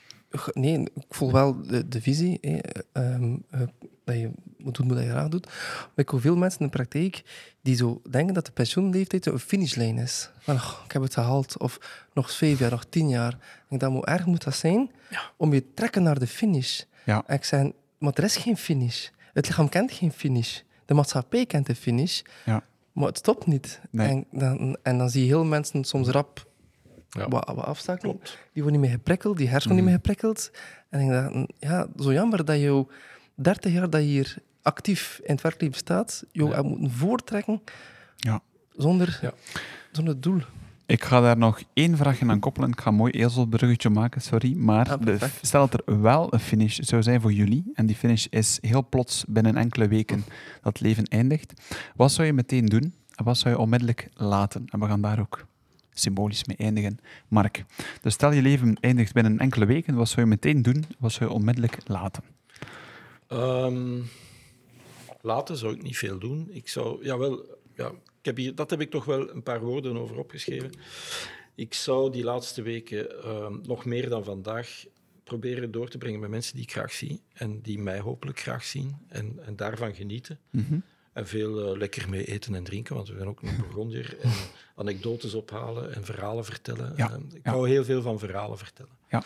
Nee, 0.54 0.80
ik 0.80 1.06
voel 1.10 1.32
wel 1.32 1.62
de, 1.62 1.88
de 1.88 2.02
visie. 2.02 2.38
hè, 2.42 2.58
ehm, 2.92 3.38
eh, 3.50 3.60
dat 4.04 4.16
je 4.16 4.32
moet 4.58 4.76
doen 4.76 4.88
wat 4.88 4.98
je 5.04 5.10
graag 5.10 5.28
doet. 5.30 5.46
Maar 5.46 5.90
ik 5.96 6.10
hoor 6.10 6.22
veel 6.22 6.36
mensen 6.36 6.60
in 6.60 6.66
de 6.66 6.72
praktijk 6.72 7.24
die 7.62 7.76
zo 7.76 8.02
denken 8.10 8.34
dat 8.34 8.46
de 8.46 8.52
pensioenleeftijd 8.52 9.26
een 9.26 9.40
finishlijn 9.40 9.98
is. 9.98 10.30
Van, 10.40 10.56
"Oh, 10.56 10.74
ik 10.86 10.92
heb 10.92 11.02
het 11.02 11.14
gehaald. 11.14 11.58
Of 11.58 12.06
nog 12.14 12.32
vijf 12.32 12.60
jaar, 12.60 12.72
nog 12.72 12.86
tien 12.86 13.10
jaar. 13.10 13.38
Denk, 13.70 13.82
dat 13.82 13.92
hoe 13.92 14.06
erg 14.06 14.26
moet 14.26 14.44
dat 14.44 14.56
zijn 14.56 14.92
om 15.38 15.54
je 15.54 15.62
te 15.62 15.74
trekken 15.74 16.04
naar 16.04 16.20
de 16.20 16.28
finish. 16.28 16.82
Ja. 17.06 17.24
En 17.28 17.36
ik 17.36 17.44
zei, 17.44 17.74
maar 17.98 18.14
er 18.14 18.24
is 18.24 18.38
geen 18.38 18.58
finish. 18.58 19.08
Het 19.34 19.48
lichaam 19.48 19.70
kent 19.70 19.92
geen 19.92 20.12
finish. 20.12 20.60
De 20.86 20.94
maatschappij 20.94 21.46
kent 21.46 21.66
de 21.66 21.76
finish. 21.76 22.22
Ja. 22.46 22.64
Maar 22.94 23.08
het 23.08 23.18
stopt 23.18 23.46
niet. 23.46 23.80
Nee. 23.92 24.08
En, 24.08 24.26
dan, 24.40 24.78
en 24.84 24.98
dan 24.98 25.10
zie 25.10 25.22
je 25.22 25.28
heel 25.28 25.44
mensen 25.46 25.84
soms 25.84 26.08
rap 26.08 26.48
Ja. 27.10 27.28
wat, 27.28 27.51
wat. 27.55 27.97
Klopt. 27.99 28.38
Die 28.53 28.64
worden 28.64 28.72
niet 28.72 28.89
meer 28.89 28.97
geprikkeld, 28.99 29.38
die 29.38 29.47
hersenen 29.47 29.76
Mhm. 29.78 29.86
niet 29.86 29.93
meer 29.93 30.01
geprikkeld. 30.03 30.51
En 30.89 30.99
ik 30.99 31.10
dacht, 31.10 31.51
ja, 31.60 31.88
zo 31.99 32.14
jammer 32.14 32.45
dat 32.45 32.60
je 32.60 32.86
30 33.36 33.72
jaar 33.74 33.89
dat 33.89 34.01
je 34.01 34.07
hier 34.07 34.36
actief 34.62 35.20
in 35.24 35.32
het 35.34 35.41
werkleven 35.41 35.78
staat, 35.78 36.24
je 36.32 36.43
Ja. 36.45 36.62
moeten 36.62 36.91
voortrekken 36.91 37.62
Ja. 38.16 38.41
zonder, 38.76 39.20
Ja. 39.22 39.34
zonder 39.91 40.22
doel. 40.22 40.41
Ik 40.86 41.03
ga 41.03 41.22
daar 41.22 41.38
nog 41.38 41.62
één 41.74 41.97
vraagje 41.97 42.28
aan 42.28 42.39
koppelen. 42.39 42.70
Ik 42.70 42.80
ga 42.82 42.89
een 42.89 42.95
mooi 42.95 43.12
ezelbruggetje 43.12 43.89
maken, 43.89 44.22
sorry. 44.22 44.53
Maar 44.55 44.89
Ah, 44.91 45.01
de, 45.01 45.18
stel 45.41 45.68
dat 45.70 45.84
er 45.86 46.01
wel 46.01 46.34
een 46.34 46.39
finish 46.39 46.78
zou 46.78 47.03
zijn 47.03 47.22
voor 47.22 47.34
jullie, 47.34 47.72
en 47.74 47.86
die 47.86 47.95
finish 47.95 48.26
is 48.26 48.57
heel 48.62 48.88
plots 48.89 49.24
binnen 49.28 49.55
enkele 49.57 49.88
weken 49.88 50.24
dat 50.62 50.74
het 50.74 50.80
leven 50.80 51.03
eindigt, 51.03 51.53
wat 51.95 52.12
zou 52.12 52.28
je 52.28 52.34
meteen 52.34 52.66
doen 52.66 52.93
en 53.16 53.24
wat 53.24 53.38
zou 53.38 53.53
je 53.55 53.60
onmiddellijk 53.62 54.10
laten? 54.14 54.66
En 54.70 54.80
we 54.80 54.86
gaan 54.86 55.01
daar 55.01 55.20
ook 55.20 55.45
symbolisch 56.00 56.45
mee 56.45 56.58
eindigen. 56.58 57.00
Mark, 57.28 57.66
dus 58.02 58.14
stel 58.14 58.32
je 58.32 58.41
leven 58.41 58.78
eindigt 58.80 59.14
binnen 59.14 59.39
enkele 59.39 59.66
weken, 59.66 59.95
wat 59.95 60.10
zou 60.10 60.22
je 60.22 60.28
meteen 60.28 60.62
doen? 60.62 60.86
Wat 61.00 61.12
zou 61.12 61.30
je 61.30 61.36
onmiddellijk 61.36 61.78
laten? 61.86 62.24
Ehm, 63.28 64.02
later 65.22 65.58
zou 65.58 65.74
ik 65.74 65.82
niet 65.82 65.97
veel 65.97 66.20
doen. 66.20 66.50
Ik 66.52 66.68
zou, 66.68 67.04
jawel, 67.04 67.58
ja, 67.76 67.88
ik 68.20 68.26
heb 68.26 68.38
hier, 68.38 68.56
dat 68.56 68.70
heb 68.70 68.82
ik 68.82 68.89
toch 68.89 69.06
wel 69.06 69.30
een 69.30 69.43
paar 69.43 69.62
woorden 69.62 69.97
over 69.97 70.18
opgeschreven. 70.18 70.72
Ik 71.56 71.74
zou 71.74 72.12
die 72.12 72.24
laatste 72.24 72.62
weken 72.62 73.24
ehm, 73.24 73.54
nog 73.64 73.86
meer 73.86 74.10
dan 74.10 74.24
vandaag 74.24 74.86
proberen 75.24 75.72
door 75.72 75.89
te 75.89 75.97
brengen 75.97 76.20
met 76.20 76.30
mensen 76.30 76.56
die 76.56 76.64
ik 76.64 76.72
graag 76.72 76.91
zie 76.91 77.22
en 77.34 77.62
die 77.62 77.80
mij 77.80 78.00
hopelijk 78.00 78.39
graag 78.39 78.64
zien 78.64 78.95
en, 79.08 79.39
en 79.45 79.56
daarvan 79.56 79.95
genieten. 79.95 80.39
Mhm. 80.50 80.80
En 81.14 81.28
veel 81.28 81.72
eh, 81.72 81.78
lekker 81.78 82.10
mee 82.10 82.26
eten 82.26 82.55
en 82.55 82.64
drinken, 82.64 82.95
want 82.95 83.07
we 83.07 83.16
zijn 83.16 83.28
ook 83.28 83.41
nog 83.41 83.55
Burgondier. 83.66 84.18
En 84.22 84.32
anekdotes 84.76 85.34
ophalen 85.34 85.93
en 85.95 86.05
verhalen 86.05 86.45
vertellen. 86.45 86.93
Ja, 86.95 87.12
En 87.12 87.30
ik 87.34 87.39
ja. 87.43 87.51
hou 87.51 87.70
heel 87.70 87.84
veel 87.84 88.01
van 88.01 88.20
verhalen 88.20 88.57
vertellen. 88.57 88.91
Ja. 89.10 89.24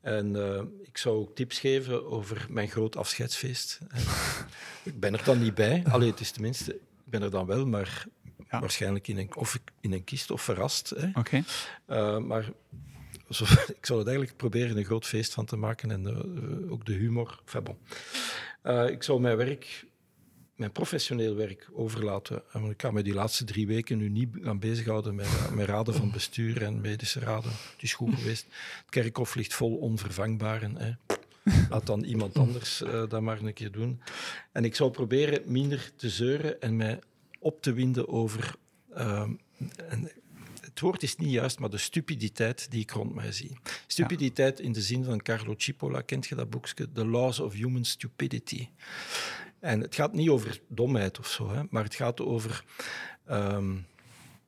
En 0.00 0.36
eh, 0.36 0.62
ik 0.82 0.98
zou 0.98 1.16
ook 1.16 1.34
tips 1.34 1.58
geven 1.60 2.06
over 2.10 2.46
mijn 2.50 2.68
groot 2.68 2.96
afscheidsfeest. 2.96 3.80
Ik 4.82 5.00
ben 5.00 5.12
er 5.14 5.24
dan 5.24 5.42
niet 5.42 5.54
bij. 5.54 5.84
Allee, 5.88 6.10
het 6.10 6.20
is 6.20 6.30
tenminste, 6.30 6.74
ik 6.74 6.80
ben 7.04 7.22
er 7.22 7.30
dan 7.30 7.46
wel, 7.46 7.66
maar 7.66 8.04
Ja. 8.50 8.60
waarschijnlijk 8.60 9.08
in 9.08 9.18
een, 9.18 9.36
of 9.36 9.58
in 9.80 9.92
een 9.92 10.04
kist 10.04 10.30
of 10.30 10.42
verrast. 10.42 10.90
Hè. 10.96 11.08
Oké. 11.14 11.42
Eh, 11.86 12.18
maar 12.18 12.52
zo, 13.30 13.44
ik 13.78 13.86
zal 13.86 13.98
het 13.98 14.06
eigenlijk 14.06 14.36
proberen 14.36 14.76
een 14.76 14.84
groot 14.84 15.06
feest 15.06 15.32
van 15.32 15.44
te 15.44 15.56
maken 15.56 15.90
en 15.90 16.06
ook 16.70 16.86
de 16.86 16.92
humor. 16.92 17.40
Enfin, 17.44 17.62
bon. 17.62 17.76
Ik 18.90 19.02
zou 19.02 19.20
mijn 19.20 19.36
werk, 19.36 19.84
mijn 20.54 20.72
professioneel 20.72 21.34
werk 21.34 21.68
overlaten. 21.72 22.42
Ik 22.68 22.80
ga 22.80 22.90
me 22.90 23.02
die 23.02 23.14
laatste 23.14 23.44
drie 23.44 23.66
weken 23.66 23.98
nu 23.98 24.08
niet 24.08 24.28
gaan 24.42 24.58
bezighouden 24.58 25.14
met, 25.14 25.50
met 25.54 25.66
raden 25.66 25.94
van 25.94 26.10
bestuur 26.10 26.62
en 26.62 26.80
medische 26.80 27.20
raden. 27.20 27.50
Het 27.50 27.82
is 27.82 27.94
goed 27.94 28.14
geweest. 28.14 28.46
Het 28.76 28.90
kerkhof 28.90 29.34
ligt 29.34 29.54
vol 29.54 29.76
onvervangbaren. 29.76 30.98
Laat 31.70 31.86
dan 31.86 32.04
iemand 32.04 32.38
anders 32.38 32.82
eh, 32.82 33.08
dat 33.08 33.20
maar 33.20 33.40
een 33.40 33.52
keer 33.52 33.72
doen. 33.72 34.00
En 34.52 34.64
ik 34.64 34.74
zou 34.74 34.90
proberen 34.90 35.42
minder 35.52 35.90
te 35.96 36.10
zeuren 36.10 36.60
en 36.60 36.76
mij 36.76 37.00
op 37.38 37.62
te 37.62 37.72
winden 37.72 38.08
over 38.08 38.54
ehm, 38.94 39.32
en 39.88 40.10
het 40.60 40.80
woord 40.80 41.02
is 41.02 41.16
niet 41.16 41.30
juist, 41.30 41.58
maar 41.58 41.70
de 41.70 41.78
stupiditeit 41.78 42.70
die 42.70 42.80
ik 42.80 42.90
rond 42.90 43.14
mij 43.14 43.32
zie. 43.32 43.58
Stupiditeit 43.86 44.60
in 44.60 44.72
de 44.72 44.80
zin 44.80 45.04
van 45.04 45.22
Carlo 45.22 45.54
Cipolla, 45.56 46.00
kent 46.00 46.26
je 46.26 46.34
dat 46.34 46.50
boekje? 46.50 46.92
The 46.92 47.06
Laws 47.06 47.40
of 47.40 47.52
Human 47.52 47.84
Stupidity. 47.84 48.68
En 49.64 49.80
het 49.80 49.94
gaat 49.94 50.12
niet 50.12 50.28
over 50.28 50.60
domheid 50.68 51.18
of 51.18 51.28
zo, 51.28 51.50
hè, 51.50 51.62
maar 51.70 51.84
het 51.84 51.94
gaat 51.94 52.20
over. 52.20 52.64
ehm, 53.26 53.76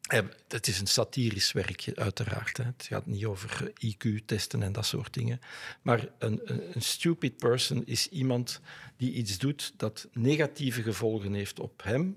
eh, 0.07 0.21
het 0.49 0.67
is 0.67 0.81
een 0.81 0.87
satirisch 0.87 1.53
werkje, 1.53 1.97
uiteraard. 1.97 2.57
Hè. 2.57 2.65
Het 2.65 2.87
gaat 2.89 3.07
niet 3.07 3.25
over 3.25 3.73
IQ-testen 3.79 4.63
en 4.63 4.73
dat 4.73 4.87
soort 4.87 5.15
dingen. 5.15 5.41
Maar 5.83 6.09
een, 6.19 6.41
een, 6.45 6.63
een 6.75 6.83
stupid 6.83 7.37
person 7.37 7.87
is 7.87 8.09
iemand 8.09 8.61
die 8.97 9.13
iets 9.13 9.39
doet 9.39 9.75
dat 9.77 10.09
negatieve 10.13 10.83
gevolgen 10.83 11.33
heeft 11.35 11.61
op 11.61 11.83
hem 11.83 12.17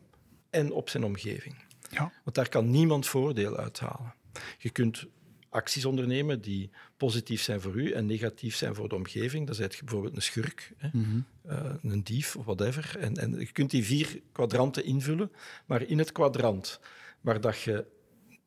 en 0.49 0.71
op 0.71 0.89
zijn 0.89 1.03
omgeving. 1.03 1.55
Ja. 1.89 2.11
Want 2.23 2.35
daar 2.35 2.49
kan 2.49 2.69
niemand 2.69 3.07
voordeel 3.07 3.57
uithalen. 3.57 4.13
Je 4.57 4.69
kunt 4.69 5.05
acties 5.49 5.85
ondernemen 5.85 6.41
die 6.41 6.69
positief 6.97 7.41
zijn 7.41 7.61
voor 7.61 7.75
u 7.75 7.91
en 7.91 8.05
negatief 8.05 8.55
zijn 8.55 8.75
voor 8.75 8.89
de 8.89 8.95
omgeving. 8.95 9.45
Dan 9.45 9.55
zijt 9.55 9.75
je 9.75 9.83
bijvoorbeeld 9.83 10.15
een 10.15 10.21
schurk, 10.21 10.71
hè, 10.77 10.89
Mhm. 10.93 11.19
eh, 11.45 11.73
een 11.83 12.03
dief 12.03 12.35
of 12.35 12.45
whatever. 12.45 12.95
En, 12.99 13.15
en 13.17 13.39
je 13.39 13.51
kunt 13.51 13.69
die 13.71 13.85
vier 13.85 14.21
kwadranten 14.31 14.83
invullen, 14.85 15.31
maar 15.65 15.81
in 15.81 15.97
het 15.97 16.11
kwadrant 16.11 16.79
waar 17.21 17.41
dat 17.41 17.59
je 17.61 17.85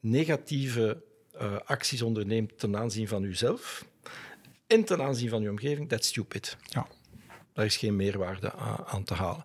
negatieve 0.00 1.03
eh, 1.32 1.57
acties 1.64 2.03
onderneemt 2.03 2.59
ten 2.59 2.76
aanzien 2.76 3.09
van 3.09 3.22
jezelf 3.22 3.86
en 4.66 4.84
ten 4.84 5.03
aanzien 5.03 5.28
van 5.28 5.42
je 5.42 5.50
omgeving, 5.50 5.88
that's 5.88 6.09
stupid. 6.09 6.57
Ja. 6.68 6.86
Daar 7.53 7.64
is 7.64 7.76
geen 7.76 7.96
meerwaarde 7.96 8.53
aan, 8.53 8.84
aan 8.86 9.05
te 9.05 9.14
halen. 9.14 9.44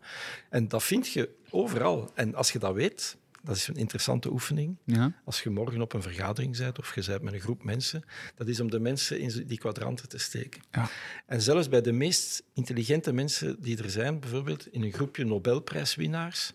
En 0.50 0.68
dat 0.68 0.84
vind 0.84 1.08
je 1.08 1.30
overal. 1.50 2.12
En 2.16 2.36
als 2.36 2.52
je 2.52 2.60
dat 2.60 2.74
weet, 2.74 3.18
dat 3.48 3.56
is 3.56 3.68
een 3.68 3.76
interessante 3.76 4.32
oefening. 4.32 4.78
Ja. 4.86 5.14
Als 5.26 5.42
je 5.42 5.50
morgen 5.50 5.82
op 5.82 5.94
een 5.94 6.02
vergadering 6.02 6.58
bent 6.58 6.80
of 6.80 6.96
je 6.96 7.04
bent 7.06 7.22
met 7.22 7.34
een 7.34 7.40
groep 7.40 7.64
mensen, 7.64 8.04
dat 8.36 8.48
is 8.48 8.60
om 8.60 8.70
de 8.70 8.80
mensen 8.80 9.20
in 9.20 9.44
die 9.48 9.58
kwadranten 9.58 10.10
te 10.10 10.18
steken. 10.18 10.62
Ja. 10.72 10.90
En 11.26 11.42
zelfs 11.42 11.70
bij 11.70 11.82
de 11.82 11.92
meest 11.92 12.44
intelligente 12.54 13.14
mensen 13.14 13.62
die 13.62 13.84
er 13.84 13.90
zijn, 13.90 14.20
bijvoorbeeld 14.20 14.68
in 14.68 14.84
een 14.84 14.92
groepje 14.92 15.26
Nobelprijswinnaars, 15.26 16.54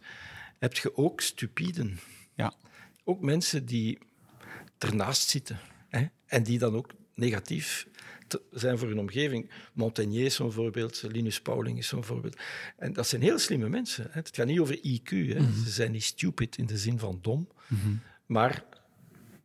heb 0.59 0.75
je 0.75 0.97
ook 0.97 1.21
stupiden. 1.21 2.01
Ja. 2.35 2.55
Ook 3.05 3.21
mensen 3.21 3.67
die 3.67 3.99
ernaast 4.79 5.29
zitten 5.29 5.59
hè, 5.89 6.07
en 6.27 6.43
die 6.43 6.59
dan 6.59 6.77
ook 6.77 6.91
negatief 7.15 7.87
zijn 8.51 8.79
voor 8.79 8.89
hun 8.89 8.99
omgeving. 8.99 9.51
Montaigne 9.73 10.19
is 10.25 10.35
zo'n 10.35 10.53
voorbeeld, 10.53 11.03
Linus 11.09 11.41
Pauling 11.41 11.79
is 11.79 11.87
zo'n 11.89 12.05
voorbeeld. 12.05 12.37
En 12.77 12.93
dat 12.93 13.07
zijn 13.09 13.23
heel 13.23 13.39
slimme 13.39 13.69
mensen. 13.69 14.05
Hè. 14.05 14.11
Het 14.19 14.31
gaat 14.33 14.47
niet 14.47 14.59
over 14.61 14.77
IQ. 14.77 15.09
Hè. 15.11 15.39
Ze 15.65 15.71
zijn 15.71 15.93
niet 15.93 16.05
stupid 16.05 16.57
in 16.59 16.67
de 16.67 16.79
zin 16.79 16.99
van 16.99 17.19
dom. 17.23 17.49
Maar 18.27 18.65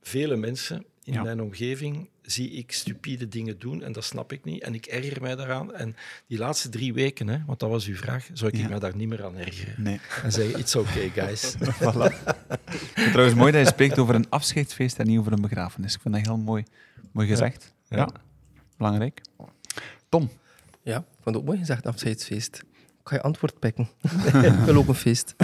vele 0.01 0.35
mensen 0.35 0.85
in 1.03 1.13
Ja. 1.13 1.23
mijn 1.23 1.41
omgeving 1.41 2.09
zie 2.21 2.49
ik 2.51 2.71
stupide 2.71 3.27
dingen 3.27 3.59
doen 3.59 3.83
en 3.83 3.91
dat 3.91 4.03
snap 4.03 4.31
ik 4.31 4.43
niet. 4.43 4.61
En 4.61 4.73
ik 4.73 4.85
erger 4.85 5.21
mij 5.21 5.35
daaraan. 5.35 5.73
En 5.73 5.95
die 6.27 6.37
laatste 6.37 6.69
drie 6.69 6.93
weken, 6.93 7.27
hè, 7.27 7.37
want 7.45 7.59
dat 7.59 7.69
was 7.69 7.85
uw 7.85 7.95
vraag, 7.95 8.29
zou 8.33 8.51
ik 8.51 8.57
Ja. 8.59 8.67
mij 8.69 8.79
daar 8.79 8.95
niet 8.95 9.07
meer 9.07 9.23
aan 9.25 9.35
ergeren. 9.35 9.83
Nee. 9.83 9.99
En 10.23 10.31
zeggen, 10.31 10.59
it's 10.59 10.75
okay, 10.75 11.09
guys. 11.09 11.55
Voilà. 11.81 12.13
Trouwens 12.93 13.33
mooi 13.35 13.51
dat 13.51 13.61
je 13.61 13.67
spreekt 13.67 13.99
over 13.99 14.15
een 14.15 14.29
afscheidsfeest 14.29 14.99
en 14.99 15.07
niet 15.07 15.19
over 15.19 15.31
een 15.31 15.41
begrafenis. 15.41 15.93
Ik 15.95 16.01
vind 16.01 16.13
dat 16.15 16.25
heel 16.25 16.37
mooi, 16.37 16.63
mooi 17.11 17.27
gezegd. 17.27 17.73
Ja. 17.87 17.97
Ja. 17.97 18.09
Belangrijk. 18.77 19.21
Tom. 20.09 20.29
Ja, 20.81 20.97
ik 20.97 21.03
vond 21.21 21.25
het 21.25 21.35
ook 21.35 21.45
mooi 21.45 21.57
gezegd, 21.57 21.85
afscheidsfeest. 21.85 22.63
Ik 23.01 23.13
ga 23.13 23.15
je 23.15 23.21
antwoord 23.21 23.59
pikken. 23.59 23.89
ik 24.51 24.53
wil 24.65 24.75
ook 24.75 24.87
een 24.87 24.95
feest. 24.95 25.35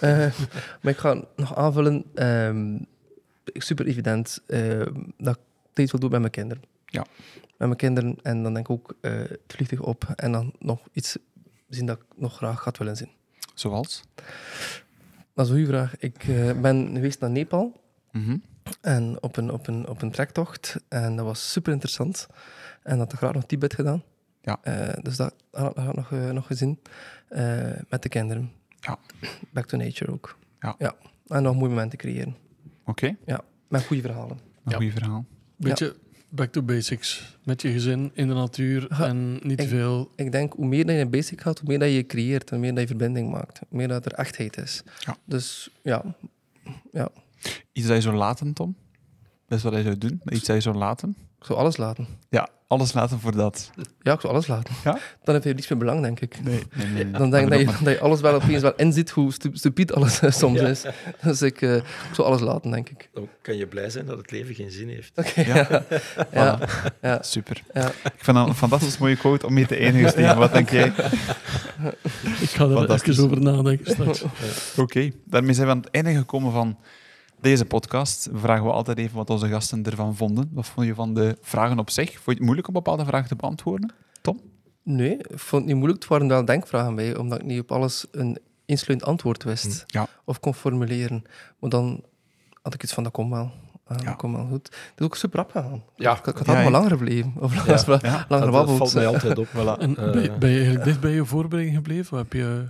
Eh, 0.00 0.38
maar 0.82 0.92
ik 0.92 0.96
ga 0.96 1.24
nog 1.36 1.56
aanvullen, 1.56 2.04
ehm, 2.14 2.78
super 3.44 3.86
evident, 3.86 4.42
ehm, 4.46 4.94
dat 5.16 5.34
ik 5.36 5.40
tijd 5.72 5.90
wil 5.90 6.00
doen 6.00 6.10
met 6.10 6.20
mijn 6.20 6.32
kinderen. 6.32 6.62
Ja. 6.86 7.06
Met 7.56 7.68
mijn 7.68 7.76
kinderen 7.76 8.16
en 8.22 8.42
dan 8.42 8.54
denk 8.54 8.68
ik 8.68 8.72
ook 8.72 8.96
eh, 9.00 9.12
het 9.12 9.40
vliegtuig 9.46 9.82
op 9.82 10.04
en 10.16 10.32
dan 10.32 10.52
nog 10.58 10.80
iets 10.92 11.16
zien 11.68 11.86
dat 11.86 11.98
ik 11.98 12.04
nog 12.16 12.36
graag 12.36 12.64
had 12.64 12.78
willen 12.78 12.96
zien. 12.96 13.10
Zoals? 13.54 14.02
Dat 15.34 15.44
is 15.44 15.50
een 15.50 15.56
goede 15.56 15.70
vraag. 15.70 15.96
Ik 15.98 16.24
eh, 16.24 16.60
ben 16.60 16.90
geweest 16.94 17.20
naar 17.20 17.30
Nepal. 17.30 17.80
Mhm. 18.12 18.36
En 18.80 19.16
op 19.22 19.36
een, 19.36 19.50
op 19.50 19.66
een, 19.66 19.88
op 19.88 20.02
een 20.02 20.10
trektocht. 20.10 20.76
En 20.88 21.16
dat 21.16 21.24
was 21.24 21.50
super 21.52 21.72
interessant. 21.72 22.26
En 22.82 22.98
had 22.98 23.12
ik 23.12 23.18
graag 23.18 23.32
nog 23.32 23.44
Tibet 23.46 23.74
gedaan. 23.74 24.02
Ja. 24.42 24.58
Eh, 24.62 25.02
dus 25.02 25.16
dat 25.16 25.34
had 25.50 25.76
ik 25.78 25.94
nog, 25.94 26.12
eh, 26.12 26.30
nog 26.30 26.46
gezien. 26.46 26.78
eh, 27.28 27.70
met 27.88 28.02
de 28.02 28.08
kinderen. 28.08 28.52
Ja. 28.80 28.98
Back 29.50 29.66
to 29.66 29.76
nature 29.76 30.12
ook. 30.12 30.38
Ja. 30.60 30.74
ja. 30.78 30.94
En 31.26 31.42
nog 31.42 31.54
mooie 31.54 31.68
momenten 31.68 31.98
creëren. 31.98 32.36
Oké, 32.84 33.16
Ja. 33.26 33.40
Met 33.68 33.84
goede 33.84 34.02
verhalen. 34.02 34.38
een 34.64 34.70
Ja. 34.72 34.76
goed 34.76 34.92
verhaal. 34.92 35.24
Beetje 35.56 35.96
back 36.28 36.52
to 36.52 36.62
basics. 36.62 37.38
Met 37.44 37.62
je 37.62 37.70
gezin 37.72 38.10
in 38.14 38.28
de 38.28 38.34
natuur 38.34 38.86
Ja, 38.98 39.06
en 39.06 39.38
niet 39.42 39.60
ik- 39.60 39.68
veel. 39.68 40.10
Ik 40.16 40.32
denk, 40.32 40.52
hoe 40.52 40.66
meer 40.66 40.86
dat 40.86 40.96
je 40.96 41.06
basic 41.06 41.40
gaat, 41.40 41.58
hoe 41.58 41.68
meer 41.68 41.78
dat 41.78 41.92
je 41.92 42.06
creëert. 42.06 42.50
En 42.50 42.56
hoe 42.56 42.64
meer 42.64 42.70
dat 42.74 42.80
je 42.82 42.88
verbinding 42.88 43.30
maakt. 43.30 43.58
Hoe 43.68 43.78
meer 43.78 43.88
dat 43.88 44.04
er 44.06 44.12
echtheid 44.12 44.56
is. 44.56 44.82
Ja. 44.98 45.16
Dus 45.24 45.70
ja. 45.82 46.04
ja. 46.92 47.08
Iets 47.72 47.86
dat 47.86 47.96
je 47.96 48.02
zou 48.02 48.14
laten, 48.16 48.52
Tom? 48.52 48.76
Dat 49.48 49.58
is 49.58 49.64
wat 49.64 49.74
je 49.74 49.82
zou 49.82 49.98
doen? 49.98 50.20
Iets 50.24 50.44
dat 50.44 50.56
je 50.56 50.62
zou 50.62 50.76
laten? 50.76 51.16
Ik 51.38 51.44
zou 51.50 51.58
alles 51.58 51.76
laten. 51.76 52.06
Ja, 52.30 52.48
alles 52.66 52.92
laten 52.92 53.20
voor 53.20 53.36
dat. 53.36 53.70
Ja, 54.02 54.12
ik 54.12 54.20
zou 54.20 54.32
alles 54.32 54.46
laten. 54.46 54.74
Ja? 54.84 54.98
Dan 55.24 55.34
heb 55.34 55.44
je 55.44 55.54
niets 55.54 55.68
meer 55.68 55.78
belang, 55.78 56.02
denk 56.02 56.20
ik. 56.20 56.42
Nee, 56.42 56.62
nee, 56.74 56.86
nee. 56.86 57.10
Dan 57.10 57.30
denk 57.30 57.44
ik 57.44 57.50
dat 57.50 57.60
je, 57.78 57.84
dat 57.84 57.94
je 57.94 58.00
alles 58.00 58.20
wel 58.20 58.34
opeens 58.34 58.62
wel 58.62 58.74
inziet 58.76 59.10
hoe 59.10 59.32
stu- 59.32 59.50
stupid 59.52 59.92
alles 59.92 60.20
soms 60.38 60.60
Ja. 60.60 60.66
is. 60.66 60.82
Dus 61.22 61.42
ik, 61.42 61.62
eh, 61.62 61.76
ik 61.76 61.84
zou 62.12 62.28
alles 62.28 62.40
laten, 62.40 62.70
denk 62.70 62.88
ik. 62.88 63.08
Dan 63.14 63.28
kan 63.42 63.56
je 63.56 63.66
blij 63.66 63.90
zijn 63.90 64.06
dat 64.06 64.18
het 64.18 64.30
leven 64.30 64.54
geen 64.54 64.70
zin 64.70 64.88
heeft. 64.88 65.12
Oké, 65.18 65.40
Ja. 65.40 65.54
ja. 65.70 65.82
Ja. 66.32 66.58
Ja. 67.02 67.22
Super. 67.22 67.62
Ja. 67.74 67.88
Ik 67.88 68.12
vind 68.24 68.36
dat 68.36 68.48
een 68.48 68.54
fantastisch 68.54 68.98
mooie 68.98 69.16
quote 69.16 69.46
om 69.46 69.52
mee 69.54 69.66
te 69.66 69.76
eindigen, 69.76 70.10
Steven. 70.10 70.36
Wat 70.38 70.52
denk 70.52 70.70
jij? 70.70 70.86
Ik 72.40 72.48
ga 72.50 72.64
er 72.64 72.90
even 72.90 73.24
over 73.24 73.40
nadenken 73.40 73.90
straks. 73.90 74.24
Oké, 74.76 75.10
daarmee 75.24 75.54
zijn 75.54 75.66
we 75.66 75.72
aan 75.72 75.78
het 75.80 75.90
einde 75.90 76.14
gekomen 76.14 76.52
van 76.52 76.78
deze 77.44 77.64
podcast. 77.64 78.28
Vragen 78.32 78.64
we 78.64 78.70
altijd 78.72 78.98
even 78.98 79.16
wat 79.16 79.30
onze 79.30 79.48
gasten 79.48 79.82
ervan 79.84 80.16
vonden. 80.16 80.50
Wat 80.52 80.66
vond 80.66 80.86
je 80.86 80.94
van 80.94 81.14
de 81.14 81.36
vragen 81.40 81.78
op 81.78 81.90
zich? 81.90 82.10
Vond 82.12 82.24
je 82.24 82.32
het 82.32 82.40
moeilijk 82.42 82.66
om 82.68 82.74
bepaalde 82.74 83.04
vragen 83.04 83.28
te 83.28 83.36
beantwoorden? 83.36 83.92
Nee, 84.82 85.16
ik 85.16 85.38
vond 85.38 85.62
het 85.62 85.64
niet 85.64 85.74
moeilijk. 85.74 85.98
Het 86.00 86.08
waren 86.08 86.28
wel 86.28 86.44
denkvragen 86.44 86.94
bij, 86.94 87.16
omdat 87.16 87.38
ik 87.40 87.44
niet 87.44 87.60
op 87.60 87.72
alles 87.72 88.06
een 88.10 88.38
insluitend 88.64 89.10
antwoord 89.10 89.42
wist. 89.44 89.84
Ja. 89.86 90.06
Of 90.24 90.40
kon 90.40 90.54
formuleren. 90.54 91.22
Maar 91.58 91.70
dan 91.70 92.02
had 92.62 92.74
ik 92.74 92.82
iets 92.82 92.92
van, 92.92 93.02
dat 93.02 93.12
komt 93.12 93.30
wel. 93.30 93.50
Ah, 93.86 93.98
Ja. 94.02 94.12
Komt 94.12 94.36
wel 94.36 94.46
goed. 94.46 94.66
Het 94.66 94.92
is 95.00 95.04
ook 95.04 95.16
super 95.16 95.38
rap 95.38 95.50
gegaan. 95.50 95.82
Ja. 95.96 96.12
Ik, 96.12 96.26
ik 96.26 96.36
had 96.36 96.46
allemaal 96.48 96.64
ja. 96.64 96.70
langer 96.70 96.90
gebleven. 96.90 97.32
Of 97.38 97.54
Ja. 97.66 97.82
langer, 97.86 98.06
Ja. 98.06 98.24
langer 98.28 98.50
Dat 98.52 98.70
valt 98.70 98.94
mij 98.94 99.06
altijd 99.06 99.38
op. 99.38 99.46
Voilà. 99.46 99.80
En 99.80 99.96
Eh, 99.96 100.10
ben, 100.12 100.22
je, 100.22 100.32
ben 100.38 100.48
je 100.50 100.54
eigenlijk 100.56 100.84
dicht 100.84 101.00
bij 101.00 101.10
je 101.10 101.24
voorbereiding 101.24 101.76
gebleven? 101.76 102.12
Of 102.12 102.18
heb 102.18 102.32
je... 102.32 102.64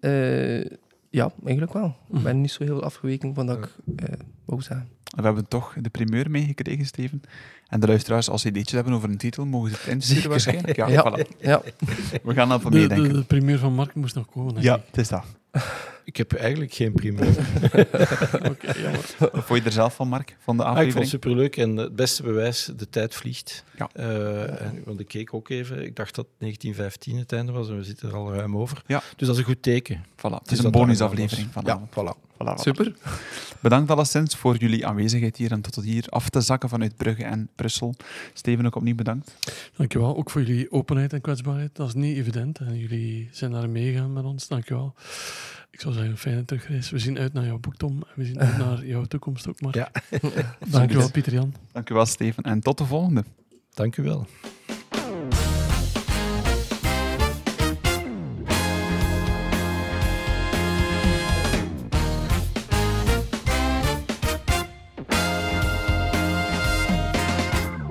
Eh, 0.00 0.78
ja, 1.12 1.32
eigenlijk 1.42 1.72
wel. 1.72 1.96
Mhm. 2.06 2.16
Ik 2.18 2.22
ben 2.24 2.40
niet 2.40 2.50
zo 2.50 2.64
heel 2.64 2.82
afgeweken 2.82 3.34
van 3.34 3.46
dat 3.46 3.58
ik 3.58 3.68
eh 3.96 4.12
wou 4.44 4.62
zeggen. 4.62 4.88
We 5.16 5.22
hebben 5.22 5.48
toch 5.48 5.74
de 5.80 5.88
primeur 5.90 6.30
meegekregen, 6.30 6.86
Steven. 6.86 7.22
En 7.68 7.80
de 7.80 7.86
luisteraars, 7.86 8.28
als 8.30 8.42
ze 8.42 8.48
ideetjes 8.48 8.74
hebben 8.74 8.92
over 8.92 9.08
een 9.10 9.16
titel, 9.16 9.46
mogen 9.46 9.70
ze 9.70 9.76
het 9.76 9.86
insturen 9.86 10.30
waarschijnlijk. 10.30 10.76
Ja, 10.76 10.88
Ja. 10.88 11.12
voilà. 11.18 11.38
Ja, 11.40 11.62
We 12.22 12.34
gaan 12.34 12.48
dat 12.48 12.60
van 12.62 12.70
De, 12.70 12.78
de, 12.80 12.86
meedenken. 12.88 13.14
de 13.14 13.24
primeur 13.24 13.58
van 13.58 13.74
Mark 13.74 13.94
moest 13.94 14.14
nog 14.14 14.26
komen, 14.26 14.62
Ja, 14.62 14.74
ik. 14.76 14.82
het 14.86 14.98
is 14.98 15.08
dat. 15.08 15.24
Ik 16.04 16.16
heb 16.16 16.32
eigenlijk 16.32 16.72
geen 16.74 16.92
primeur. 16.92 17.28
Oké, 18.50 18.72
jammer. 18.78 19.14
Wat 19.18 19.30
vond 19.44 19.58
je 19.58 19.64
er 19.64 19.72
zelf 19.72 19.94
van, 19.94 20.08
Mark, 20.08 20.36
van 20.38 20.56
de 20.56 20.62
Ah, 20.62 20.68
ik 20.68 20.74
vond 20.76 20.78
aflevering? 20.78 21.10
het 21.10 21.22
superleuk 21.22 21.56
en 21.56 21.76
het 21.76 21.96
beste 21.96 22.22
bewijs, 22.22 22.70
de 22.76 22.88
tijd 22.90 23.14
vliegt. 23.14 23.64
Ja. 23.78 23.88
Eh, 23.92 24.60
en, 24.62 24.82
want 24.84 25.00
ik 25.00 25.08
keek 25.08 25.34
ook 25.34 25.48
even, 25.48 25.84
ik 25.84 25.96
dacht 25.96 26.14
dat 26.14 26.26
1915 26.38 27.18
het 27.18 27.32
einde 27.32 27.52
was 27.52 27.68
en 27.68 27.76
we 27.76 27.84
zitten 27.84 28.08
er 28.08 28.14
al 28.14 28.34
ruim 28.34 28.56
over. 28.56 28.82
Ja. 28.86 28.98
Dus 29.16 29.26
dat 29.26 29.36
is 29.36 29.38
een 29.42 29.48
goed 29.48 29.62
teken. 29.62 30.04
Voilà, 30.16 30.20
het 30.20 30.48
Dus 30.48 30.58
is 30.58 30.64
een 30.64 30.70
bonusaflevering 30.70 31.48
vanavond. 31.52 31.88
Ja, 31.94 32.02
voilà. 32.02 32.31
Voilà, 32.42 32.54
voilà. 32.54 32.62
Super. 32.62 32.94
Bedankt 33.60 33.90
alleszins 33.90 34.36
voor 34.36 34.56
jullie 34.56 34.86
aanwezigheid 34.86 35.36
hier 35.36 35.52
en 35.52 35.60
tot 35.60 35.84
hier 35.84 36.06
af 36.08 36.28
te 36.28 36.40
zakken 36.40 36.68
vanuit 36.68 36.96
Brugge 36.96 37.24
en 37.24 37.48
Brussel. 37.54 37.94
Steven, 38.32 38.66
ook 38.66 38.74
opnieuw 38.74 38.94
bedankt. 38.94 39.36
Dankjewel, 39.76 40.16
ook 40.16 40.30
voor 40.30 40.42
jullie 40.42 40.72
openheid 40.72 41.12
en 41.12 41.20
kwetsbaarheid. 41.20 41.76
Dat 41.76 41.88
is 41.88 41.94
niet 41.94 42.16
evident 42.16 42.58
en 42.58 42.78
jullie 42.78 43.28
zijn 43.32 43.50
daar 43.50 43.70
meegaan 43.70 44.12
met 44.12 44.24
ons. 44.24 44.48
Dankjewel. 44.48 44.94
Ik 45.70 45.80
zou 45.80 45.92
zeggen, 45.92 46.12
een 46.12 46.18
fijne 46.18 46.44
terugreis. 46.44 46.90
We 46.90 46.98
zien 46.98 47.18
uit 47.18 47.32
naar 47.32 47.44
jouw 47.44 47.58
boek, 47.58 47.76
Tom. 47.76 47.92
En 47.92 48.14
we 48.14 48.24
zien 48.24 48.40
uit 48.40 48.58
naar 48.58 48.86
jouw 48.86 49.04
toekomst 49.04 49.48
ook, 49.48 49.60
maar. 49.60 49.76
Ja. 49.76 49.90
Dankjewel, 50.68 51.10
Pieter 51.10 51.32
Jan. 51.32 51.54
Dankjewel, 51.72 52.06
Steven. 52.06 52.42
En 52.42 52.60
tot 52.60 52.78
de 52.78 52.84
volgende. 52.84 53.24
Dank 53.74 53.96
u 53.96 54.02
wel. 54.02 54.26